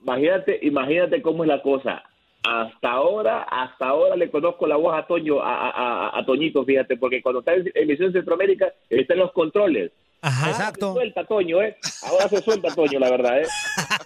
Imagínate, 0.00 0.58
imagínate 0.62 1.20
cómo 1.20 1.42
es 1.44 1.48
la 1.48 1.60
cosa. 1.60 2.02
Hasta 2.44 2.90
ahora, 2.90 3.42
hasta 3.42 3.86
ahora 3.86 4.16
le 4.16 4.30
conozco 4.30 4.66
la 4.66 4.76
voz 4.76 4.94
a 4.96 5.06
Toño, 5.06 5.40
a, 5.40 5.54
a- 5.68 5.70
a- 6.08 6.18
a 6.18 6.26
Toñito, 6.26 6.64
fíjate, 6.64 6.96
porque 6.96 7.22
cuando 7.22 7.38
está 7.40 7.54
en 7.54 7.70
emisión 7.74 8.12
Centroamérica, 8.12 8.72
está 8.90 9.14
en 9.14 9.20
los 9.20 9.32
controles. 9.32 9.92
Ajá. 10.22 10.50
Exacto. 10.50 10.88
Se 10.92 11.00
suelta 11.00 11.24
Toño, 11.24 11.62
¿eh? 11.62 11.76
Ahora 12.04 12.28
se 12.28 12.40
suelta 12.42 12.74
Toño, 12.74 12.98
la 12.98 13.10
verdad, 13.10 13.40
¿eh? 13.42 13.46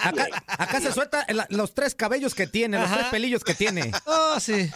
Acá, 0.01 0.27
acá 0.49 0.81
se 0.81 0.93
suelta 0.93 1.23
el- 1.29 1.41
los 1.57 1.75
tres 1.75 1.95
cabellos 1.95 2.35
que 2.35 2.47
tiene, 2.47 2.79
los 2.79 2.93
tres 2.93 3.07
pelillos 3.07 3.43
que 3.45 3.55
tiene. 3.55 3.91
Oh, 4.07 4.39
sí. 4.41 4.69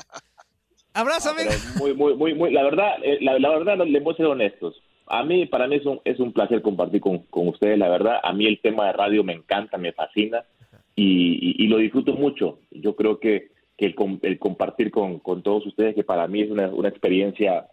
Abrazo, 0.92 1.30
amigo. 1.30 1.50
Muy, 1.76 1.94
muy, 1.94 2.14
muy, 2.14 2.34
muy, 2.34 2.52
la 2.52 2.62
verdad, 2.64 2.94
eh, 3.02 3.18
la, 3.20 3.38
la 3.38 3.50
verdad, 3.50 3.78
le 3.86 4.00
voy 4.00 4.14
a 4.14 4.16
ser 4.16 4.26
honestos. 4.26 4.82
A 5.06 5.22
mí, 5.22 5.46
para 5.46 5.66
mí 5.66 5.76
es 5.76 5.86
un, 5.86 6.00
es 6.04 6.18
un 6.18 6.32
placer 6.32 6.62
compartir 6.62 7.00
con, 7.00 7.18
con 7.30 7.48
ustedes, 7.48 7.78
la 7.78 7.88
verdad. 7.88 8.16
A 8.22 8.32
mí 8.32 8.46
el 8.46 8.60
tema 8.60 8.86
de 8.86 8.92
radio 8.92 9.22
me 9.24 9.32
encanta, 9.32 9.76
me 9.78 9.92
fascina 9.92 10.44
y, 10.96 11.38
y- 11.62 11.64
y 11.64 11.68
lo 11.68 11.78
disfruto 11.78 12.12
mucho. 12.14 12.58
Yo 12.70 12.96
creo 12.96 13.18
que, 13.20 13.49
que 13.80 13.86
el, 13.86 13.94
el 14.22 14.38
compartir 14.38 14.90
con, 14.90 15.18
con 15.20 15.42
todos 15.42 15.64
ustedes, 15.66 15.94
que 15.94 16.04
para 16.04 16.26
mí 16.28 16.42
es 16.42 16.50
una, 16.50 16.68
una 16.68 16.90
experiencia 16.90 17.66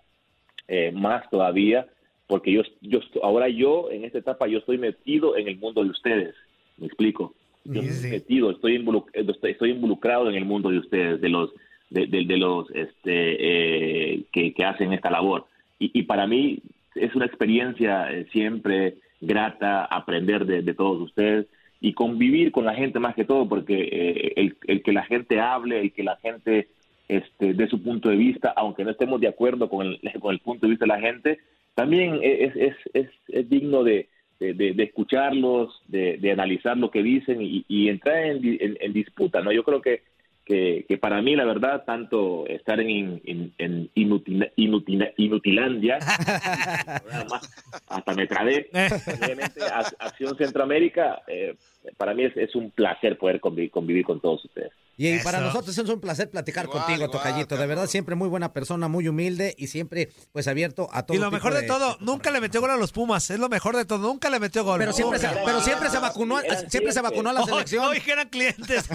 eh, 0.70 0.92
más 0.94 1.30
todavía, 1.30 1.86
porque 2.28 2.52
yo, 2.54 2.62
yo 2.82 3.00
ahora 3.24 3.50
yo, 3.50 3.92
en 3.92 4.06
esta 4.06 4.20
etapa, 4.20 4.48
yo 4.48 4.60
estoy 4.60 4.78
metido 4.78 5.36
en 5.36 5.50
el 5.50 5.58
mundo 5.58 5.84
de 5.84 5.90
ustedes. 5.90 6.34
¿Me 6.78 6.88
explico? 6.88 7.36
Yo 7.66 7.82
estoy 7.82 8.12
metido, 8.12 8.52
estoy, 8.52 8.78
involu- 8.78 9.10
eh, 9.14 9.26
estoy, 9.28 9.52
estoy 9.52 9.72
involucrado 9.72 10.30
en 10.30 10.36
el 10.36 10.46
mundo 10.46 10.70
de 10.70 10.80
ustedes, 10.80 11.20
de 11.20 11.30
los 11.30 11.52
de, 11.90 12.06
de- 12.08 12.26
de 12.26 12.38
los 12.38 12.70
este, 12.72 14.14
eh, 14.14 14.24
que, 14.32 14.54
que 14.54 14.64
hacen 14.64 14.94
esta 14.94 15.10
labor. 15.12 15.46
Y, 15.80 15.92
y 16.00 16.04
para 16.04 16.26
mí 16.26 16.60
es 16.96 17.14
una 17.16 17.26
experiencia 17.26 18.10
eh, 18.12 18.26
siempre 18.32 18.96
grata 19.20 19.84
aprender 19.86 20.46
de, 20.46 20.62
de 20.62 20.74
todos 20.74 21.02
ustedes 21.02 21.48
y 21.80 21.94
convivir 21.94 22.52
con 22.52 22.66
la 22.66 22.74
gente 22.74 23.00
más 23.00 23.16
que 23.16 23.26
todo, 23.26 23.48
porque 23.48 23.90
eh, 23.92 24.54
el, 24.68 24.82
que 24.84 24.92
la 24.92 25.04
gente 25.06 25.40
hable, 25.40 25.80
el 25.80 25.92
que 25.92 26.04
la 26.04 26.18
gente 26.18 26.68
este, 27.08 27.54
dé 27.54 27.68
su 27.68 27.82
punto 27.82 28.10
de 28.10 28.16
vista, 28.16 28.54
aunque 28.56 28.84
no 28.84 28.92
estemos 28.92 29.22
de 29.22 29.28
acuerdo 29.28 29.70
con 29.70 29.86
el, 29.88 30.00
con 30.20 30.34
el 30.34 30.40
punto 30.40 30.66
de 30.66 30.72
vista 30.72 30.86
de 30.86 30.90
la 30.90 31.00
gente, 31.00 31.40
también 31.76 32.20
es, 32.24 32.56
es, 32.56 32.76
es, 32.94 33.08
es 33.28 33.50
digno 33.50 33.84
de, 33.84 34.08
de, 34.40 34.84
escucharlos, 34.84 35.82
de, 35.88 36.32
analizar 36.32 36.78
lo 36.78 36.90
que 36.92 37.04
dicen 37.04 37.38
y, 37.42 37.90
entrar 37.90 38.18
en, 38.26 38.44
en- 38.44 38.78
en 38.80 38.94
disputa. 38.94 39.42
¿no? 39.42 39.52
Yo 39.52 39.64
creo 39.64 39.82
que, 39.82 40.02
que, 40.48 40.86
que 40.88 40.98
para 40.98 41.22
mí, 41.22 41.36
la 41.36 41.44
verdad, 41.46 41.84
tanto 41.86 42.48
estar 42.48 42.80
en, 42.80 43.22
en, 43.26 43.54
en 43.58 43.90
Inutina- 43.96 44.50
Inutina- 44.56 45.12
Inutilandia, 45.18 45.98
hasta 47.88 48.14
me 48.14 48.28
trabé, 48.28 48.70
obviamente, 48.72 49.60
Ac- 49.62 49.96
Acción 50.00 50.38
Centroamérica, 50.38 51.22
eh, 51.28 51.56
para 51.98 52.14
mí 52.14 52.24
es, 52.24 52.38
es 52.38 52.56
un 52.56 52.72
placer 52.72 53.18
poder 53.18 53.40
convivir, 53.40 53.72
convivir 53.72 54.06
con 54.06 54.20
todos 54.22 54.46
ustedes. 54.46 54.72
Y 55.00 55.20
para 55.20 55.40
nosotros 55.40 55.78
es 55.78 55.88
un 55.90 56.02
placer 56.02 56.30
platicar 56.32 56.66
Igual, 56.66 56.80
contigo, 56.80 57.06
igual, 57.06 57.12
Tocayito. 57.12 57.56
De 57.56 57.68
verdad, 57.68 57.86
siempre 57.88 58.16
muy 58.16 58.28
buena 58.30 58.52
persona, 58.52 58.88
muy 58.88 59.08
humilde 59.08 59.54
y 59.58 59.68
siempre 59.68 60.10
pues 60.32 60.48
abierto 60.48 60.90
a 60.92 61.04
todo 61.06 61.16
Y 61.16 61.20
lo 61.20 61.30
mejor 61.30 61.54
de 61.54 61.64
todo, 61.64 61.98
nunca 62.00 62.32
le 62.32 62.42
metió 62.42 62.62
gol 62.62 62.72
a 62.72 62.78
los 62.78 62.92
Pumas. 62.92 63.30
Es 63.30 63.38
lo 63.40 63.48
mejor 63.48 63.76
de 63.76 63.86
todo. 63.86 64.00
Nunca 64.00 64.30
le 64.32 64.40
metió 64.40 64.64
gol. 64.64 64.80
Pero 64.80 64.94
siempre, 64.94 65.20
se, 65.20 65.28
pero 65.46 65.62
siempre 65.62 65.90
se 65.92 66.00
vacunó, 66.00 66.40
siempre 66.68 66.92
se 66.94 67.02
vacunó 67.02 67.30
a 67.30 67.34
la 67.34 67.44
selección. 67.46 67.86
no, 67.86 67.92
que 67.92 68.12
eran 68.12 68.28
clientes. 68.30 68.86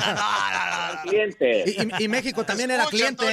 Y, 1.66 1.70
y- 1.82 2.04
y 2.04 2.08
México 2.08 2.44
también 2.44 2.70
era 2.72 2.86
cliente. 2.86 3.24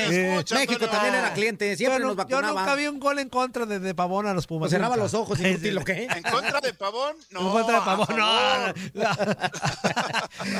México 0.54 0.88
también 0.88 1.16
era 1.16 1.34
cliente. 1.34 1.76
Siempre 1.76 2.00
yo, 2.00 2.06
nos 2.08 2.16
nu- 2.18 2.24
yo 2.30 2.36
vacunaba. 2.38 2.62
nunca 2.62 2.76
vi 2.76 2.88
un 2.88 3.00
gol 3.00 3.20
en 3.20 3.30
contra 3.30 3.66
de, 3.66 3.80
de 3.80 3.96
Pavón 3.96 4.28
a 4.28 4.34
los 4.34 4.46
Pumas. 4.48 4.62
Pues 4.68 4.72
cerraba 4.72 4.96
los 4.98 5.14
ojos, 5.14 5.40
inútil, 5.40 5.76
¿lo 5.76 5.84
qué? 5.84 6.04
¿En 6.04 6.24
contra 6.24 6.62
de 6.62 6.74
Pavón? 6.74 7.16
No. 7.32 7.42
En 7.42 7.50
contra 7.50 7.80
de 7.80 7.82
Pavón. 7.86 8.08
No. 8.16 8.74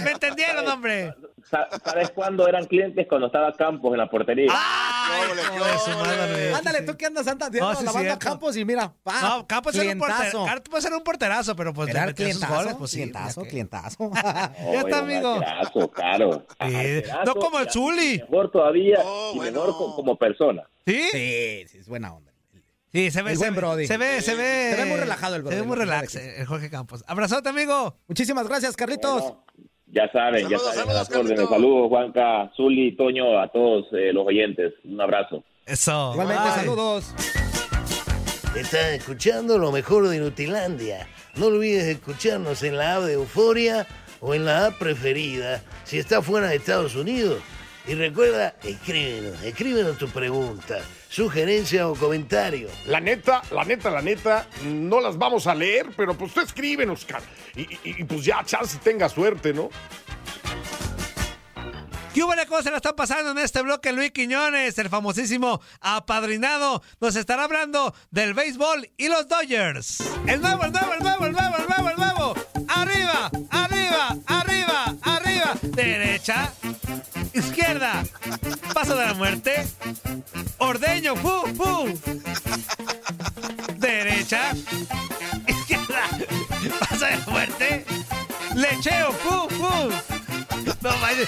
Me 0.04 0.12
entendieron, 0.12 0.68
hombre. 0.68 1.14
Sa- 2.00 2.06
¿Sabes 2.08 2.12
cuándo 2.16 2.48
eran 2.48 2.66
clientes? 2.66 3.06
Cuando 3.08 3.28
estaba 3.28 3.52
Campos 3.54 3.92
en 3.92 3.98
la 3.98 4.10
portería. 4.10 4.52
Ole. 5.32 5.96
madre. 5.96 6.54
Ándale, 6.54 6.82
tú 6.84 6.96
que 6.98 7.06
andas 7.06 7.28
andas 7.28 7.52
No, 7.52 7.76
sí, 7.76 7.84
la 7.86 7.92
banda 7.92 8.10
cierto. 8.10 8.20
Campos 8.20 8.58
y 8.58 8.66
mira, 8.66 8.94
pa, 9.04 9.22
No, 9.22 9.48
Campos 9.48 9.74
era 9.76 9.84
un, 9.84 9.90
clientazo. 9.92 10.14
porterazo. 10.38 10.46
Campos 10.46 10.86
era 10.86 10.98
un 10.98 11.04
porterazo, 11.04 11.56
pero 11.56 11.74
pues 11.74 11.90
Era 11.90 12.14
clientazo, 12.14 12.54
goles, 12.54 12.76
pues 12.78 12.92
sí, 12.92 12.98
clientazo, 12.98 13.42
ya 13.42 13.44
que- 13.44 13.50
clientazo. 13.50 14.12
Ya 14.14 14.54
Oye, 14.68 14.78
está, 14.78 15.00
amigo. 15.00 15.42
claro. 15.94 16.46
Sí, 16.68 17.04
no 17.26 17.36
como 17.36 17.60
el 17.60 17.70
Zuli. 17.70 18.20
Mejor 18.30 18.52
todavía 18.52 19.00
Oh, 19.04 19.32
y 19.34 19.38
bueno. 19.38 19.52
mejor 19.66 19.78
co- 19.78 19.96
como 19.96 20.16
persona. 20.18 20.64
¿Sí? 20.86 21.02
Sí, 21.12 21.66
sí, 21.68 21.78
es 21.80 21.88
buena 21.88 22.14
onda. 22.14 22.32
Sí, 22.92 23.12
se 23.12 23.22
ve. 23.22 23.32
El 23.34 23.38
se 23.38 23.50
Brody. 23.52 23.86
Se 23.86 23.98
ve, 23.98 24.20
se 24.22 24.34
ve. 24.34 24.72
Se 24.76 24.84
ve 24.84 24.86
muy 24.90 24.98
relajado 24.98 25.36
el 25.36 25.44
Se 25.44 25.50
ve 25.50 25.56
Brody, 25.58 25.68
muy 25.68 25.78
relax, 25.78 26.12
sí. 26.14 26.20
el 26.22 26.46
Jorge 26.48 26.72
Campos. 26.72 27.04
Abrazote, 27.08 27.48
amigo. 27.50 27.96
Muchísimas 28.08 28.48
gracias, 28.48 28.76
Carlitos. 28.76 29.22
Bueno, 29.22 29.46
ya 29.92 30.12
saben, 30.12 30.48
ya 30.48 30.58
Saludos, 30.58 30.76
saben. 30.76 30.90
a 30.90 30.94
las 30.94 31.08
saludos, 31.08 31.32
órdenes. 31.32 31.50
Saludos, 31.50 31.88
Juanca, 31.90 32.52
Zuli, 32.56 32.96
Toño, 32.96 33.40
a 33.40 33.48
todos 33.48 33.86
eh, 33.94 34.12
los 34.14 34.26
oyentes. 34.28 34.74
Un 34.84 35.00
abrazo. 35.02 35.44
Eso. 35.66 36.12
Igualmente, 36.14 36.44
Bye. 36.44 36.54
saludos. 36.56 37.14
Estás 38.56 38.92
escuchando 38.94 39.58
lo 39.58 39.72
mejor 39.72 40.08
de 40.08 40.20
Nutilandia. 40.20 41.08
No 41.36 41.48
olvides 41.48 41.86
escucharnos 41.86 42.64
en 42.64 42.78
la 42.78 42.96
app 42.96 43.04
de 43.04 43.14
Euforia 43.14 43.86
o 44.22 44.34
en 44.34 44.46
la 44.46 44.68
app 44.68 44.80
preferida 44.80 45.62
si 45.84 46.00
estás 46.00 46.26
fuera 46.26 46.48
de 46.50 46.56
Estados 46.56 46.96
Unidos. 46.96 47.40
Y 47.88 47.94
recuerda, 47.94 48.56
escríbenos, 48.64 49.42
escríbenos 49.44 49.98
tu 49.98 50.08
pregunta, 50.10 50.80
sugerencia 51.10 51.88
o 51.90 51.96
comentario. 51.96 52.70
La 52.86 53.00
neta, 53.00 53.42
la 53.52 53.66
neta, 53.66 53.90
la 53.90 54.02
neta, 54.02 54.48
no 54.64 55.02
las 55.02 55.18
vamos 55.18 55.48
a 55.48 55.56
leer, 55.56 55.88
pero 55.98 56.14
pues 56.16 56.34
tú 56.34 56.40
escríbenos. 56.42 57.06
Y, 57.56 57.62
y- 57.62 57.80
y, 57.84 58.04
pues 58.04 58.24
ya, 58.24 58.44
chance 58.46 58.78
tenga 58.84 59.10
suerte, 59.10 59.54
¿no? 59.54 59.70
¿Qué 62.14 62.24
hubo 62.24 62.34
cómo 62.48 62.62
se 62.64 62.72
la 62.72 62.78
están 62.78 62.96
pasando 62.96 63.32
en 63.32 63.38
este 63.38 63.62
bloque? 63.62 63.92
Luis 63.94 64.12
Quiñones, 64.12 64.78
el 64.80 64.90
famosísimo 64.90 65.62
apadrinado, 65.80 66.82
nos 67.00 67.16
estará 67.16 67.44
hablando 67.44 67.94
del 68.12 68.34
béisbol 68.34 68.90
y 68.98 69.08
los 69.10 69.28
Dodgers. 69.28 70.00
El 70.28 70.42
nuevo, 70.42 70.64
el 70.64 70.72
nuevo, 70.72 70.94
el 70.94 71.00
nuevo, 71.04 71.26
el 71.28 71.32
nuevo, 71.32 71.56
el 71.58 71.68
nuevo, 71.68 71.90
el 71.90 71.96
nuevo. 71.98 72.36
Arriba, 72.68 73.32
arriba, 73.52 74.18
arriba, 74.26 74.96
arriba. 75.04 75.54
Derecha, 75.62 76.52
izquierda. 77.34 78.04
Paso 78.80 78.96
de 78.96 79.06
la 79.08 79.14
muerte. 79.14 79.68
Ordeño, 80.60 81.14
fu, 81.18 81.46
fu. 81.54 82.00
Derecha, 83.76 84.54
izquierda. 85.46 86.08
Paso 86.80 87.04
de 87.04 87.12
la 87.12 87.26
muerte. 87.28 87.86
Lecheo, 88.56 89.12
fu, 89.12 89.50
fu. 89.50 89.90
No 90.82 90.98
vaya. 91.02 91.28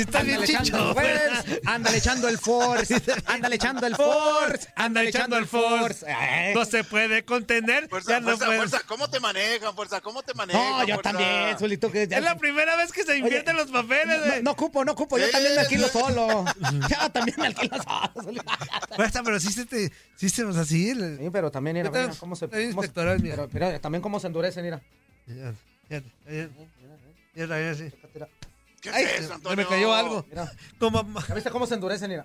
Está 0.00 0.22
bien 0.22 0.36
Ándale 0.38 0.52
echando 0.52 0.64
chicho. 0.64 0.78
el 0.78 0.94
force, 0.94 1.60
ándale 1.64 1.96
echando 1.98 2.28
el 2.28 2.38
force, 2.38 2.94
ándale 3.26 3.54
echando 3.56 3.86
el 3.86 3.96
force, 3.96 4.68
Anda 4.76 5.02
echando 5.02 5.36
el 5.38 5.46
force. 5.46 6.06
Eh. 6.08 6.52
No 6.54 6.64
se 6.64 6.84
puede 6.84 7.24
contener. 7.24 7.88
Fuerza, 7.88 8.10
ya 8.12 8.20
no 8.20 8.26
fuerza, 8.28 8.44
puede- 8.46 8.58
fuerza. 8.58 8.80
¿Cómo 8.86 9.08
te 9.10 9.20
manejan, 9.20 9.74
fuerza? 9.74 10.00
¿Cómo 10.00 10.22
te 10.22 10.34
manejan? 10.34 10.62
No, 10.62 10.80
yo 10.86 10.94
fuerza? 10.96 11.02
también, 11.12 11.58
Zulito, 11.58 11.90
que 11.90 12.06
ya- 12.06 12.18
Es 12.18 12.24
la 12.24 12.36
primera 12.36 12.76
vez 12.76 12.92
que 12.92 13.04
se 13.04 13.16
invierten 13.16 13.56
los 13.56 13.70
papeles. 13.70 14.18
no, 14.20 14.26
güey. 14.26 14.42
no 14.42 14.50
ocupo, 14.92 15.18
yo 15.18 15.26
Sí, 15.26 15.32
también 15.32 15.54
me 15.54 15.60
alquilo 15.60 15.86
sí. 15.88 15.98
solo. 15.98 16.44
Ya 16.88 17.08
también 17.10 17.36
me 17.38 17.46
alquilo 17.46 17.76
solo. 17.82 18.42
Fuerza, 18.96 19.22
pero 19.22 19.40
sí 19.40 19.52
se 19.52 19.64
te. 19.66 19.92
Sí 20.16 20.28
se 20.28 20.42
nos 20.44 20.56
así. 20.56 20.90
el- 20.90 21.18
Sí, 21.18 21.28
pero 21.32 21.50
también 21.50 21.74
mira, 21.76 21.86
Yo 21.86 21.92
mira 21.92 22.14
cómo 22.18 22.36
se, 22.36 22.46
cómo 22.48 22.82
se- 22.82 23.18
mira. 23.22 23.36
pero, 23.36 23.48
pero 23.48 23.80
también 23.80 24.02
cómo 24.02 24.20
se 24.20 24.26
endurece, 24.26 24.62
mira. 24.62 24.80
Fíjate, 25.26 26.06
eh, 26.26 26.48
Yo 27.34 27.48
también 27.48 27.70
así. 27.70 27.92
¿Qué 28.86 28.96
Ay, 28.96 29.04
es 29.04 29.12
eso, 29.18 29.28
se 29.28 29.34
Antonio? 29.34 29.64
me 29.64 29.68
cayó 29.68 29.92
algo. 29.92 30.24
Mira. 30.28 30.52
Como, 30.78 31.04
¿Ya 31.28 31.34
viste 31.34 31.50
cómo 31.50 31.66
se 31.66 31.74
endurecen? 31.74 32.08
Mira. 32.08 32.24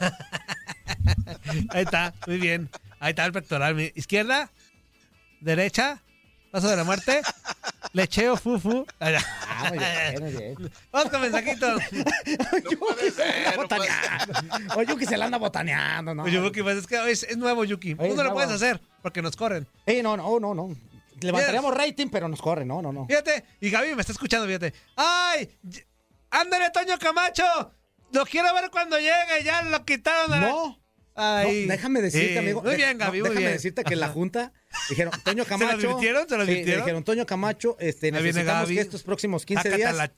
ahí 1.70 1.82
está, 1.84 2.14
muy 2.26 2.38
bien. 2.38 2.70
Ahí 2.98 3.10
está 3.10 3.26
el 3.26 3.32
pectoral. 3.32 3.78
Izquierda, 3.94 4.50
derecha, 5.40 6.00
paso 6.50 6.68
de 6.68 6.76
la 6.76 6.84
muerte, 6.84 7.20
lecheo, 7.92 8.36
fufu. 8.38 8.86
Allá. 8.98 9.22
Ah, 9.48 9.68
muy 9.68 9.78
bien, 9.78 10.22
muy 10.22 10.32
bien. 10.32 10.72
Vamos 10.90 11.10
con 11.10 11.20
mensajitos. 11.20 11.82
No 11.92 12.78
puede 12.78 13.10
ser, 13.10 13.56
no 13.58 13.68
puede 13.68 13.86
ser. 13.86 14.78
O 14.78 14.82
Yuki 14.82 15.04
se 15.04 15.16
la 15.18 15.26
anda 15.26 15.36
botaneando, 15.38 16.14
¿no? 16.14 16.22
Oye, 16.22 16.42
Yuki, 16.42 16.62
pues 16.62 16.78
es 16.78 16.86
que 16.86 17.10
es, 17.10 17.22
es 17.24 17.36
nuevo, 17.36 17.64
Yuki. 17.64 17.94
Tú 17.94 18.02
Oye, 18.02 18.14
no 18.14 18.22
lo 18.22 18.28
es 18.30 18.34
puedes 18.34 18.50
hacer 18.50 18.80
porque 19.02 19.20
nos 19.20 19.36
corren. 19.36 19.66
Ey, 19.84 20.02
no, 20.02 20.16
no, 20.16 20.40
no, 20.40 20.54
no. 20.54 20.74
Levantaríamos 21.20 21.74
rating, 21.74 22.08
pero 22.08 22.28
nos 22.28 22.40
corre, 22.42 22.64
no, 22.64 22.82
no, 22.82 22.92
no. 22.92 23.06
Fíjate, 23.06 23.44
y 23.60 23.70
Gaby 23.70 23.94
me 23.94 24.00
está 24.00 24.12
escuchando, 24.12 24.46
fíjate. 24.46 24.72
¡Ay! 24.96 25.48
¡Ándale, 26.30 26.70
Toño 26.70 26.98
Camacho! 26.98 27.44
Lo 28.12 28.24
quiero 28.26 28.52
ver 28.54 28.70
cuando 28.70 28.98
llegue, 28.98 29.42
ya 29.44 29.62
lo 29.62 29.84
quitaron. 29.84 30.32
a 30.32 30.40
la- 30.40 30.48
No. 30.48 30.80
Ay. 31.18 31.64
No, 31.66 31.72
déjame 31.72 32.02
decirte, 32.02 32.32
Sí, 32.34 32.38
amigo. 32.38 32.62
Muy 32.62 32.76
bien, 32.76 32.98
Gaby, 32.98 33.18
no, 33.18 33.24
muy 33.24 33.30
déjame 33.30 33.40
bien. 33.40 33.52
decirte 33.52 33.84
que 33.84 33.96
la 33.96 34.08
Junta 34.08 34.52
dijeron, 34.90 35.12
Toño 35.24 35.44
¿Se 35.44 35.48
Camacho. 35.48 35.76
lo 35.78 35.88
advirtieron? 35.90 36.28
¿Se 36.28 36.36
lo 36.36 36.44
Sí, 36.44 36.50
advirtieron? 36.50 36.82
dijeron, 36.84 37.04
Toño 37.04 37.24
Camacho, 37.26 37.76
este, 37.80 38.12
necesitamos 38.12 38.68
que 38.68 38.80
estos 38.80 39.02
próximos 39.02 39.46
15 39.46 39.62
Sácate 39.62 39.76
días. 39.78 39.96
la- 39.96 40.12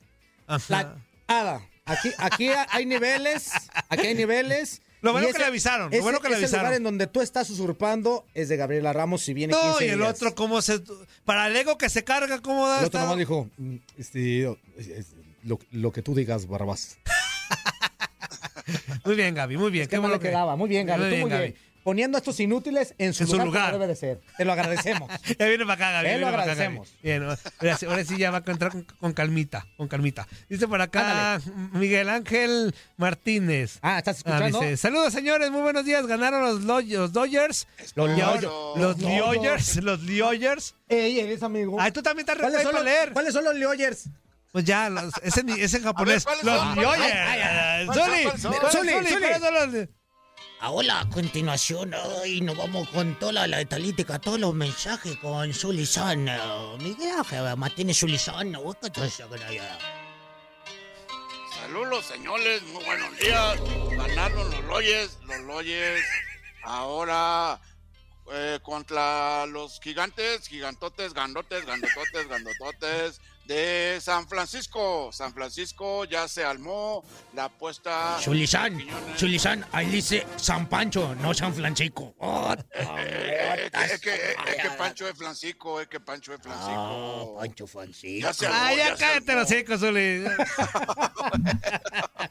Ajá. 0.49 0.65
La 0.69 0.97
Ada. 1.29 1.69
Aquí, 1.85 2.11
aquí 2.19 2.51
hay 2.71 2.85
niveles, 2.85 3.53
aquí 3.89 4.09
hay 4.09 4.15
niveles. 4.15 4.83
Lo 5.01 5.13
bueno 5.13 5.29
que 5.33 5.39
le 5.39 5.45
avisaron, 5.45 5.87
lo 5.91 5.93
ese- 5.93 6.03
bueno 6.03 6.21
que 6.21 6.29
le 6.29 6.37
avisaron. 6.37 6.65
lugar 6.67 6.77
en 6.77 6.83
donde 6.83 7.07
tú 7.07 7.21
estás 7.21 7.49
usurpando 7.51 8.25
es 8.35 8.49
de 8.49 8.57
Gabriela 8.57 8.93
Ramos 8.93 9.23
si 9.23 9.33
viene 9.35 9.53
No, 9.53 9.61
15 9.63 9.87
y 9.87 9.89
el 9.91 9.99
días. 9.99 10.11
otro, 10.11 10.35
¿cómo 10.35 10.61
se. 10.63 10.81
Para 11.25 11.47
el 11.47 11.57
ego 11.57 11.79
que 11.79 11.89
se 11.89 12.03
carga, 12.05 12.41
¿cómo 12.41 12.67
da? 12.69 12.81
El 12.81 12.87
otro 12.87 13.01
nomás 13.01 13.19
dijo, 13.19 13.49
"Mm, 13.59 13.77
este, 13.97 14.43
es- 14.77 14.89
es 14.89 15.07
lo, 15.45 15.59
lo 15.71 15.93
que 15.93 16.03
tú 16.03 16.15
digas, 16.15 16.47
Barrabás. 16.49 16.99
Muy 19.05 19.15
bien, 19.17 19.35
Gaby, 19.35 19.57
muy 19.57 19.71
bien. 19.71 19.87
Qué 19.87 19.93
Qué 19.93 19.99
bueno 19.99 20.17
le 20.17 20.21
que- 20.21 20.29
quedaba. 20.29 20.55
Muy 20.57 20.69
bien, 20.69 20.87
Gaby. 20.87 21.01
Muy 21.01 21.09
tú 21.09 21.15
bien, 21.17 21.21
muy 21.23 21.31
Gaby. 21.31 21.45
bien. 21.53 21.68
Poniendo 21.89 22.19
a 22.19 22.21
estos 22.21 22.39
inútiles 22.39 22.95
en 22.99 23.15
su, 23.15 23.23
En 23.23 23.29
su 23.31 23.33
lugar, 23.37 23.47
lugar. 23.47 23.65
como 23.71 23.79
debe 23.79 23.87
de 23.95 23.97
ser. 23.97 24.21
Te 24.37 24.45
lo 24.45 24.53
agradecemos. 24.53 25.11
Ya 25.39 25.47
viene 25.47 25.65
para 25.65 25.73
acá, 25.73 25.91
Gaby. 25.93 26.07
Ya 26.07 26.13
lo 26.13 26.19
viene 26.19 26.31
para 26.33 26.43
acá, 26.43 26.53
agradecemos. 26.53 26.89
Bien, 27.03 27.23
ahora 27.23 27.77
sí, 27.79 27.87
ahora 27.87 28.05
sí 28.05 28.17
ya 28.19 28.31
va 28.31 28.43
a 28.47 28.51
entrar 28.51 28.73
con, 28.73 28.83
con 28.85 29.13
calmita, 29.15 29.67
con 29.79 29.89
calmita. 29.89 30.29
Dice 30.51 30.69
por 30.69 30.83
acá 30.83 31.41
Miguel 31.73 32.11
Ángel 32.11 32.75
Martínez. 32.99 33.79
Ah, 33.81 33.97
¿estás 33.97 34.17
Ah, 34.17 34.19
escuchando? 34.19 34.61
dice, 34.61 34.77
saludos 34.77 35.15
señores, 35.15 35.51
muy 35.51 35.63
buenos 35.63 35.87
días. 35.87 36.07
Ganaron 36.07 36.43
los, 36.43 36.61
Lo- 36.65 36.83
los 36.83 37.13
Dodgers. 37.15 37.67
Los 37.95 38.11
Loyo- 38.11 38.77
Los 38.77 38.99
Dodgers, 38.99 39.77
los 39.83 40.07
Dodgers. 40.07 40.75
Ey, 40.91 41.21
eres 41.21 41.43
amigo. 41.43 41.79
Ay, 41.81 41.91
tú 41.93 42.03
también 42.03 42.29
estás 42.29 42.37
¿Cuáles 42.39 42.61
son, 42.63 42.73
para 42.73 42.85
los, 42.85 42.93
leer. 42.93 43.13
¿Cuáles 43.15 43.33
son 43.33 43.45
los 43.45 43.55
Leoyers? 43.55 44.11
Pues 44.53 44.65
ya, 44.67 44.91
los- 44.91 45.13
es, 45.23 45.37
en, 45.39 45.49
es 45.51 45.73
en 45.73 45.83
japonés. 45.85 46.25
¿cuáles 46.25 46.45
los? 46.45 46.75
Dodgers. 46.77 47.95
Zuli, 47.95 48.29
Zuli. 48.43 48.59
¿cuáles 48.59 49.41
son 49.41 49.55
los- 49.73 49.89
Ahora, 50.61 51.01
a 51.01 51.09
continuación, 51.09 51.95
hoy 51.95 52.41
nos 52.41 52.57
vamos 52.57 52.89
con 52.89 53.17
toda 53.21 53.47
la 53.47 53.65
talítica, 53.65 54.19
todos 54.19 54.41
los 54.41 54.55
mensajes 54.55 55.17
con 55.19 55.55
Sulizán. 55.55 56.29
Miguel 56.81 57.13
Ángel 57.17 57.57
Martínez 57.57 57.99
Sulizán, 57.99 58.53
¿qué 58.83 58.91
te 58.91 59.03
hace 59.03 59.25
con 59.25 59.41
allá? 59.41 59.79
Saludos, 61.55 62.07
señores, 62.07 62.63
muy 62.65 62.85
buenos 62.85 63.19
días. 63.19 63.61
Ganaron 63.93 64.51
los 64.51 64.65
Loyes, 64.65 65.19
los 65.29 65.41
Loyes. 65.43 66.05
Ahora 66.65 67.61
eh, 68.33 68.59
contra 68.61 69.47
los 69.47 69.79
gigantes, 69.81 70.49
gigantotes, 70.49 71.15
gandotes, 71.15 71.65
gandototes, 71.67 72.29
gandototes 72.29 73.21
de 73.49 73.99
San 74.01 74.29
Francisco. 74.29 75.11
San 75.11 75.33
Francisco 75.33 76.05
ya 76.05 76.29
se 76.29 76.45
armó 76.45 77.03
la 77.35 77.45
apuesta. 77.45 78.19
Sulizán, 78.21 78.77
Quiñones. 78.79 79.19
Sulizán, 79.19 79.65
ahí 79.73 79.87
dice 79.87 80.27
San 80.37 80.69
Pancho, 80.69 81.15
no 81.17 81.33
San 81.35 81.55
Francisco. 81.55 82.15
Oh, 82.19 82.55
Eh, 82.75 83.71
es, 83.73 83.73
que, 83.73 83.85
es, 83.95 84.01
que, 84.01 84.15
es 84.51 84.63
que 84.63 84.71
Pancho 84.77 85.09
es 85.09 85.17
Flancico, 85.17 85.81
es 85.81 85.89
que 85.89 85.99
Pancho 85.99 86.35
es 86.35 86.41
Ah, 86.41 86.43
Flancico. 86.45 87.37
Pancho 87.41 87.67
Francisco. 87.67 88.29
Ya 88.29 88.33
se 88.35 88.47
armó, 88.47 88.59
Ay, 88.61 88.77
ya 88.77 88.89
ya 88.91 88.97
cállate 88.97 89.35
los 89.35 89.51
hijos, 89.51 89.81
Zuli. 89.81 90.25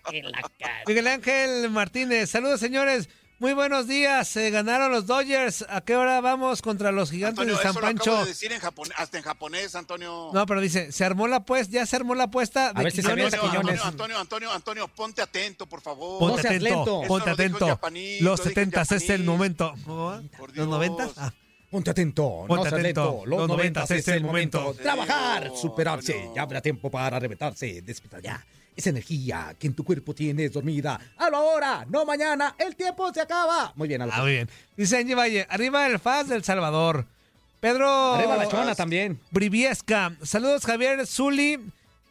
Miguel 0.87 1.07
Ángel 1.07 1.69
Martínez, 1.71 2.29
saludos 2.29 2.59
señores. 2.59 3.09
Muy 3.39 3.53
buenos 3.53 3.87
días. 3.87 4.35
eh, 4.35 4.49
ganaron 4.49 4.91
los 4.91 5.05
Dodgers. 5.05 5.63
¿A 5.69 5.81
qué 5.81 5.95
hora 5.95 6.19
vamos 6.21 6.63
contra 6.63 6.91
los 6.91 7.11
gigantes 7.11 7.37
Antonio, 7.39 7.55
de 7.55 7.61
San 7.61 7.69
eso 7.71 7.81
lo 7.81 7.87
acabo 7.87 7.97
Pancho? 7.99 8.21
de 8.23 8.29
decir 8.29 8.51
en 8.51 8.59
japonés, 8.59 8.93
hasta 8.97 9.17
en 9.19 9.23
japonés, 9.23 9.75
Antonio. 9.75 10.31
No, 10.33 10.45
pero 10.47 10.59
dice, 10.59 10.91
se 10.91 11.05
armó 11.05 11.27
la 11.27 11.35
apuesta, 11.37 11.71
ya 11.71 11.85
se 11.85 11.95
armó 11.97 12.15
la 12.15 12.23
apuesta 12.23 12.73
de 12.73 12.83
ver 12.83 12.91
si 12.91 13.01
a 13.01 13.11
Antonio. 13.11 13.27
Antonio, 13.27 13.83
Antonio, 13.83 14.19
Antonio, 14.19 14.51
Antonio, 14.51 14.87
ponte 14.87 15.21
atento, 15.21 15.67
por 15.67 15.81
favor. 15.81 16.17
Ponte 16.17 16.41
No 16.41 16.49
atento, 16.49 16.63
lento. 16.63 17.01
Ponte 17.07 17.29
atento. 17.29 17.67
Los 17.67 18.21
lo 18.21 18.31
dijo 18.35 18.43
el 18.43 18.55
70 18.55 18.81
es 18.81 19.09
el 19.11 19.23
momento. 19.23 19.73
¿Los 19.85 20.53
Dios. 20.53 20.67
90? 20.67 21.09
Ah, 21.17 21.31
Ponte 21.69 21.91
atento, 21.91 22.45
Ponte 22.47 22.69
atento. 22.69 23.23
Los, 23.25 23.39
Los 23.39 23.47
90 23.49 23.81
90 23.81 23.95
es 23.95 24.07
el 24.07 24.23
momento. 24.23 24.73
Sí, 24.73 24.81
Trabajar, 24.81 25.51
superarse. 25.55 26.31
Ya 26.35 26.41
habrá 26.41 26.59
tiempo 26.59 26.89
para 26.89 27.19
reventarse. 27.19 27.83
Despertar 27.83 28.21
ya. 28.21 28.43
Esa 28.77 28.91
energía 28.91 29.55
que 29.59 29.67
en 29.67 29.73
tu 29.73 29.83
cuerpo 29.83 30.13
tienes 30.13 30.53
dormida. 30.53 30.97
Hazlo 31.17 31.37
ahora, 31.37 31.85
no 31.89 32.05
mañana. 32.05 32.55
El 32.59 32.75
tiempo 32.75 33.11
se 33.13 33.19
acaba. 33.21 33.73
Muy 33.75 33.87
bien, 33.89 34.01
Ah, 34.01 34.05
Alberto. 34.05 34.21
muy 34.23 34.31
bien. 34.33 34.49
Dice 34.77 34.97
Angie 34.97 35.15
Valle, 35.15 35.47
arriba 35.49 35.85
el 35.87 35.97
FAS 35.99 36.29
del 36.29 36.43
Salvador. 36.43 37.05
Pedro 37.59 38.13
Arriba 38.13 38.37
la 38.37 38.47
chona 38.47 38.75
también. 38.75 39.19
Briviesca. 39.31 40.15
Saludos 40.21 40.63
Javier 40.63 41.07
Zuli, 41.07 41.59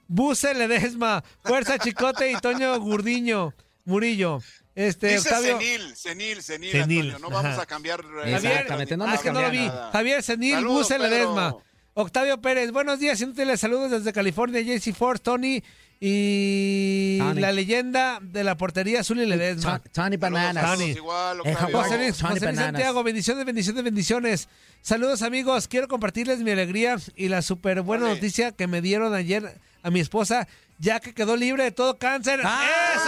Buse 0.09 0.55
Ledesma, 0.55 1.23
Fuerza 1.45 1.79
Chicote 1.79 2.31
y 2.33 2.35
Toño 2.35 2.79
Gurdiño, 2.81 3.55
Murillo. 3.85 4.41
Este, 4.75 5.07
Dice 5.15 5.29
Octavio. 5.29 5.59
senil, 5.59 5.97
senil, 5.97 6.43
senil, 6.43 6.71
Senil, 6.73 7.01
Antonio. 7.13 7.19
No 7.21 7.31
vamos 7.35 7.53
ajá. 7.53 7.63
a 7.63 7.67
cambiar. 7.67 8.01
eh, 8.01 8.33
Javier, 8.33 8.53
Exactamente, 8.53 8.97
no 8.97 9.05
ah, 9.07 9.15
es 9.15 9.21
que 9.21 9.31
no 9.33 9.41
lo 9.41 9.51
vi. 9.53 9.71
Javier 9.93 10.23
Senil, 10.25 10.55
Saludos, 10.57 10.77
Buse 10.79 10.95
Pedro. 10.97 11.09
Ledesma. 11.11 11.57
Octavio 11.95 12.41
Pérez, 12.43 12.73
buenos 12.73 12.99
días, 12.99 13.19
inútiles 13.23 13.59
saludos 13.59 13.91
desde 13.91 14.13
California, 14.13 14.61
JC 14.61 14.93
Force, 14.93 15.23
Tony 15.23 15.63
y 16.01 17.19
Tony. 17.19 17.41
la 17.41 17.53
leyenda 17.53 18.19
de 18.23 18.45
la 18.45 18.57
portería 18.57 19.03
Zuli 19.03 19.27
Ledesma. 19.27 19.79
Ta- 19.81 19.89
Tony 19.91 20.17
Bananas. 20.17 20.65
Tony. 20.77 20.91
igual, 20.91 21.39
Eh. 21.45 21.55
José 21.55 21.97
Luis, 21.99 22.17
Tony 22.17 22.31
José 22.31 22.31
Luis 22.31 22.41
Bananas. 22.43 22.57
Santiago, 22.65 23.03
bendiciones, 23.03 23.45
bendiciones, 23.45 23.83
bendiciones. 23.85 24.49
Saludos 24.83 25.23
amigos, 25.23 25.69
quiero 25.69 25.89
compartirles 25.89 26.41
mi 26.41 26.51
alegría 26.51 26.97
y 27.17 27.29
la 27.29 27.43
súper 27.43 27.83
buena 27.83 28.09
noticia 28.09 28.53
que 28.53 28.67
me 28.67 28.81
dieron 28.81 29.15
ayer 29.15 29.59
a 29.83 29.91
mi 29.91 30.01
esposa, 30.01 30.47
ya 30.79 31.01
que 31.01 31.15
quedó 31.15 31.37
libre 31.37 31.65
de 31.65 31.73
todo 31.73 31.99
cáncer. 31.99 32.41
¡Ah! 32.45 32.61
Qué 32.93 32.99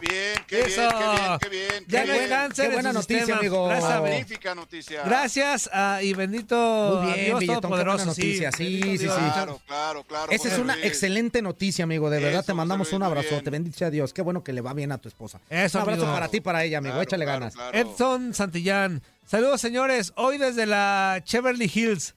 bien, 0.00 0.34
qué 0.46 0.56
bien, 0.64 0.68
Eso. 0.68 0.88
qué 0.98 0.98
bien, 0.98 1.38
qué 1.40 1.48
bien. 1.48 1.84
Ya 1.88 2.04
no 2.04 2.12
hay 2.12 2.18
bien. 2.18 2.30
cáncer 2.30 2.66
Qué 2.68 2.72
buena 2.74 2.92
noticia, 2.92 3.18
sistema. 3.18 3.38
amigo. 3.38 3.68
Gracias, 3.68 3.90
a- 3.92 4.00
Magnífica 4.00 4.54
noticia. 4.54 5.02
gracias 5.04 5.70
ah, 5.72 6.00
y 6.02 6.12
bendito 6.14 7.00
Muy 7.02 7.10
a 7.10 7.14
bien, 7.14 7.26
Dios 7.26 7.40
Billetón, 7.40 7.56
qué 7.56 7.60
Todopoderoso. 7.62 7.96
buena 7.96 8.04
noticia. 8.10 8.52
Sí, 8.52 8.80
sí, 8.82 8.98
sí. 8.98 9.04
Claro, 9.06 9.60
claro, 9.66 10.04
claro. 10.04 10.32
Esa 10.32 10.48
es 10.48 10.58
una 10.58 10.74
Luis. 10.74 10.86
excelente 10.86 11.42
noticia, 11.42 11.84
amigo. 11.84 12.10
De 12.10 12.18
verdad, 12.18 12.40
Eso, 12.40 12.46
te 12.46 12.54
mandamos 12.54 12.92
un 12.92 13.02
abrazote. 13.02 13.50
bien. 13.50 13.62
Bendice 13.64 13.84
a 13.84 13.90
Dios. 13.90 14.12
Qué 14.12 14.22
bueno 14.22 14.42
que 14.42 14.52
le 14.52 14.60
va 14.60 14.72
bien 14.74 14.92
a 14.92 14.98
tu 14.98 15.08
esposa. 15.08 15.40
Eso, 15.50 15.78
un 15.78 15.82
abrazo 15.82 16.02
amigo. 16.02 16.14
para 16.14 16.28
ti, 16.28 16.40
para 16.40 16.64
ella, 16.64 16.78
amigo. 16.78 16.92
Claro, 16.94 17.02
Échale 17.02 17.24
claro, 17.24 17.40
ganas. 17.40 17.54
claro. 17.54 17.78
Edson 17.78 18.34
Santillán. 18.34 19.02
Saludos 19.26 19.60
señores, 19.60 20.12
hoy 20.16 20.38
desde 20.38 20.66
la 20.66 21.22
Cheverly 21.24 21.70
Hills. 21.72 22.14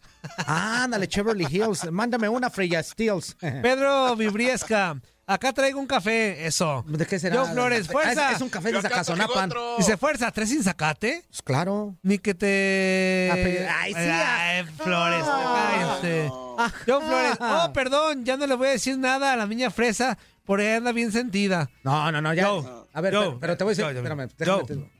Ándale, 0.47 1.07
Cheverly 1.07 1.45
Hills. 1.49 1.91
Mándame 1.91 2.27
una 2.29 2.49
Freya 2.49 2.81
Steels. 2.81 3.35
Pedro 3.39 4.15
Vibriesca. 4.15 4.99
Acá 5.25 5.53
traigo 5.53 5.79
un 5.79 5.87
café, 5.87 6.45
eso. 6.45 6.83
¿De 6.85 7.05
qué 7.05 7.17
será? 7.17 7.35
Yo 7.35 7.45
Flores, 7.45 7.87
fuerza. 7.87 8.27
Ah, 8.27 8.31
Es, 8.31 8.35
es 8.37 8.41
un 8.41 8.49
café 8.49 8.71
Yo 8.71 8.81
de 8.81 8.89
Zacazonapan. 8.89 9.49
Dice, 9.77 9.95
fuerza, 9.95 10.29
¿tres 10.31 10.49
sin 10.49 10.61
zacate? 10.63 11.23
Pues 11.29 11.41
claro. 11.41 11.95
Ni 12.03 12.17
que 12.17 12.33
te... 12.35 13.29
Ay, 13.31 13.93
sí, 13.93 13.99
Ay, 13.99 14.65
Flores, 14.77 15.23
Ah. 15.25 15.71
cállate. 16.01 16.29
Ah. 16.57 16.71
John 16.85 17.03
Flores, 17.07 17.37
oh, 17.39 17.71
perdón, 17.73 18.25
ya 18.25 18.35
no 18.35 18.45
le 18.47 18.55
voy 18.55 18.67
a 18.67 18.71
decir 18.71 18.97
nada 18.97 19.31
a 19.33 19.37
la 19.37 19.47
niña 19.47 19.71
fresa, 19.71 20.17
por 20.45 20.59
ahí 20.59 20.67
anda 20.67 20.91
bien 20.91 21.11
sentida. 21.13 21.69
No, 21.83 22.11
no, 22.11 22.21
no, 22.21 22.33
ya. 22.33 22.43
Yo, 22.43 22.87
a 22.93 23.01
ver, 23.01 23.13
yo, 23.13 23.19
pero, 23.21 23.39
pero 23.39 23.57
te 23.57 23.63
voy 23.63 23.71
a 23.71 23.75
decir. 23.75 23.85
yo, 23.85 23.91
yo, 23.91 23.97
espérame, 23.99 24.27
yo. 24.27 24.35
déjame 24.37 24.63
te- 24.65 24.91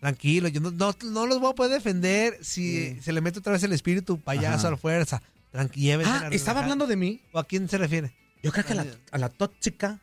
Tranquilo, 0.00 0.48
yo 0.48 0.60
no, 0.60 0.70
no, 0.72 0.94
no 1.04 1.26
los 1.26 1.40
voy 1.40 1.50
a 1.52 1.54
poder 1.54 1.72
defender 1.72 2.38
si 2.42 3.00
se 3.00 3.12
le 3.14 3.22
mete 3.22 3.38
otra 3.38 3.54
vez 3.54 3.62
el 3.62 3.72
espíritu 3.72 4.20
payaso 4.20 4.58
Ajá. 4.58 4.68
a 4.68 4.70
la 4.72 4.76
fuerza. 4.76 5.22
Tranquilo. 5.50 6.02
Ah, 6.06 6.28
¿estaba 6.30 6.60
hablando 6.60 6.86
de 6.86 6.96
mí? 6.96 7.22
¿O 7.32 7.38
a 7.38 7.44
quién 7.44 7.66
se 7.68 7.78
refiere? 7.78 8.12
Yo 8.44 8.52
creo 8.52 8.64
que 8.64 8.72
a 8.72 8.76
la, 8.76 8.86
a 9.10 9.18
la 9.18 9.28
tóxica. 9.28 9.98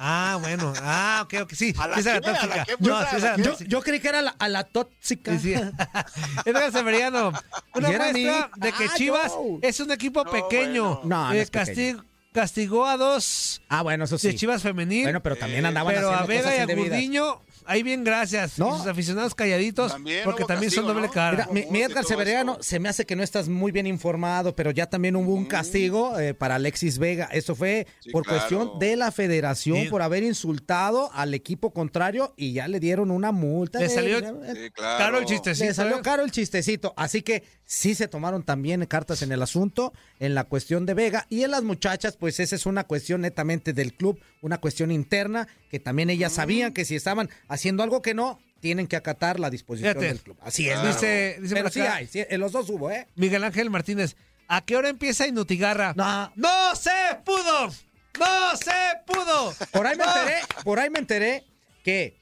Ah, 0.00 0.38
bueno. 0.40 0.72
Ah, 0.80 1.22
ok, 1.24 1.34
ok, 1.42 1.52
sí. 1.54 1.74
¿A 1.78 1.88
la 1.88 1.94
Sí, 1.94 2.00
esa 2.00 2.20
qué? 2.20 2.28
era 2.30 2.40
¿A 2.40 2.46
la 2.46 2.54
tóxica. 2.54 2.64
qué, 2.66 2.72
No, 2.78 2.94
fuerza? 2.96 3.10
sí, 3.10 3.14
¿A 3.14 3.18
esa 3.18 3.18
la 3.18 3.26
era 3.26 3.36
qué? 3.36 3.42
Yo, 3.42 3.50
tóxica. 3.50 3.70
yo 3.70 3.82
creí 3.82 4.00
que 4.00 4.08
era 4.08 4.22
la, 4.22 4.30
a 4.38 4.48
la 4.48 4.64
tóxica. 4.64 5.38
Sí, 5.38 5.54
sí. 5.54 5.54
Edgar 6.44 6.72
Severiano. 6.72 7.32
Una 7.74 7.90
¿Y 7.90 7.94
era 7.94 8.08
a 8.08 8.12
mí? 8.12 8.24
muestra 8.24 8.50
de 8.56 8.72
que 8.72 8.84
Ah, 8.84 8.92
Chivas 8.96 9.32
yo. 9.32 9.58
es 9.62 9.80
un 9.80 9.90
equipo 9.90 10.24
No, 10.24 10.30
pequeño. 10.30 10.84
bueno. 10.96 11.00
No, 11.04 11.24
no 11.28 11.32
Eh, 11.32 11.40
es 11.40 11.50
pequeño. 11.50 12.04
castigó 12.32 12.86
a 12.86 12.96
dos 12.96 13.60
Ah, 13.68 13.82
bueno, 13.82 14.04
eso 14.04 14.16
de 14.18 14.30
sí. 14.30 14.36
Chivas 14.36 14.62
femenil. 14.62 15.02
Bueno, 15.04 15.20
pero 15.22 15.34
también 15.36 15.66
andaban 15.66 15.94
pero 15.94 16.10
a 16.10 16.20
haciendo 16.20 16.28
Vega 16.28 16.42
cosas 16.42 16.54
y 16.54 16.58
a 16.58 16.62
indebidas. 16.62 16.90
Gurdiño, 16.90 17.40
ahí 17.68 17.82
bien, 17.82 18.02
gracias. 18.02 18.58
¿No? 18.58 18.74
Y 18.74 18.78
sus 18.78 18.86
aficionados 18.88 19.34
calladitos, 19.34 19.92
También 19.92 20.24
porque 20.24 20.44
también 20.44 20.72
son 20.72 20.86
doble 20.86 21.06
¿no? 21.06 21.12
cara. 21.12 21.48
Mira, 21.52 21.66
mi, 21.70 21.82
Edgar 21.82 22.04
Severiano, 22.04 22.58
se 22.60 22.78
me 22.80 22.88
hace 22.88 23.06
que 23.06 23.14
no 23.14 23.22
estás 23.22 23.48
muy 23.48 23.70
bien 23.70 23.86
informado, 23.86 24.56
pero 24.56 24.70
ya 24.70 24.86
también 24.86 25.14
hubo 25.16 25.34
un 25.34 25.46
castigo 25.46 26.18
eh, 26.18 26.34
para 26.34 26.56
Alexis 26.56 26.98
Vega. 26.98 27.26
Eso 27.32 27.54
fue 27.54 27.86
Sí, 28.00 28.10
por 28.10 28.24
claro. 28.24 28.38
cuestión 28.38 28.78
de 28.78 28.96
la 28.96 29.12
federación, 29.12 29.82
Sí. 29.82 29.88
por 29.88 30.02
haber 30.02 30.22
insultado 30.24 31.10
al 31.12 31.34
equipo 31.34 31.72
contrario 31.72 32.34
y 32.36 32.52
ya 32.52 32.68
le 32.68 32.80
dieron 32.80 33.10
una 33.10 33.32
multa. 33.32 33.78
Le 33.78 33.88
de- 33.88 33.94
salió 33.94 34.18
claro. 34.20 34.98
Caro 34.98 35.18
el 35.18 35.24
chistecito. 35.26 35.66
le 35.66 35.74
salió 35.74 35.98
¿eh? 35.98 36.02
caro 36.02 36.24
el 36.24 36.30
chistecito. 36.30 36.94
Así 36.96 37.22
que 37.22 37.42
sí 37.64 37.94
se 37.94 38.08
tomaron 38.08 38.42
también 38.42 38.84
cartas 38.86 39.22
en 39.22 39.30
el 39.32 39.42
asunto, 39.42 39.92
en 40.18 40.34
la 40.34 40.44
cuestión 40.44 40.86
de 40.86 40.94
Vega. 40.94 41.26
Y 41.28 41.42
en 41.42 41.50
las 41.50 41.62
muchachas, 41.62 42.16
pues 42.16 42.40
esa 42.40 42.56
es 42.56 42.66
una 42.66 42.84
cuestión 42.84 43.20
netamente 43.20 43.72
del 43.72 43.92
club, 43.94 44.18
una 44.40 44.58
cuestión 44.58 44.90
interna, 44.90 45.48
que 45.70 45.80
también 45.80 46.10
ellas 46.10 46.32
sabían 46.32 46.72
que 46.72 46.84
si 46.84 46.96
estaban 46.96 47.28
haciendo 47.48 47.82
algo 47.82 48.02
que 48.02 48.14
no, 48.14 48.38
tienen 48.60 48.86
que 48.86 48.96
acatar 48.96 49.38
la 49.38 49.50
disposición 49.50 49.92
Fíjate. 49.92 50.06
del 50.08 50.20
club. 50.20 50.36
Así 50.42 50.68
es. 50.68 50.74
Claro. 50.74 50.88
Dice, 50.88 51.38
dice 51.40 51.54
Pero 51.54 51.70
sí 51.70 51.80
hay, 51.80 52.06
sí, 52.06 52.24
en 52.28 52.40
los 52.40 52.52
dos 52.52 52.68
hubo, 52.70 52.90
¿eh? 52.90 53.06
Miguel 53.14 53.44
Ángel 53.44 53.70
Martínez, 53.70 54.16
¿a 54.48 54.60
qué 54.64 54.76
hora 54.76 54.88
empieza 54.88 55.26
Inutigarra? 55.26 55.94
No. 55.96 56.32
¡No 56.34 56.74
se 56.74 56.90
pudo! 57.24 57.66
¡No 58.18 58.56
se 58.56 58.72
pudo! 59.06 59.54
Por 59.70 59.86
ahí 59.86 59.96
me 59.96 60.04
¡No! 60.04 60.10
enteré, 60.16 60.36
por 60.64 60.80
ahí 60.80 60.90
me 60.90 60.98
enteré 60.98 61.44
que 61.84 62.16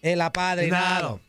el 0.00 0.20
apadrinado 0.22 1.20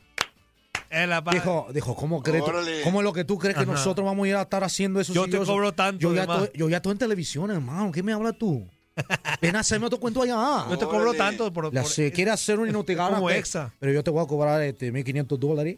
pa- 1.23 1.31
dijo, 1.31 1.67
dijo, 1.73 1.95
¿cómo 1.95 2.21
crees? 2.21 2.43
¿Cómo 2.83 2.99
es 3.01 3.03
lo 3.03 3.13
que 3.13 3.23
tú 3.25 3.37
crees 3.37 3.57
que 3.57 3.65
nosotros 3.65 4.05
vamos 4.05 4.25
a 4.25 4.29
ir 4.29 4.35
a 4.35 4.43
estar 4.43 4.63
haciendo 4.63 4.99
eso? 4.99 5.13
Yo 5.13 5.25
si 5.25 5.31
te 5.31 5.39
cobro 5.39 5.73
tanto, 5.73 5.99
Yo 5.99 6.13
ya, 6.13 6.25
yo 6.53 6.69
ya 6.69 6.77
estoy 6.77 6.93
en 6.93 6.97
televisión, 6.99 7.51
hermano. 7.51 7.91
¿Qué 7.91 8.03
me 8.03 8.13
hablas 8.13 8.37
tú? 8.37 8.67
Ven 9.41 9.55
a 9.55 9.59
hacerme 9.59 9.87
otro 9.87 9.99
cuento 9.99 10.21
allá. 10.21 10.65
Yo 10.69 10.77
te 10.77 10.85
cobro 10.85 11.09
Órale. 11.11 11.17
tanto 11.17 11.51
por, 11.51 11.73
La- 11.73 11.81
por- 11.81 11.91
si 11.91 12.11
quieres 12.11 12.33
hacer 12.35 12.59
un 12.59 12.69
inutigana, 12.69 13.15
como 13.15 13.27
pe- 13.27 13.37
exa. 13.37 13.73
pero 13.79 13.91
yo 13.91 14.03
te 14.03 14.11
voy 14.11 14.23
a 14.23 14.27
cobrar 14.27 14.61
este 14.61 14.91
1.500 14.93 15.37
dólares 15.37 15.77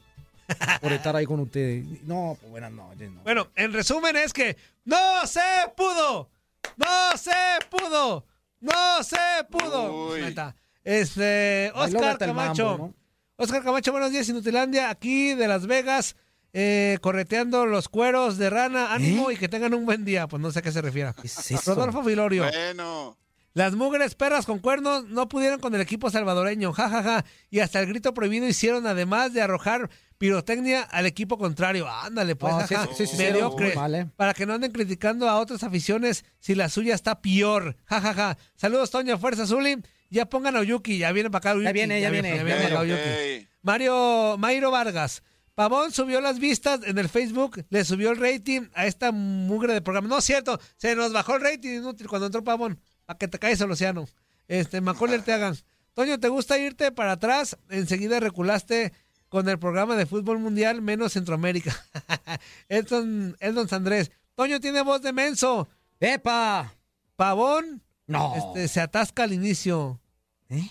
por 0.81 0.91
estar 0.91 1.15
ahí 1.15 1.25
con 1.25 1.39
ustedes. 1.39 1.85
No, 2.03 2.37
pues 2.39 2.51
buenas 2.51 2.71
noches. 2.71 3.09
No. 3.11 3.21
Bueno, 3.23 3.47
en 3.55 3.73
resumen 3.73 4.15
es 4.15 4.31
que 4.33 4.55
¡No 4.83 5.25
se 5.25 5.39
pudo! 5.75 6.29
¡No 6.77 7.17
se 7.17 7.31
pudo! 7.69 8.25
¡No 8.61 9.03
se 9.03 9.17
pudo! 9.49 10.09
Uy. 10.11 10.21
Ahí 10.21 10.29
está. 10.29 10.55
Este, 10.83 11.71
Oscar 11.73 12.17
Camacho. 12.19 12.65
mambo, 12.65 12.87
¿no? 12.87 12.93
Oscar 13.37 13.63
Camacho, 13.63 13.91
buenos 13.91 14.11
días, 14.11 14.29
Inutilandia, 14.29 14.89
aquí 14.89 15.33
de 15.33 15.47
Las 15.47 15.65
Vegas, 15.67 16.15
eh, 16.57 16.99
correteando 17.01 17.65
los 17.65 17.89
cueros 17.89 18.37
de 18.37 18.49
rana. 18.49 18.93
Ánimo 18.93 19.29
¿Eh? 19.29 19.33
y 19.33 19.37
que 19.37 19.49
tengan 19.49 19.73
un 19.73 19.85
buen 19.85 20.05
día. 20.05 20.25
Pues 20.27 20.41
no 20.41 20.51
sé 20.51 20.59
a 20.59 20.61
qué 20.61 20.71
se 20.71 20.81
refiere. 20.81 21.11
¿Qué 21.21 21.27
es? 21.27 21.65
Rodolfo 21.65 22.01
Filorio. 22.01 22.43
Bueno. 22.43 23.17
Las 23.53 23.73
mugres 23.73 24.15
perras 24.15 24.45
con 24.45 24.59
cuernos 24.59 25.05
no 25.05 25.27
pudieron 25.27 25.59
con 25.59 25.75
el 25.75 25.81
equipo 25.81 26.09
salvadoreño, 26.09 26.73
jajaja, 26.73 27.23
y 27.49 27.59
hasta 27.59 27.79
el 27.79 27.87
grito 27.87 28.13
prohibido 28.13 28.45
hicieron 28.45 28.85
además 28.85 29.33
de 29.33 29.41
arrojar 29.41 29.89
pirotecnia 30.17 30.81
al 30.81 31.05
equipo 31.05 31.37
contrario. 31.37 31.87
Ándale, 31.89 32.35
pues, 32.35 32.53
sí, 32.67 32.75
jaja, 32.75 32.87
sí, 32.93 33.05
sí, 33.05 33.15
sí, 33.15 33.17
mediocre. 33.17 33.73
Para 34.17 34.33
que 34.33 34.45
no 34.45 34.53
anden 34.53 34.71
criticando 34.71 35.29
a 35.29 35.39
otras 35.39 35.63
aficiones 35.63 36.25
si 36.39 36.53
la 36.53 36.67
suya 36.67 36.95
está 36.95 37.21
peor, 37.21 37.77
jajaja. 37.85 38.37
Saludos, 38.55 38.91
Toño, 38.91 39.17
Fuerza 39.17 39.45
Zuli. 39.45 39.81
Ya 40.09 40.25
pongan 40.25 40.55
a 40.57 40.59
Oyuki, 40.59 40.97
ya 40.97 41.11
viene 41.13 41.29
para 41.29 41.39
acá 41.39 41.51
Oyuki. 41.51 41.65
Ya 41.65 41.71
viene, 41.71 42.01
ya 42.01 42.09
viene, 42.09 42.37
ya. 42.37 43.47
Mario, 43.61 44.35
Mairo 44.37 44.71
Vargas. 44.71 45.23
Pavón 45.55 45.91
subió 45.93 46.19
las 46.21 46.37
vistas 46.39 46.81
en 46.83 46.97
el 46.97 47.07
Facebook, 47.09 47.65
le 47.69 47.85
subió 47.85 48.11
el 48.11 48.17
rating 48.17 48.67
a 48.73 48.85
esta 48.85 49.11
mugre 49.11 49.73
de 49.73 49.81
programa. 49.81 50.07
No 50.09 50.17
es 50.17 50.25
cierto, 50.25 50.59
se 50.77 50.95
nos 50.95 51.13
bajó 51.13 51.35
el 51.35 51.41
rating 51.41 51.77
inútil 51.77 52.07
cuando 52.07 52.25
entró 52.27 52.43
Pavón. 52.43 52.79
A 53.07 53.17
que 53.17 53.27
te 53.27 53.39
caes 53.39 53.61
el 53.61 53.71
océano. 53.71 54.07
Este, 54.47 54.81
Macaulay 54.81 55.19
te 55.21 55.31
hagan. 55.31 55.55
Toño, 55.93 56.19
¿te 56.19 56.27
gusta 56.27 56.57
irte 56.57 56.91
para 56.91 57.13
atrás? 57.13 57.57
Enseguida 57.69 58.19
reculaste 58.19 58.91
con 59.29 59.47
el 59.47 59.57
programa 59.59 59.95
de 59.95 60.05
fútbol 60.05 60.39
mundial 60.39 60.81
menos 60.81 61.13
Centroamérica. 61.13 61.73
Edson, 62.69 63.37
Edson 63.39 63.69
Sandrés. 63.69 64.11
Toño 64.35 64.59
tiene 64.59 64.81
voz 64.81 65.01
de 65.01 65.13
menso. 65.13 65.67
¡Epa! 65.99 66.73
Pavón 67.15 67.81
No. 68.07 68.33
este, 68.35 68.67
se 68.67 68.81
atasca 68.81 69.23
al 69.23 69.31
inicio. 69.33 70.01
¿Eh? 70.49 70.67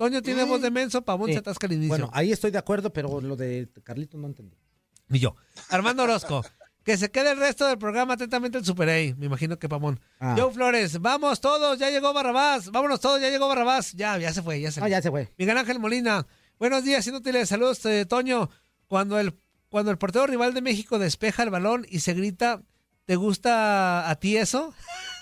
Toño 0.00 0.22
tiene 0.22 0.44
voz 0.44 0.62
de 0.62 0.70
menso, 0.70 1.02
Pavón 1.02 1.26
Sí. 1.26 1.34
se 1.34 1.40
atasca 1.40 1.66
al 1.66 1.74
inicio. 1.74 1.88
Bueno, 1.90 2.08
ahí 2.14 2.32
estoy 2.32 2.50
de 2.50 2.56
acuerdo, 2.56 2.90
pero 2.90 3.20
lo 3.20 3.36
de 3.36 3.68
Carlito 3.84 4.16
no 4.16 4.28
entendí. 4.28 4.56
Y 5.10 5.18
yo. 5.18 5.36
Armando 5.68 6.02
Orozco. 6.04 6.42
Que 6.82 6.96
se 6.96 7.10
quede 7.10 7.32
el 7.32 7.38
resto 7.38 7.66
del 7.66 7.76
programa 7.76 8.14
atentamente 8.14 8.56
el 8.56 8.64
Super 8.64 8.88
A. 8.88 8.94
Me 9.18 9.26
imagino 9.26 9.58
que 9.58 9.68
Pamón. 9.68 10.00
Ah. 10.18 10.34
Joe 10.38 10.50
Flores. 10.50 10.98
Vamos 11.02 11.38
todos, 11.42 11.78
ya 11.78 11.90
llegó 11.90 12.14
Barrabás. 12.14 12.70
Vámonos 12.70 12.98
todos, 13.00 13.20
ya 13.20 13.28
llegó 13.28 13.46
Barrabás. 13.48 13.92
Ya, 13.92 14.16
ya 14.16 14.32
se 14.32 14.40
fue, 14.42 14.62
ya 14.62 14.72
se 14.72 14.80
No, 14.80 14.84
fue. 14.84 14.90
ya 14.90 15.02
se 15.02 15.10
fue. 15.10 15.30
Miguel 15.36 15.58
Ángel 15.58 15.78
Molina. 15.78 16.26
Buenos 16.58 16.82
días, 16.82 17.06
inútiles. 17.06 17.50
Saludos, 17.50 17.84
eh, 17.84 18.06
Toño. 18.06 18.48
Cuando 18.88 19.20
el, 19.20 19.38
cuando 19.68 19.90
el 19.90 19.98
portero 19.98 20.26
rival 20.26 20.54
de 20.54 20.62
México 20.62 20.98
despeja 20.98 21.42
el 21.42 21.50
balón 21.50 21.84
y 21.86 22.00
se 22.00 22.14
grita, 22.14 22.62
¿te 23.04 23.16
gusta 23.16 24.08
a 24.08 24.14
ti 24.18 24.38
eso? 24.38 24.72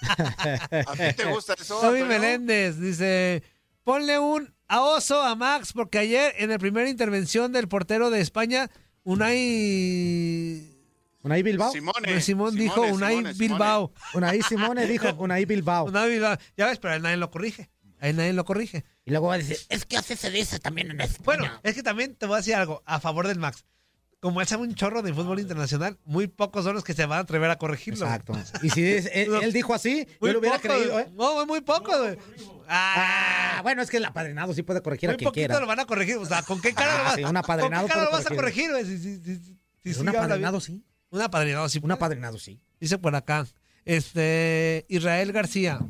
¿A 0.03 0.93
ti 0.95 1.15
te 1.17 1.25
gusta 1.25 1.55
eso? 1.55 1.77
Toby? 1.81 2.05
Meléndez 2.05 2.79
dice, 2.79 3.43
ponle 3.83 4.21
un 4.21 4.55
a 4.69 4.83
oso 4.83 5.23
a 5.23 5.35
Max, 5.35 5.73
porque 5.73 5.99
ayer 5.99 6.35
en 6.39 6.51
la 6.51 6.59
primera 6.59 6.89
intervención 6.89 7.53
del 7.53 7.69
portero 7.69 8.11
de 8.11 8.21
España, 8.21 8.71
Unai... 9.03 10.75
Unai 11.23 11.43
Bilbao. 11.43 11.73
Simone. 11.73 12.21
Simón 12.21 12.55
dijo 12.55 12.75
Simone, 12.75 12.93
Unai 12.93 13.15
Simone, 13.17 13.33
Bilbao. 13.35 13.93
Unai 14.15 14.43
Simone 14.43 14.87
dijo 14.87 15.09
Unai 15.19 15.45
Bilbao. 15.47 15.87
Unai 15.87 16.11
Bilbao. 16.11 16.37
Ya 16.57 16.67
ves, 16.67 16.79
pero 16.79 16.99
nadie 17.01 17.17
lo 17.17 17.31
corrige. 17.31 17.71
A 18.01 18.09
él 18.09 18.17
nadie 18.17 18.33
lo 18.33 18.45
corrige. 18.45 18.85
Y 19.05 19.11
luego 19.11 19.27
va 19.29 19.35
a 19.35 19.39
decir, 19.39 19.59
Es 19.69 19.85
que 19.85 19.97
hace 19.97 20.17
se 20.17 20.31
dice 20.31 20.61
también 20.61 20.91
en 20.91 21.01
España. 21.01 21.25
Bueno, 21.25 21.61
es 21.63 21.75
que 21.75 21.83
también 21.83 22.15
te 22.15 22.27
voy 22.27 22.35
a 22.35 22.39
decir 22.39 22.55
algo 22.55 22.83
a 22.87 23.01
favor 23.01 23.27
del 23.27 23.39
Max. 23.39 23.65
Como 24.21 24.41
él 24.41 24.47
sabe 24.49 24.65
un 24.65 24.75
chorro 24.75 25.03
de 25.03 25.15
fútbol 25.15 25.39
internacional, 25.39 25.97
muy 26.05 26.27
pocos 26.27 26.65
son 26.65 26.75
los 26.75 26.83
que 26.83 26.93
se 26.93 27.07
van 27.07 27.19
a 27.19 27.23
atrever 27.23 27.51
a 27.51 27.57
corregirlo. 27.57 28.05
exacto. 28.05 28.33
Y 28.63 28.71
si 28.71 28.85
es- 28.85 29.09
él, 29.13 29.31
él 29.43 29.53
dijo 29.53 29.75
así, 29.75 30.09
Muy 30.21 30.31
yo 30.31 30.33
lo 30.35 30.39
hubiera 30.41 30.59
creído, 30.59 30.99
¿eh? 30.99 31.09
No, 31.15 31.47
muy 31.47 31.61
pocos. 31.61 31.97
güey. 31.97 32.19
Ah, 32.69 33.55
Ah, 33.59 33.63
bueno, 33.63 33.81
es 33.83 33.91
que 33.91 33.97
el 33.99 34.05
apadrinado 34.05 34.53
sí 34.55 34.63
puede 34.63 34.83
corregir 34.83 35.09
a 35.09 35.13
muy 35.13 35.19
quien 35.19 35.29
poquito 35.29 35.47
quiera. 35.49 35.61
lo 35.61 35.67
van 35.67 35.81
a 35.81 35.85
corregir. 35.87 36.17
O 36.17 36.25
sea, 36.27 36.43
¿con 36.43 36.61
qué 36.61 36.73
cara 36.75 36.95
Ah, 36.95 36.99
lo 36.99 37.05
vas, 37.05 37.15
sí, 37.17 37.25
un 37.25 37.37
apadrinado 37.37 37.83
¿con 37.83 37.89
qué 37.89 37.93
cara 37.95 38.05
lo 38.07 38.11
vas 38.13 38.27
a 38.27 38.35
corregir. 38.35 38.71
güey? 38.71 38.85
Si- 38.85 38.99
si- 38.99 39.17
si- 39.23 39.37
si- 39.85 39.95
si 39.95 40.01
un 40.01 40.09
apadrinado 40.09 40.61
sí. 40.61 40.85
Un 41.11 41.21
apadrinado, 41.23 41.69
sí. 41.69 41.81
Un 41.83 41.91
apadrinado 41.93 42.39
sí. 42.39 42.61
Dice 42.81 42.99
por 42.99 43.15
acá. 43.17 43.47
Este, 43.85 44.85
Israel 44.89 45.33
García. 45.33 45.81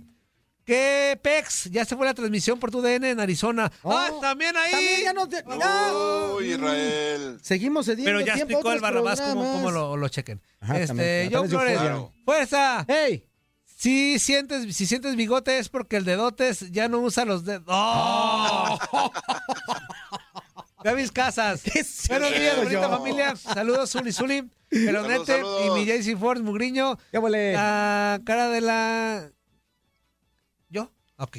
¿Qué 0.68 1.18
pex? 1.22 1.70
Ya 1.70 1.86
se 1.86 1.96
fue 1.96 2.04
la 2.04 2.12
transmisión 2.12 2.60
por 2.60 2.70
tu 2.70 2.82
DN 2.82 3.08
en 3.08 3.20
Arizona. 3.20 3.72
Oh, 3.80 3.90
ah, 3.90 4.10
también 4.20 4.54
ahí. 4.54 4.70
También 4.70 5.02
ya 5.02 5.12
nos... 5.14 5.30
de- 5.30 5.42
mira. 5.46 5.92
Uy, 6.36 6.52
Israel. 6.52 7.38
Seguimos 7.40 7.86
cediendo 7.86 8.10
Pero 8.10 8.20
ya 8.20 8.34
explicó 8.34 8.70
el 8.72 8.80
Barrabás 8.80 9.18
cómo, 9.18 9.70
lo, 9.70 9.96
lo 9.96 10.08
chequen. 10.10 10.42
Ajá, 10.60 10.78
este, 10.78 11.30
de 11.30 11.48
Flores. 11.48 11.80
¡Fuerza! 12.22 12.84
¡Ey! 12.86 13.24
Si 13.64 14.18
sientes, 14.18 14.76
si 14.76 14.84
sientes 14.84 15.16
bigote 15.16 15.58
es 15.58 15.70
porque 15.70 15.96
el 15.96 16.04
dedotes 16.04 16.70
ya 16.70 16.86
no 16.86 16.98
usa 16.98 17.24
los 17.24 17.46
dedos. 17.46 17.64
¡Oh! 17.68 18.78
Gavis 20.84 21.10
Casas. 21.12 21.62
Buenos 22.10 22.34
días, 22.34 22.56
bonita 22.62 22.90
familia. 22.90 23.36
Saludos, 23.36 23.90
Zuli 23.90 24.12
Zuli. 24.12 24.50
Pelonete 24.68 25.24
Saludos, 25.24 25.66
y 25.66 25.70
mi 25.70 25.86
JC 25.86 26.18
Ford, 26.18 26.42
Mugriño. 26.42 26.98
¿Qué? 27.10 27.18
La 27.54 28.20
cara 28.26 28.48
de 28.50 28.60
la. 28.60 29.30
Ok. 31.18 31.38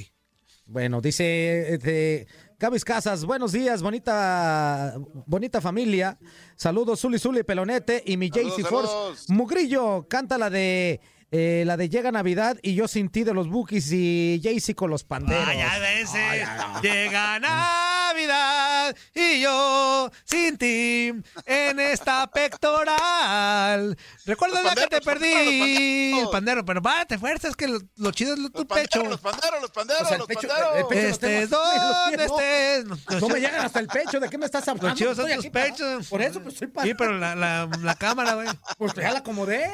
Bueno, 0.66 1.02
dice 1.02 1.74
este, 1.74 2.28
Gavis 2.60 2.86
Casas, 2.86 3.26
buenos 3.26 3.54
días, 3.54 3.82
bonita, 3.82 4.94
bonita 5.26 5.62
familia. 5.62 6.20
Saludos, 6.56 7.00
Zuli 7.00 7.18
Zuli 7.18 7.44
Pelonete 7.44 8.04
y 8.06 8.18
mi 8.18 8.30
JC 8.30 8.68
Force. 8.68 9.34
Mugrillo, 9.34 10.08
canta 10.08 10.38
la 10.38 10.50
de 10.50 11.00
eh, 11.32 11.64
la 11.66 11.78
de 11.78 11.90
Llega 11.90 12.12
Navidad 12.12 12.58
y 12.62 12.76
yo 12.76 12.88
sin 12.88 13.10
ti 13.10 13.24
de 13.24 13.34
los 13.34 13.50
Bookies 13.50 13.92
y 13.94 14.42
JC 14.42 14.76
con 14.76 14.90
los 14.90 15.04
panderos. 15.04 15.48
Ay, 15.48 15.62
a 15.62 15.80
veces 15.80 16.48
llega 16.84 17.40
Navidad 17.40 18.69
y 19.14 19.42
yo 19.42 20.12
sin 20.26 20.58
ti 20.58 21.12
en 21.46 21.80
esta 21.80 22.28
pectoral. 22.28 23.98
Recuerda 24.26 24.62
Los 24.64 24.76
que 24.76 24.88
te 24.88 25.02
perdí. 25.02 26.20
El 26.20 26.30
pandero, 26.30 26.66
pero 26.66 26.82
párate 26.82 27.18
fuerza, 27.18 27.48
es 27.48 27.56
que 27.56 27.68
lo, 27.68 27.80
lo 27.98 28.12
chido 28.12 28.34
es 28.34 28.40
lo- 28.40 28.50
tu 28.50 28.60
Los 28.60 28.68
panderos, 28.68 28.90
pecho. 28.92 29.04
los 29.10 29.20
panderos, 29.22 29.62
los 29.62 29.72
panderos, 29.72 30.02
O 30.02 30.06
sea, 30.06 30.14
el 30.16 30.20
los 30.20 30.28
pecho- 30.28 30.48
panderos. 30.48 30.78
el 30.78 30.86
pecho- 30.88 31.08
Este, 31.08 31.48
¿dónde 31.48 32.18
no. 32.28 32.40
estés? 32.40 33.22
No 33.22 33.30
me 33.30 33.40
llegan 33.40 33.66
hasta 33.66 33.80
el 33.80 33.88
pecho, 33.88 34.20
¿de 34.20 34.30
qué 34.30 34.38
me 34.38 34.46
estás 34.46 34.68
hablando? 34.68 34.90
Los 34.90 34.98
chidos 34.98 35.18
son 35.18 35.32
tus 35.32 35.48
pechos. 35.48 36.08
Por 36.08 36.22
eso, 36.22 36.42
pues 36.42 36.54
estoy 36.56 36.68
Sí, 36.68 36.74
parado. 36.74 36.96
pero 36.98 37.18
la, 37.18 37.36
la, 37.36 37.70
la 37.82 37.96
cámara, 37.96 38.34
güey. 38.34 38.48
Pues 38.78 38.94
ya 38.94 39.12
la 39.12 39.20
acomodé. 39.20 39.70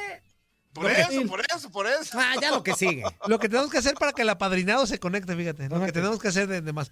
Por 0.82 0.91
eso, 0.91 1.28
por 1.28 1.41
eso, 1.55 1.69
por 1.71 1.88
eso. 1.88 2.19
Ah, 2.19 2.34
ya 2.41 2.51
lo 2.51 2.61
que 2.63 2.73
sigue. 2.73 3.03
Lo 3.28 3.39
que 3.39 3.49
tenemos 3.49 3.71
que 3.71 3.78
hacer 3.78 3.95
para 3.95 4.11
que 4.11 4.21
el 4.23 4.30
apadrinado 4.30 4.86
se 4.86 4.99
conecte, 4.99 5.36
fíjate. 5.36 5.69
Lo 5.69 5.84
que 5.86 5.91
tenemos 5.91 6.19
que 6.19 6.28
hacer 6.28 6.47
de, 6.47 6.61
de 6.61 6.73
más. 6.73 6.91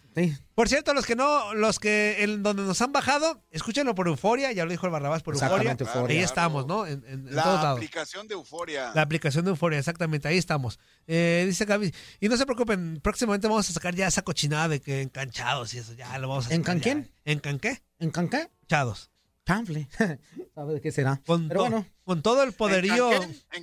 Por 0.55 0.69
cierto, 0.69 0.93
los 0.93 1.05
que 1.05 1.15
no, 1.15 1.53
los 1.53 1.79
que 1.79 2.23
en 2.23 2.41
donde 2.43 2.63
nos 2.63 2.81
han 2.81 2.91
bajado, 2.91 3.43
escúchenlo 3.51 3.93
por 3.95 4.07
Euforia, 4.07 4.51
ya 4.51 4.65
lo 4.65 4.71
dijo 4.71 4.85
el 4.85 4.91
Barrabás 4.91 5.21
por 5.23 5.33
Euforia. 5.35 5.55
Exactamente, 5.55 5.83
Euforia. 5.83 6.17
Ahí 6.17 6.23
estamos, 6.23 6.65
¿no? 6.65 6.85
En, 6.87 7.03
en- 7.07 7.27
en 7.27 7.35
La 7.35 7.43
todos 7.43 7.61
lados. 7.63 7.77
aplicación 7.77 8.27
de 8.27 8.33
Euforia. 8.33 8.91
La 8.95 9.01
aplicación 9.03 9.45
de 9.45 9.51
Euforia, 9.51 9.79
exactamente, 9.79 10.27
ahí 10.27 10.37
estamos. 10.37 10.79
Eh, 11.07 11.43
dice 11.47 11.65
Gaby, 11.65 11.93
y 12.19 12.29
no 12.29 12.37
se 12.37 12.45
preocupen, 12.45 12.99
próximamente 13.03 13.47
vamos 13.47 13.69
a 13.69 13.73
sacar 13.73 13.93
ya 13.95 14.07
esa 14.07 14.21
cochinada 14.21 14.67
de 14.69 14.81
que 14.81 15.01
encanchados 15.01 15.73
y 15.73 15.79
eso, 15.79 15.93
ya 15.93 16.17
lo 16.17 16.27
vamos 16.29 16.47
a 16.49 16.53
¿En 16.53 16.61
sacar 16.61 16.77
ya. 16.77 16.83
canquién? 16.83 17.11
¿En 17.25 17.39
canqué? 17.39 17.81
¿En 17.99 18.11
Canqué? 18.11 18.49
Chados. 18.67 19.09
Chanfle. 19.45 19.87
¿Sabe 20.55 20.73
de 20.75 20.81
qué 20.81 20.91
será? 20.91 21.21
Con, 21.25 21.47
Pero 21.47 21.63
to- 21.63 21.69
bueno. 21.69 21.85
con 22.03 22.21
todo 22.21 22.43
el 22.43 22.53
poderío, 22.53 23.09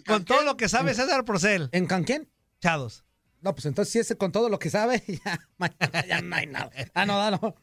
con 0.07 0.25
todo 0.25 0.43
lo 0.43 0.57
que 0.57 0.69
sabe 0.69 0.95
César 0.95 1.25
Procel. 1.25 1.69
¿En 1.73 1.87
Canquén? 1.87 2.29
Chados. 2.61 3.05
No, 3.41 3.55
pues 3.55 3.65
entonces 3.67 3.91
si 3.93 3.99
ese 3.99 4.17
con 4.17 4.33
todo 4.33 4.49
lo 4.51 4.59
que 4.59 4.69
sabe, 4.71 5.03
ya, 5.25 5.41
mañana 5.57 6.07
ya 6.07 6.21
no 6.21 6.37
hay 6.37 6.47
nada. 6.47 6.71
Ah, 6.95 7.07
no, 7.07 7.31
no. 7.31 7.55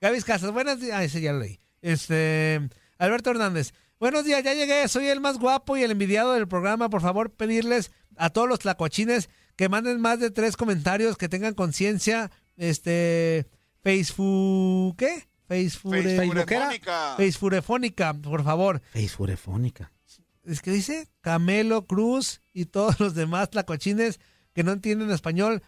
Gaby 0.00 0.20
Casas, 0.22 0.52
buenos 0.52 0.80
días. 0.80 0.96
Ah, 0.98 1.04
ese 1.04 1.20
ya 1.22 1.32
lo 1.32 1.38
leí. 1.40 1.58
Este, 1.80 2.60
Alberto 2.98 3.30
Hernández. 3.30 3.72
Buenos 3.98 4.24
días, 4.24 4.42
ya 4.42 4.52
llegué. 4.52 4.86
Soy 4.88 5.06
el 5.06 5.20
más 5.20 5.38
guapo 5.38 5.76
y 5.76 5.82
el 5.84 5.92
envidiado 5.92 6.32
del 6.34 6.48
programa. 6.48 6.90
Por 6.90 7.00
favor, 7.00 7.30
pedirles 7.30 7.92
a 8.16 8.30
todos 8.30 8.48
los 8.48 8.58
tlacuachines 8.58 9.30
que 9.56 9.68
manden 9.68 10.00
más 10.00 10.18
de 10.20 10.30
tres 10.30 10.56
comentarios, 10.56 11.16
que 11.16 11.28
tengan 11.28 11.54
conciencia. 11.54 12.30
Este, 12.56 13.46
Facebook, 13.82 14.96
¿qué? 14.98 15.28
Facebook, 15.52 15.94
Facebookera. 15.94 16.70
Facebookefónica, 17.16 18.14
por 18.14 18.42
favor. 18.44 18.80
Facebookefónica. 18.92 19.92
Es 20.44 20.60
que 20.60 20.70
dice 20.70 21.08
Camelo 21.20 21.86
Cruz 21.86 22.42
y 22.52 22.64
todos 22.66 22.98
los 23.00 23.14
demás 23.14 23.50
tlacuachines 23.50 24.18
que 24.54 24.62
no 24.64 24.72
entienden 24.72 25.10
español. 25.10 25.62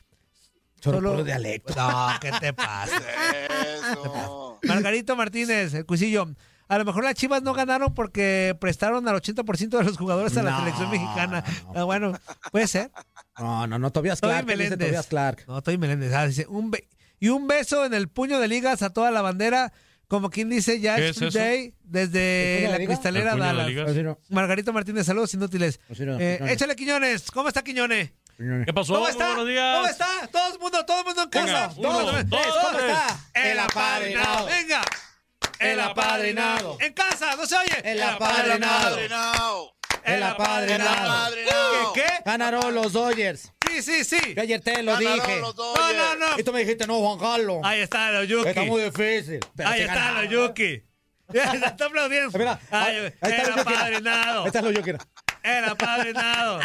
Solo 0.80 0.99
Solo- 0.99 1.11
puro 1.12 1.24
dialecto. 1.24 1.74
No, 1.76 2.09
¿qué 2.20 2.32
te 2.41 2.53
pasa? 2.53 2.97
Eso. 3.93 4.59
Margarito 4.64 5.16
Martínez, 5.16 5.74
el 5.74 5.87
cuisillo. 5.87 6.26
A 6.66 6.78
lo 6.78 6.85
mejor 6.87 7.05
las 7.05 7.14
Chivas 7.14 7.43
no 7.43 7.53
ganaron 7.53 7.93
porque 7.95 8.57
prestaron 8.59 9.07
al 9.07 9.16
80% 9.16 9.68
de 9.78 9.85
los 9.85 9.99
jugadores 9.99 10.35
a 10.39 10.43
la 10.43 10.53
No, 10.53 10.59
selección 10.61 10.91
mexicana. 10.91 11.45
Ah, 11.74 11.85
bueno, 11.85 12.18
puede 12.51 12.66
ser. 12.66 12.91
No, 13.39 13.66
no, 13.66 13.78
no, 13.78 13.91
Tobias 13.93 14.20
Toby 14.20 14.32
Clark. 14.32 14.47
¿qué 14.47 14.53
dice 14.53 14.64
Meléndez. 14.64 14.89
Tobias 14.89 15.07
Clark. 15.07 15.45
No, 15.47 15.62
Toby 15.62 15.76
Meléndez. 15.78 16.12
Ah, 16.14 16.26
dice, 16.26 16.47
un 16.49 16.70
be- 16.70 16.89
y 17.25 17.29
un 17.31 17.47
beso 17.47 17.87
en 17.87 17.95
el 17.95 18.09
puño 18.09 18.39
de 18.39 18.49
ligas 18.49 18.83
a 18.83 18.91
toda 18.93 19.11
la 19.11 19.22
bandera. 19.22 19.72
Como 20.09 20.29
quien 20.29 20.51
dice, 20.51 20.79
ya 20.81 20.97
¿Qué 20.97 21.09
es? 21.09 21.18
Day 21.33 21.64
¿El 21.64 21.75
desde 21.83 22.18
de 22.61 22.68
la 22.68 22.77
cristalera 22.77 23.33
¿El 23.33 23.39
puño 23.39 23.55
de 23.64 23.75
Dallas. 23.75 23.97
no. 24.05 24.18
Margarito 24.29 24.75
Martínez, 24.75 25.07
saludos 25.07 25.33
inútiles. 25.33 25.81
Eh, 25.89 25.95
Quiñones. 25.97 26.53
échale 26.53 26.77
Quiñones. 26.77 27.31
¿Cómo 27.31 27.49
está 27.49 27.64
Quiñones? 27.64 28.11
¿Qué 28.37 28.72
pasó? 28.75 28.93
¿Cómo 28.95 29.09
está? 29.09 29.29
buenos 29.29 29.49
días. 29.49 29.77
¿Cómo 29.77 29.89
está? 29.89 30.07
Todo 30.31 30.53
el 30.53 30.59
mundo, 30.61 30.85
todo 30.85 30.99
el 31.01 31.07
mundo 31.07 31.22
en 31.22 31.29
casa. 31.31 31.68
Venga, 31.68 31.72
uno, 31.79 32.03
Dos, 32.03 32.11
tres, 32.12 32.29
dos, 32.29 32.47
¿Cómo 32.47 32.79
tres. 32.79 32.91
está? 32.91 33.20
El 33.51 33.59
apadrinado. 33.59 34.47
Venga. 34.47 34.83
El 35.61 35.81
apadrinado. 35.81 36.77
En 36.81 36.93
casa, 36.93 37.37
no 37.37 37.47
se 37.47 37.57
oye. 37.57 37.91
El 37.91 38.03
apadrinado. 38.03 38.87
Apadrinado. 38.89 39.75
El 40.05 40.22
apadrinado. 40.22 41.11
Apadrinado. 41.11 41.93
¿Qué? 41.95 42.03
¿Qué? 42.03 42.12
Ganaron 42.27 42.75
los 42.75 42.93
Dodgers. 42.93 43.51
Sí, 43.83 44.05
sí, 44.05 44.05
sí. 44.05 44.35
Yo 44.35 44.43
ayer 44.43 44.61
te 44.61 44.83
lo 44.83 44.93
Ganaron 44.93 45.27
dije. 45.27 45.41
los 45.41 45.57
No, 45.57 45.62
Dodgers. 45.64 45.97
no, 45.97 46.14
no. 46.16 46.39
Y 46.39 46.43
tú 46.45 46.53
me 46.53 46.61
dijiste, 46.61 46.87
no, 46.87 47.01
Juan 47.01 47.18
Carlos. 47.18 47.59
Ahí 47.64 47.81
está 47.81 48.11
los 48.12 48.29
Yuki. 48.29 48.49
Está 48.49 48.62
muy 48.64 48.83
difícil. 48.83 49.41
Pero 49.57 49.68
Ahí 49.68 49.79
sí 49.81 49.87
está 49.87 49.95
ganaron. 49.95 50.25
los 50.25 50.33
Yuki. 50.33 50.83
Ya 51.33 51.51
se 51.53 51.57
está 51.66 51.85
aplaudiendo. 51.87 52.39
Mira, 52.39 52.61
Ay, 52.70 52.97
ahí 52.97 53.07
está 53.07 53.29
el 53.43 53.49
los 53.49 53.57
Yuki. 53.57 53.75
apadrinado. 53.75 54.41
Ahí 54.43 54.47
está 54.47 54.62
lo 54.62 54.70
yo 54.70 54.83
quiero. 54.83 54.99
El 55.45 55.64
apadrinado. 55.66 56.61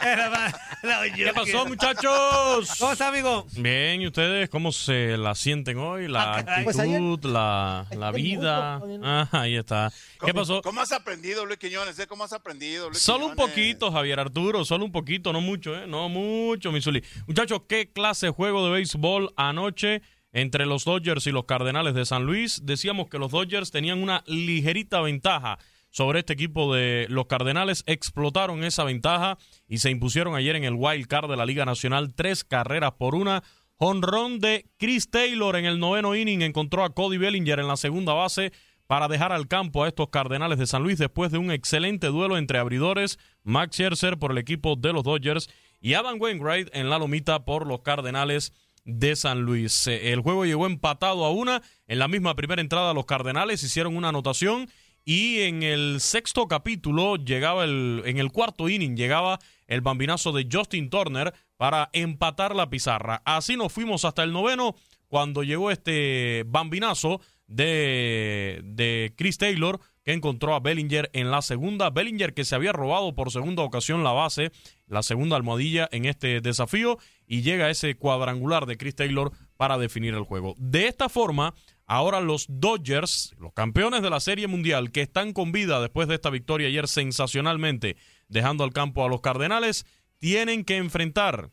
El 0.00 0.20
apadrinado. 0.20 1.10
¿Qué 1.16 1.32
pasó, 1.34 1.66
muchachos? 1.66 2.76
¿Cómo 2.78 2.92
está, 2.92 3.08
amigo? 3.08 3.46
Bien, 3.56 4.00
¿y 4.00 4.06
ustedes 4.06 4.48
cómo 4.48 4.70
se 4.70 5.16
la 5.16 5.34
sienten 5.34 5.76
hoy? 5.78 6.06
La 6.06 6.34
Ah, 6.36 6.44
caray. 6.44 6.64
Pues 6.64 6.78
actitud, 6.78 7.24
la, 7.24 7.86
la 7.90 8.12
vida. 8.12 8.80
Ah, 9.02 9.28
ahí 9.32 9.56
está. 9.56 9.92
¿Qué 10.24 10.32
pasó? 10.32 10.62
¿Cómo 10.62 10.80
has 10.80 10.92
aprendido, 10.92 11.44
Luis 11.44 11.58
Quiñones? 11.58 11.98
eh? 11.98 12.06
¿Cómo 12.06 12.22
has 12.22 12.32
aprendido, 12.32 12.88
Luis 12.90 13.02
Solo 13.02 13.26
un 13.26 13.34
poquito, 13.34 13.90
Javier 13.90 14.20
Arturo, 14.20 14.64
solo 14.64 14.84
un 14.84 14.92
poquito, 14.92 15.32
no 15.32 15.40
mucho, 15.40 15.74
¿eh? 15.74 15.86
No 15.88 16.08
mucho, 16.08 16.70
Misuli. 16.70 17.02
Muchachos, 17.26 17.62
¿qué 17.68 17.90
clase 17.92 18.26
de 18.26 18.32
juego 18.32 18.64
de 18.64 18.70
béisbol 18.72 19.32
anoche 19.36 20.00
entre 20.32 20.64
los 20.64 20.84
Dodgers 20.84 21.26
y 21.26 21.32
los 21.32 21.44
Cardenales 21.44 21.94
de 21.94 22.04
San 22.06 22.24
Luis? 22.24 22.60
Decíamos 22.64 23.08
que 23.08 23.18
los 23.18 23.32
Dodgers 23.32 23.72
tenían 23.72 24.00
una 24.00 24.22
ligerita 24.26 25.00
ventaja 25.00 25.58
sobre 25.90 26.20
este 26.20 26.32
equipo 26.32 26.74
de 26.74 27.06
los 27.08 27.26
Cardenales. 27.26 27.84
Explotaron 27.86 28.64
esa 28.64 28.84
ventaja 28.84 29.38
y 29.68 29.78
se 29.78 29.90
impusieron 29.90 30.34
ayer 30.34 30.56
en 30.56 30.64
el 30.64 30.74
Wild 30.74 31.06
Card 31.06 31.30
de 31.30 31.36
la 31.36 31.46
Liga 31.46 31.64
Nacional 31.64 32.14
tres 32.14 32.44
carreras 32.44 32.92
por 32.92 33.14
una. 33.14 33.42
Honrón 33.76 34.40
de 34.40 34.66
Chris 34.78 35.10
Taylor 35.10 35.56
en 35.56 35.64
el 35.64 35.78
noveno 35.78 36.14
inning 36.14 36.42
encontró 36.42 36.84
a 36.84 36.94
Cody 36.94 37.16
Bellinger 37.16 37.60
en 37.60 37.68
la 37.68 37.76
segunda 37.76 38.12
base 38.12 38.52
para 38.86 39.08
dejar 39.08 39.32
al 39.32 39.46
campo 39.46 39.84
a 39.84 39.88
estos 39.88 40.08
Cardenales 40.08 40.58
de 40.58 40.66
San 40.66 40.82
Luis 40.82 40.98
después 40.98 41.30
de 41.30 41.38
un 41.38 41.50
excelente 41.50 42.08
duelo 42.08 42.36
entre 42.36 42.58
abridores, 42.58 43.18
Max 43.44 43.76
Scherzer 43.76 44.18
por 44.18 44.32
el 44.32 44.38
equipo 44.38 44.74
de 44.76 44.92
los 44.92 45.04
Dodgers 45.04 45.48
y 45.80 45.94
Adam 45.94 46.20
Wainwright 46.20 46.68
en 46.74 46.90
la 46.90 46.98
lomita 46.98 47.44
por 47.44 47.66
los 47.66 47.82
Cardenales 47.82 48.52
de 48.84 49.16
San 49.16 49.42
Luis. 49.42 49.86
Eh, 49.86 50.12
El 50.12 50.20
juego 50.20 50.44
llegó 50.44 50.66
empatado 50.66 51.24
a 51.24 51.30
una. 51.30 51.62
En 51.86 51.98
la 51.98 52.08
misma 52.08 52.34
primera 52.34 52.60
entrada 52.60 52.92
los 52.92 53.06
Cardenales 53.06 53.62
hicieron 53.62 53.96
una 53.96 54.08
anotación 54.08 54.68
y 55.10 55.40
en 55.40 55.64
el 55.64 56.00
sexto 56.00 56.46
capítulo 56.46 57.16
llegaba 57.16 57.64
el, 57.64 58.02
en 58.06 58.18
el 58.18 58.30
cuarto 58.30 58.68
inning 58.68 58.96
llegaba 58.96 59.40
el 59.66 59.80
bambinazo 59.80 60.30
de 60.30 60.46
Justin 60.48 60.88
Turner 60.88 61.34
para 61.56 61.90
empatar 61.92 62.54
la 62.54 62.70
pizarra. 62.70 63.20
Así 63.24 63.56
nos 63.56 63.72
fuimos 63.72 64.04
hasta 64.04 64.22
el 64.22 64.32
noveno 64.32 64.76
cuando 65.08 65.42
llegó 65.42 65.72
este 65.72 66.44
bambinazo 66.46 67.20
de, 67.48 68.60
de 68.62 69.12
Chris 69.16 69.36
Taylor 69.36 69.80
que 70.04 70.12
encontró 70.12 70.54
a 70.54 70.60
Bellinger 70.60 71.10
en 71.12 71.32
la 71.32 71.42
segunda. 71.42 71.90
Bellinger 71.90 72.32
que 72.32 72.44
se 72.44 72.54
había 72.54 72.72
robado 72.72 73.12
por 73.16 73.32
segunda 73.32 73.64
ocasión 73.64 74.04
la 74.04 74.12
base, 74.12 74.52
la 74.86 75.02
segunda 75.02 75.34
almohadilla 75.34 75.88
en 75.90 76.04
este 76.04 76.40
desafío 76.40 76.98
y 77.26 77.42
llega 77.42 77.68
ese 77.68 77.96
cuadrangular 77.96 78.64
de 78.64 78.76
Chris 78.76 78.94
Taylor 78.94 79.32
para 79.56 79.76
definir 79.76 80.14
el 80.14 80.22
juego. 80.22 80.54
De 80.56 80.86
esta 80.86 81.08
forma, 81.08 81.52
ahora 81.90 82.20
los 82.20 82.46
Dodgers, 82.48 83.34
los 83.40 83.52
campeones 83.52 84.00
de 84.00 84.10
la 84.10 84.20
Serie 84.20 84.46
Mundial 84.46 84.92
que 84.92 85.02
están 85.02 85.32
con 85.32 85.50
vida 85.50 85.80
después 85.80 86.06
de 86.06 86.14
esta 86.14 86.30
victoria 86.30 86.68
ayer 86.68 86.86
sensacionalmente 86.86 87.96
dejando 88.28 88.62
al 88.62 88.72
campo 88.72 89.04
a 89.04 89.08
los 89.08 89.20
Cardenales, 89.20 89.84
tienen 90.20 90.64
que 90.64 90.76
enfrentar 90.76 91.50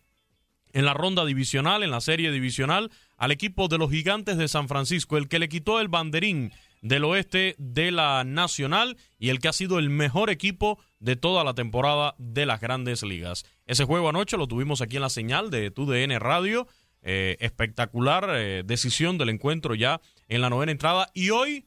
en 0.73 0.85
la 0.85 0.93
ronda 0.93 1.25
divisional, 1.25 1.81
en 1.81 1.89
la 1.89 2.01
serie 2.01 2.31
divisional, 2.31 2.91
al 3.17 3.31
equipo 3.31 3.67
de 3.67 3.79
los 3.79 3.89
Gigantes 3.89 4.38
de 4.38 4.47
San 4.47 4.67
Francisco, 4.67 5.17
el 5.17 5.27
que 5.27 5.39
le 5.39 5.49
quitó 5.49 5.79
el 5.79 5.88
banderín 5.88 6.51
del 6.83 7.05
oeste 7.05 7.55
de 7.57 7.89
la 7.89 8.23
Nacional 8.23 8.95
y 9.17 9.29
el 9.29 9.39
que 9.39 9.47
ha 9.47 9.53
sido 9.53 9.79
el 9.79 9.89
mejor 9.89 10.29
equipo 10.29 10.77
de 10.99 11.15
toda 11.15 11.43
la 11.43 11.55
temporada 11.55 12.13
de 12.19 12.45
las 12.45 12.61
grandes 12.61 13.01
ligas. 13.01 13.43
Ese 13.65 13.85
juego 13.85 14.09
anoche 14.09 14.38
lo 14.38 14.47
tuvimos 14.47 14.81
aquí 14.81 14.97
en 14.97 15.01
la 15.01 15.09
señal 15.09 15.49
de 15.49 15.71
TUDN 15.71 16.19
Radio. 16.19 16.67
Eh, 17.09 17.37
espectacular 17.39 18.29
eh, 18.35 18.63
decisión 18.65 19.17
del 19.17 19.29
encuentro 19.29 19.75
ya 19.75 20.01
en 20.27 20.41
la 20.41 20.49
novena 20.49 20.73
entrada. 20.73 21.09
Y 21.13 21.29
hoy, 21.29 21.65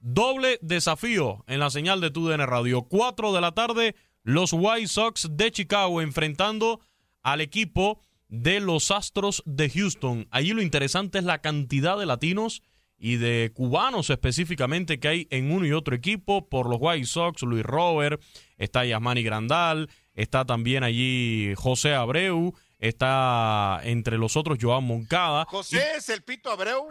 doble 0.00 0.58
desafío 0.62 1.44
en 1.46 1.60
la 1.60 1.70
señal 1.70 2.00
de 2.00 2.10
TUDN 2.10 2.44
Radio. 2.44 2.82
Cuatro 2.82 3.32
de 3.32 3.40
la 3.40 3.52
tarde, 3.52 3.94
los 4.24 4.52
White 4.52 4.88
Sox 4.88 5.28
de 5.30 5.52
Chicago 5.52 6.02
enfrentando 6.02 6.80
al 7.22 7.40
equipo 7.40 8.00
de 8.26 8.58
los 8.58 8.90
Astros 8.90 9.44
de 9.46 9.70
Houston. 9.70 10.26
Allí 10.32 10.54
lo 10.54 10.60
interesante 10.60 11.18
es 11.18 11.24
la 11.24 11.40
cantidad 11.40 11.96
de 11.96 12.06
latinos 12.06 12.60
y 12.98 13.14
de 13.14 13.52
cubanos 13.54 14.10
específicamente 14.10 14.98
que 14.98 15.06
hay 15.06 15.28
en 15.30 15.52
uno 15.52 15.66
y 15.66 15.72
otro 15.72 15.94
equipo. 15.94 16.48
Por 16.48 16.68
los 16.68 16.78
White 16.80 17.06
Sox, 17.06 17.42
Luis 17.42 17.62
Robert, 17.62 18.20
está 18.58 18.84
Yasmani 18.84 19.22
Grandal, 19.22 19.88
está 20.14 20.44
también 20.44 20.82
allí 20.82 21.52
José 21.54 21.94
Abreu, 21.94 22.54
está 22.80 23.80
entre 23.84 24.18
los 24.18 24.36
otros 24.36 24.58
Joan 24.60 24.84
Moncada. 24.84 25.44
José 25.48 25.96
es 25.96 26.08
el 26.08 26.22
Pito 26.22 26.50
Abreu. 26.50 26.88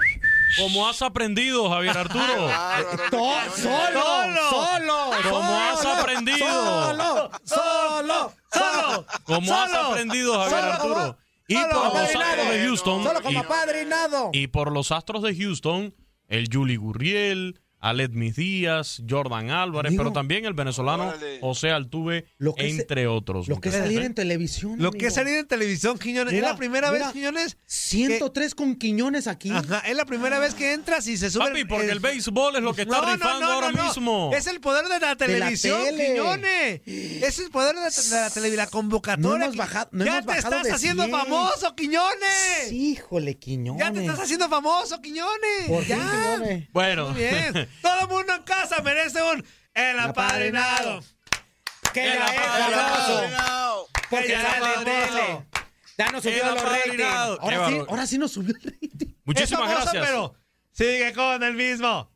Como 0.58 0.88
has 0.88 1.02
aprendido, 1.02 1.70
Javier 1.70 1.98
Arturo. 1.98 2.24
Quiñones. 3.10 3.54
solo, 3.56 4.04
solo, 4.50 5.12
Como 5.30 5.60
has 5.60 5.82
solo, 5.82 5.94
aprendido. 6.00 6.38
Solo, 6.48 7.32
solo, 7.44 8.34
solo. 8.54 9.06
Como 9.24 9.54
has 9.54 9.72
Solo. 9.72 9.88
aprendido, 9.90 10.34
Javier 10.40 10.60
Solo, 10.60 10.72
Arturo. 10.74 11.18
Y 11.48 11.56
solo, 11.56 11.70
por 11.70 11.84
los. 11.94 12.16
Astros 12.16 12.50
de 12.50 12.60
Houston. 12.66 13.04
Solo 13.04 13.20
y- 13.20 13.24
como 13.24 13.40
apadrinado. 13.40 14.30
Y 14.34 14.48
por 14.48 14.72
los 14.72 14.92
Astros 14.92 15.24
de 15.24 15.36
Houston, 15.36 15.96
el 16.28 16.48
Juli 16.52 16.76
Gurriel, 16.76 17.60
Aled 17.82 18.12
Mis 18.12 18.36
Díaz, 18.36 19.02
Jordan 19.10 19.52
Álvarez, 19.52 19.90
Amigo. 19.90 20.04
pero 20.04 20.14
también 20.14 20.46
el 20.46 20.54
venezolano 20.54 21.14
José 21.42 21.72
Altuve, 21.72 22.26
Lo 22.38 22.54
que 22.54 22.70
entre 22.70 23.08
otros. 23.08 23.48
Lo 23.48 23.62
que 23.62 23.72
salir 23.72 24.02
en 24.02 24.14
televisión. 24.14 24.76
Lo 24.78 24.92
que 24.92 25.08
es 25.08 25.14
salir 25.14 25.38
en 25.38 25.48
televisión, 25.48 25.98
Quiñones. 25.98 26.34
es 26.34 26.42
la 26.42 26.56
primera 26.58 26.92
mira, 26.92 27.06
vez, 27.06 27.14
Quiñones. 27.14 27.58
103 27.66 28.54
con 28.56 28.76
Quiñones 28.76 29.28
aquí. 29.28 29.50
Ajá, 29.52 29.80
es 29.80 29.96
la 29.96 30.06
primera 30.06 30.40
vez 30.40 30.54
que 30.56 30.74
entras 30.74 31.08
y 31.08 31.18
se 31.18 31.30
sube. 31.30 31.46
Papi, 31.46 31.66
porque 31.66 31.90
el 31.90 32.00
béisbol 32.00 32.58
es 32.58 32.62
lo 32.62 32.74
que 32.74 32.82
está 32.84 33.02
rifando 33.14 33.46
ahora 33.46 33.72
mismo. 33.72 34.32
Es 34.36 34.48
el 34.48 34.60
poder 34.60 34.86
de 34.88 35.00
la 35.00 35.16
televisión, 35.16 35.82
tele. 35.84 36.08
Quiñones. 36.14 36.82
Es 36.86 37.40
el 37.40 37.50
poder 37.50 37.76
de 37.76 37.82
la, 37.82 37.90
de 37.90 38.10
la 38.12 38.30
televisión, 38.30 38.58
la 38.58 38.68
convocatoria. 38.68 39.30
No 39.38 39.44
hemos 39.44 39.56
bajado- 39.56 39.90
no 39.94 40.04
ya 40.06 40.12
hemos 40.18 40.26
te 40.26 40.28
bajado 40.28 40.56
estás 40.58 40.64
de 40.64 40.72
haciendo 40.74 41.04
100. 41.06 41.18
famoso, 41.18 41.76
Quiñones. 41.76 42.72
Híjole, 42.72 43.38
Quiñones. 43.38 43.80
Ya 43.86 43.92
te 43.94 44.02
estás 44.02 44.20
haciendo 44.20 44.50
famoso, 44.50 45.02
Quiñones. 45.02 45.68
Por 45.68 45.86
ya. 45.86 45.96
fin, 45.98 46.06
Quiñones. 46.10 46.68
Bueno, 46.74 47.10
Muy 47.12 47.22
bien. 47.22 47.69
Todo 47.82 48.02
el 48.02 48.08
mundo 48.08 48.34
en 48.36 48.44
casa 48.44 48.82
merece 48.82 49.22
un 49.22 49.46
el 49.74 50.00
apadrinado. 50.00 51.04
Que 51.94 52.08
El 52.12 52.14
ya 52.20 52.26
es 52.34 52.40
apadrinado. 52.40 53.88
Porque 54.10 54.26
Que 54.28 54.32
ya 54.32 54.58
en 54.78 54.84
tele. 54.84 55.46
Ya 55.98 56.12
nos 56.12 56.26
El 56.26 56.34
subió 56.40 56.54
los 56.54 56.64
ratings. 56.64 56.86
apadrinado. 56.86 57.38
Qué 57.40 57.56
Ahora 57.56 57.68
sí, 57.70 57.78
ahora 57.90 58.08
sí 58.08 58.18
nos 58.18 58.32
subió 58.32 58.56
el 58.56 58.64
rating. 58.64 59.14
muchísimas 59.26 59.62
famoso, 59.70 59.84
gracias. 59.84 60.06
pero 60.06 60.36
sigue 60.72 61.14
con 61.14 61.44
el 61.44 61.54
mismo. 61.54 62.12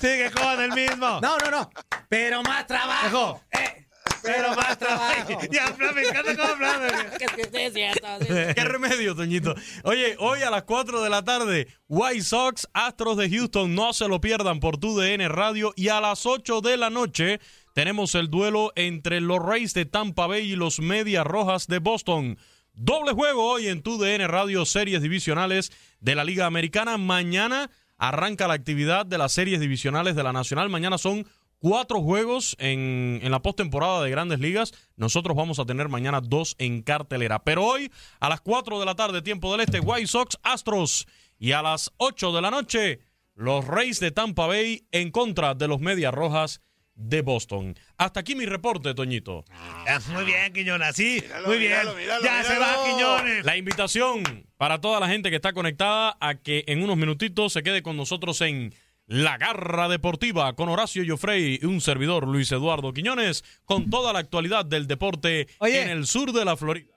Sigue 0.00 0.30
con 0.30 0.60
el 0.62 0.70
mismo. 0.72 1.20
No, 1.20 1.36
no, 1.38 1.50
no. 1.50 1.70
Pero 2.08 2.42
más 2.42 2.66
trabajo. 2.66 3.42
Eh, 3.50 3.83
Pero 4.24 4.54
más 4.56 4.78
trabajo. 4.78 5.40
Ya, 5.50 5.74
me 5.94 6.02
encanta 6.02 6.36
cómo 6.36 6.66
hablan. 6.66 7.10
que 7.18 7.28
sí, 7.28 7.48
sí, 7.52 7.60
es 7.60 7.72
cierto, 7.74 8.06
sí. 8.20 8.26
¿Qué 8.54 8.64
remedio, 8.64 9.14
Toñito? 9.14 9.54
Oye, 9.84 10.16
hoy 10.18 10.42
a 10.42 10.50
las 10.50 10.64
4 10.64 11.02
de 11.02 11.10
la 11.10 11.22
tarde, 11.22 11.68
White 11.88 12.22
Sox, 12.22 12.68
Astros 12.72 13.16
de 13.16 13.30
Houston, 13.30 13.74
no 13.74 13.92
se 13.92 14.08
lo 14.08 14.20
pierdan 14.20 14.60
por 14.60 14.78
tu 14.78 14.98
DN 14.98 15.28
Radio. 15.28 15.72
Y 15.76 15.88
a 15.88 16.00
las 16.00 16.26
8 16.26 16.60
de 16.60 16.76
la 16.76 16.90
noche 16.90 17.40
tenemos 17.74 18.14
el 18.14 18.30
duelo 18.30 18.72
entre 18.76 19.20
los 19.20 19.38
Rays 19.44 19.74
de 19.74 19.84
Tampa 19.84 20.26
Bay 20.26 20.52
y 20.52 20.56
los 20.56 20.80
Medias 20.80 21.26
Rojas 21.26 21.66
de 21.66 21.78
Boston. 21.78 22.38
Doble 22.72 23.12
juego 23.12 23.50
hoy 23.50 23.68
en 23.68 23.82
tu 23.82 23.98
DN 23.98 24.26
Radio, 24.26 24.64
series 24.64 25.00
divisionales 25.00 25.70
de 26.00 26.14
la 26.14 26.24
Liga 26.24 26.46
Americana. 26.46 26.98
Mañana 26.98 27.70
arranca 27.98 28.48
la 28.48 28.54
actividad 28.54 29.06
de 29.06 29.18
las 29.18 29.32
series 29.32 29.60
divisionales 29.60 30.16
de 30.16 30.22
la 30.22 30.32
Nacional. 30.32 30.68
Mañana 30.68 30.98
son 30.98 31.26
cuatro 31.58 32.00
juegos 32.00 32.56
en, 32.58 33.20
en 33.22 33.30
la 33.30 33.40
postemporada 33.42 34.02
de 34.02 34.10
Grandes 34.10 34.40
Ligas. 34.40 34.72
Nosotros 34.96 35.36
vamos 35.36 35.58
a 35.58 35.64
tener 35.64 35.88
mañana 35.88 36.20
dos 36.20 36.54
en 36.58 36.82
cartelera. 36.82 37.42
Pero 37.44 37.64
hoy, 37.64 37.90
a 38.20 38.28
las 38.28 38.40
4 38.40 38.78
de 38.80 38.86
la 38.86 38.94
tarde, 38.94 39.22
tiempo 39.22 39.50
del 39.52 39.62
este, 39.62 39.80
White 39.80 40.06
Sox, 40.06 40.36
Astros. 40.42 41.06
Y 41.38 41.52
a 41.52 41.62
las 41.62 41.92
8 41.96 42.32
de 42.32 42.42
la 42.42 42.50
noche, 42.50 43.00
los 43.34 43.66
Rays 43.66 43.98
de 44.00 44.10
Tampa 44.10 44.46
Bay 44.46 44.86
en 44.92 45.10
contra 45.10 45.54
de 45.54 45.66
los 45.68 45.80
Medias 45.80 46.14
Rojas 46.14 46.60
de 46.96 47.22
Boston. 47.22 47.76
Hasta 47.96 48.20
aquí 48.20 48.36
mi 48.36 48.46
reporte, 48.46 48.94
Toñito. 48.94 49.44
Ah, 49.50 49.98
Muy 50.12 50.24
bien, 50.24 50.52
Quiñones. 50.52 50.94
Sí, 50.94 51.18
Míralo, 51.22 51.48
muy 51.48 51.58
bien. 51.58 51.70
míralo, 51.72 51.94
míralo, 51.96 52.24
ya 52.24 52.44
se 52.44 52.56
va, 52.56 52.84
Quiñones. 52.84 53.44
La 53.44 53.56
invitación 53.56 54.46
para 54.56 54.80
toda 54.80 55.00
la 55.00 55.08
gente 55.08 55.28
que 55.30 55.36
está 55.36 55.52
conectada 55.52 56.16
a 56.20 56.36
que 56.36 56.62
en 56.68 56.84
unos 56.84 56.96
minutitos 56.96 57.52
se 57.52 57.64
quede 57.64 57.82
con 57.82 57.96
nosotros 57.96 58.40
en 58.42 58.72
La 59.06 59.36
Garra 59.36 59.88
Deportiva 59.88 60.54
con 60.54 60.70
Horacio 60.70 61.04
Joffrey 61.06 61.58
y 61.60 61.66
un 61.66 61.82
servidor 61.82 62.26
Luis 62.26 62.50
Eduardo 62.52 62.92
Quiñones 62.94 63.44
con 63.66 63.90
toda 63.90 64.14
la 64.14 64.20
actualidad 64.20 64.64
del 64.64 64.86
deporte 64.86 65.46
Oye. 65.58 65.82
en 65.82 65.90
el 65.90 66.06
sur 66.06 66.32
de 66.32 66.44
la 66.44 66.56
Florida. 66.56 66.90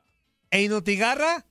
¿E 0.50 0.64
Inutigarra? 0.64 1.46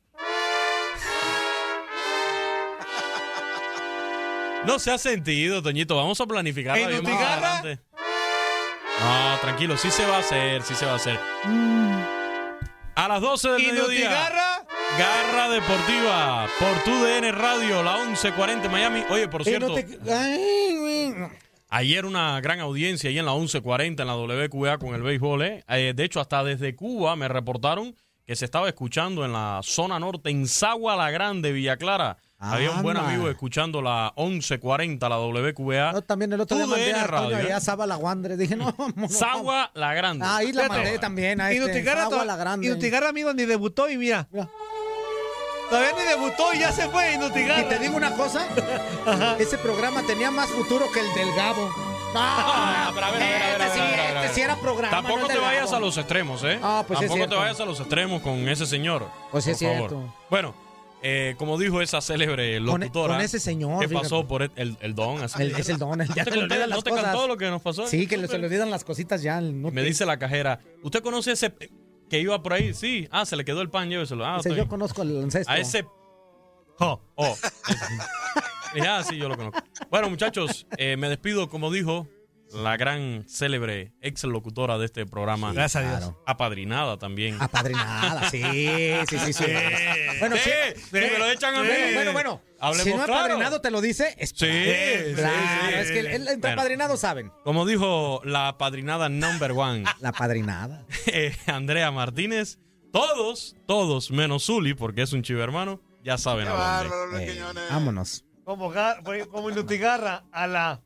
No 4.67 4.79
se 4.79 4.91
ha 4.91 4.99
sentido, 4.99 5.63
Toñito. 5.63 5.95
Vamos 5.95 6.21
a 6.21 6.27
planificar 6.27 6.77
¿En 6.79 6.99
Utigarra? 6.99 7.63
No, 7.63 9.39
tranquilo, 9.43 9.77
sí 9.77 9.91
se 9.91 10.07
va 10.07 10.17
a 10.17 10.21
hacer, 10.21 10.63
sí 10.63 10.75
se 10.75 10.87
va 10.87 10.93
a 10.93 10.97
hacer. 10.97 11.21
A 12.95 13.09
las 13.09 13.21
12 13.21 13.51
del 13.51 13.63
mediodía. 13.63 13.83
¿Inutigarra? 14.07 14.66
Garra 14.99 15.51
Deportiva 15.51 16.47
por 16.59 16.83
tu 16.85 16.91
DN 17.05 17.31
Radio, 17.33 17.83
la 17.83 17.99
1140 18.05 18.69
Miami. 18.71 19.03
Oye, 19.11 19.29
por 19.29 19.43
Eh, 19.43 19.45
cierto, 19.45 19.69
no 19.69 21.31
ayer 21.69 22.07
una 22.07 22.41
gran 22.41 22.61
audiencia 22.61 23.11
ahí 23.11 23.19
en 23.19 23.27
la 23.27 23.33
1140 23.35 24.03
en 24.03 24.07
la 24.07 24.17
WQA 24.17 24.79
con 24.79 24.95
el 24.95 25.03
béisbol. 25.03 25.43
¿eh? 25.43 25.65
Eh, 25.69 25.93
de 25.95 26.05
hecho, 26.05 26.21
hasta 26.21 26.43
desde 26.45 26.75
Cuba 26.75 27.15
me 27.17 27.29
reportaron 27.29 27.95
que 28.25 28.37
se 28.37 28.45
estaba 28.47 28.69
escuchando 28.69 29.25
en 29.25 29.33
la 29.35 29.61
zona 29.63 29.99
norte, 29.99 30.31
en 30.31 30.47
Sagua 30.49 30.97
la 30.97 31.11
Grande, 31.11 31.53
Villa 31.53 31.77
Clara. 31.77 32.17
Había 32.39 32.71
un 32.71 32.83
buen 32.83 32.97
amigo 32.99 33.29
escuchando 33.31 33.81
la 33.83 34.13
1140, 34.17 35.09
la 35.09 35.19
WQA. 35.19 35.93
Yo 35.95 36.03
también 36.03 36.33
el 36.33 36.41
otro 36.41 36.57
día 36.57 36.67
mandé 36.67 36.93
a 36.93 37.07
Radio, 37.07 37.37
allá 37.37 37.49
¿eh? 37.49 37.53
a 37.53 37.61
Saba 37.61 37.87
la 37.87 37.97
Wandre. 37.97 38.37
Dije, 38.37 38.57
no, 38.57 38.75
no, 38.95 39.09
Sagua 39.09 39.71
la 39.75 39.95
Grande. 39.95 40.25
Ahí 40.27 40.53
la 40.53 40.69
mandé 40.69 40.99
también 40.99 41.41
a 41.41 41.51
este. 41.51 41.85
Sagua 41.85 42.19
to- 42.19 42.25
la 42.25 42.37
Grande. 42.37 42.67
Inutigarra, 42.67 43.09
amigo, 43.09 43.33
ni 43.35 43.45
debutó 43.45 43.89
y 43.91 43.97
mira. 43.97 44.29
Mira. 44.31 44.49
Todavía 45.69 45.93
ni 45.93 46.09
debutó 46.09 46.55
y 46.55 46.61
ya 46.61 46.73
se 46.73 46.89
fue 46.89 47.13
Y 47.13 47.15
Inutigarra. 47.17 47.69
te 47.69 47.79
digo 47.79 47.97
una 47.97 48.13
cosa, 48.15 48.47
ese 49.39 49.59
programa 49.59 50.03
tenía 50.07 50.31
más 50.31 50.49
futuro 50.51 50.87
que 50.93 51.01
el 51.01 51.13
del 51.15 51.35
Gabo. 51.35 51.69
No, 52.15 52.23
Ah, 52.23 52.93
pero 52.95 53.07
a 53.07 53.11
ver, 53.11 53.23
a 53.23 53.27
ver, 53.27 53.43
a 53.43 53.59
ver, 53.59 53.61
este 53.67 53.79
sí, 53.79 53.85
este 54.25 54.35
sí 54.35 54.41
era 54.41 54.57
programa. 54.57 54.97
no 54.97 55.03
Tampoco 55.03 55.27
te 55.27 55.39
vayas 55.39 55.65
Gabo. 55.67 55.77
a 55.77 55.81
los 55.81 55.99
extremos, 55.99 56.45
¿eh? 56.45 56.59
Ah, 56.63 56.85
pues 56.87 57.01
es 57.03 57.09
Tampoco 57.09 57.29
te 57.29 57.37
vayas 57.37 57.61
a 57.61 57.65
los 57.67 57.81
extremos 57.81 58.23
con 58.23 58.49
ese 58.49 58.65
señor. 58.65 59.07
Pues 59.31 59.45
sí 59.45 59.51
por 59.51 59.63
es 59.63 59.69
favor. 59.75 59.91
cierto. 59.91 60.15
Bueno, 60.31 60.55
eh, 61.03 61.35
como 61.37 61.59
dijo 61.59 61.83
esa 61.83 62.01
célebre 62.01 62.59
locutora. 62.61 63.15
con 63.15 63.23
ese 63.23 63.39
señor, 63.39 63.81
¿Qué 63.81 63.89
fíjate. 63.89 64.05
pasó 64.05 64.27
por 64.27 64.43
el, 64.45 64.53
el- 64.57 64.79
el 64.81 64.95
don? 64.95 65.23
Así. 65.23 65.43
El- 65.43 65.57
es 65.57 65.69
el 65.69 65.77
don, 65.79 66.01
el- 66.01 66.09
ya 66.15 66.23
¿No 66.23 66.25
te 66.25 66.31
se 66.31 66.37
le 66.37 66.43
conté- 66.43 66.55
olvidan 66.55 66.71
¿No 66.71 66.77
las 66.77 66.85
te 66.85 66.91
cosas. 66.91 67.05
cantó 67.05 67.29
lo 67.29 67.37
que 67.37 67.51
nos 67.51 67.61
pasó? 67.61 67.87
Sí, 67.87 68.07
que 68.07 68.17
le- 68.17 68.29
se 68.29 68.39
le 68.39 68.47
olvidan 68.47 68.71
las 68.71 68.85
cositas 68.85 69.21
ya. 69.21 69.41
no 69.41 69.71
Me 69.71 69.83
te- 69.83 69.89
dice 69.89 70.07
la 70.07 70.17
cajera, 70.19 70.61
¿usted 70.83 71.03
conoce 71.03 71.33
ese 71.33 71.53
que 72.09 72.21
iba 72.21 72.43
por 72.43 72.53
ahí? 72.53 72.75
Sí. 72.75 73.09
Ah, 73.11 73.27
se 73.27 73.37
le 73.37 73.45
quedó 73.45 73.63
el 73.63 73.71
pan, 73.71 73.89
lléveselo. 73.89 74.25
Ah, 74.25 74.37
Dice, 74.37 74.55
yo 74.55 74.69
conozco 74.69 75.03
el 75.03 75.23
ancestro. 75.23 75.55
A 75.55 75.59
ese... 75.59 75.87
Oh, 76.79 77.01
oh. 77.15 77.37
Ah, 78.87 79.03
sí, 79.03 79.17
yo 79.17 79.29
lo 79.29 79.37
conozco. 79.37 79.59
Bueno, 79.91 80.11
muchachos, 80.11 80.67
eh, 80.77 80.99
me 80.99 81.09
despido, 81.09 81.49
como 81.49 81.71
dijo 81.71 82.07
la 82.53 82.77
gran, 82.77 83.25
célebre, 83.29 83.93
ex 84.01 84.25
locutora 84.25 84.79
de 84.79 84.87
este 84.87 85.05
programa. 85.07 85.53
Gracias 85.53 85.85
a 85.85 85.87
Dios. 85.89 85.99
Claro. 85.99 86.23
Apadrinada 86.27 86.97
también. 86.99 87.37
Apadrinada, 87.41 88.31
sí, 88.31 88.43
sí, 89.09 89.19
sí, 89.19 89.33
sí. 89.33 89.45
Bueno, 90.21 90.37
sí. 90.37 90.51
Sí, 90.77 90.81
sí, 90.83 90.91
me 90.93 91.19
lo 91.19 91.31
echan 91.31 91.55
a 91.55 91.63
mí. 91.63 91.69
Bueno, 91.69 91.95
bueno, 91.95 92.13
bueno. 92.13 92.43
Hablemos 92.59 92.85
si 92.85 92.91
no 92.95 93.05
claro. 93.05 93.15
apadrinado 93.25 93.61
te 93.61 93.71
lo 93.71 93.81
dice, 93.83 94.15
es 94.19 94.31
Sí, 94.31 94.47
sí, 94.47 95.15
Claro, 95.15 95.35
sí, 95.69 95.75
es 95.75 95.91
que 95.91 96.01
el, 96.01 96.07
el- 96.07 96.15
entre 96.29 96.37
Bueno. 96.39 96.61
apadrinados 96.63 97.01
saben. 97.01 97.31
Como 97.45 97.67
dijo 97.67 98.23
la 98.25 98.49
apadrinada 98.49 99.09
number 99.11 99.53
one, 99.53 99.85
La 100.01 100.09
apadrinada. 100.11 100.87
eh, 101.07 101.37
Andrea 101.47 101.91
Martínez, 101.91 102.59
todos, 102.93 103.57
todos, 103.67 104.11
menos 104.11 104.47
Zuli, 104.47 104.73
porque 104.73 105.03
es 105.03 105.13
un 105.13 105.23
chivo 105.23 105.43
hermano, 105.43 105.83
ya 106.03 106.17
saben 106.17 106.47
Qué 106.47 106.51
a 106.53 106.55
dónde. 106.55 106.89
bárbaro, 106.89 107.19
Eh, 107.19 107.43
vámonos. 107.71 108.25
Como, 108.45 108.73
como 109.31 109.51
Inutigarra 109.51 110.25
a 110.33 110.47
la. 110.47 110.81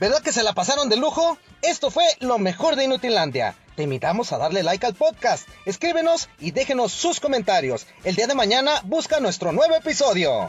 ¿Verdad 0.00 0.22
que 0.22 0.32
se 0.32 0.42
la 0.42 0.54
pasaron 0.54 0.88
de 0.88 0.96
lujo? 0.96 1.36
Esto 1.60 1.90
fue 1.90 2.04
lo 2.20 2.38
mejor 2.38 2.74
de 2.74 2.84
Inutilandia. 2.84 3.54
Te 3.76 3.82
invitamos 3.82 4.32
a 4.32 4.38
darle 4.38 4.62
like 4.62 4.86
al 4.86 4.94
podcast, 4.94 5.46
escríbenos 5.66 6.30
y 6.38 6.52
déjenos 6.52 6.92
sus 6.92 7.20
comentarios. 7.20 7.86
El 8.02 8.16
día 8.16 8.26
de 8.26 8.34
mañana 8.34 8.80
busca 8.84 9.20
nuestro 9.20 9.52
nuevo 9.52 9.76
episodio. 9.76 10.48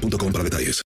boostmobile.com 0.00 0.32
para 0.32 0.44
detalles. 0.44 0.84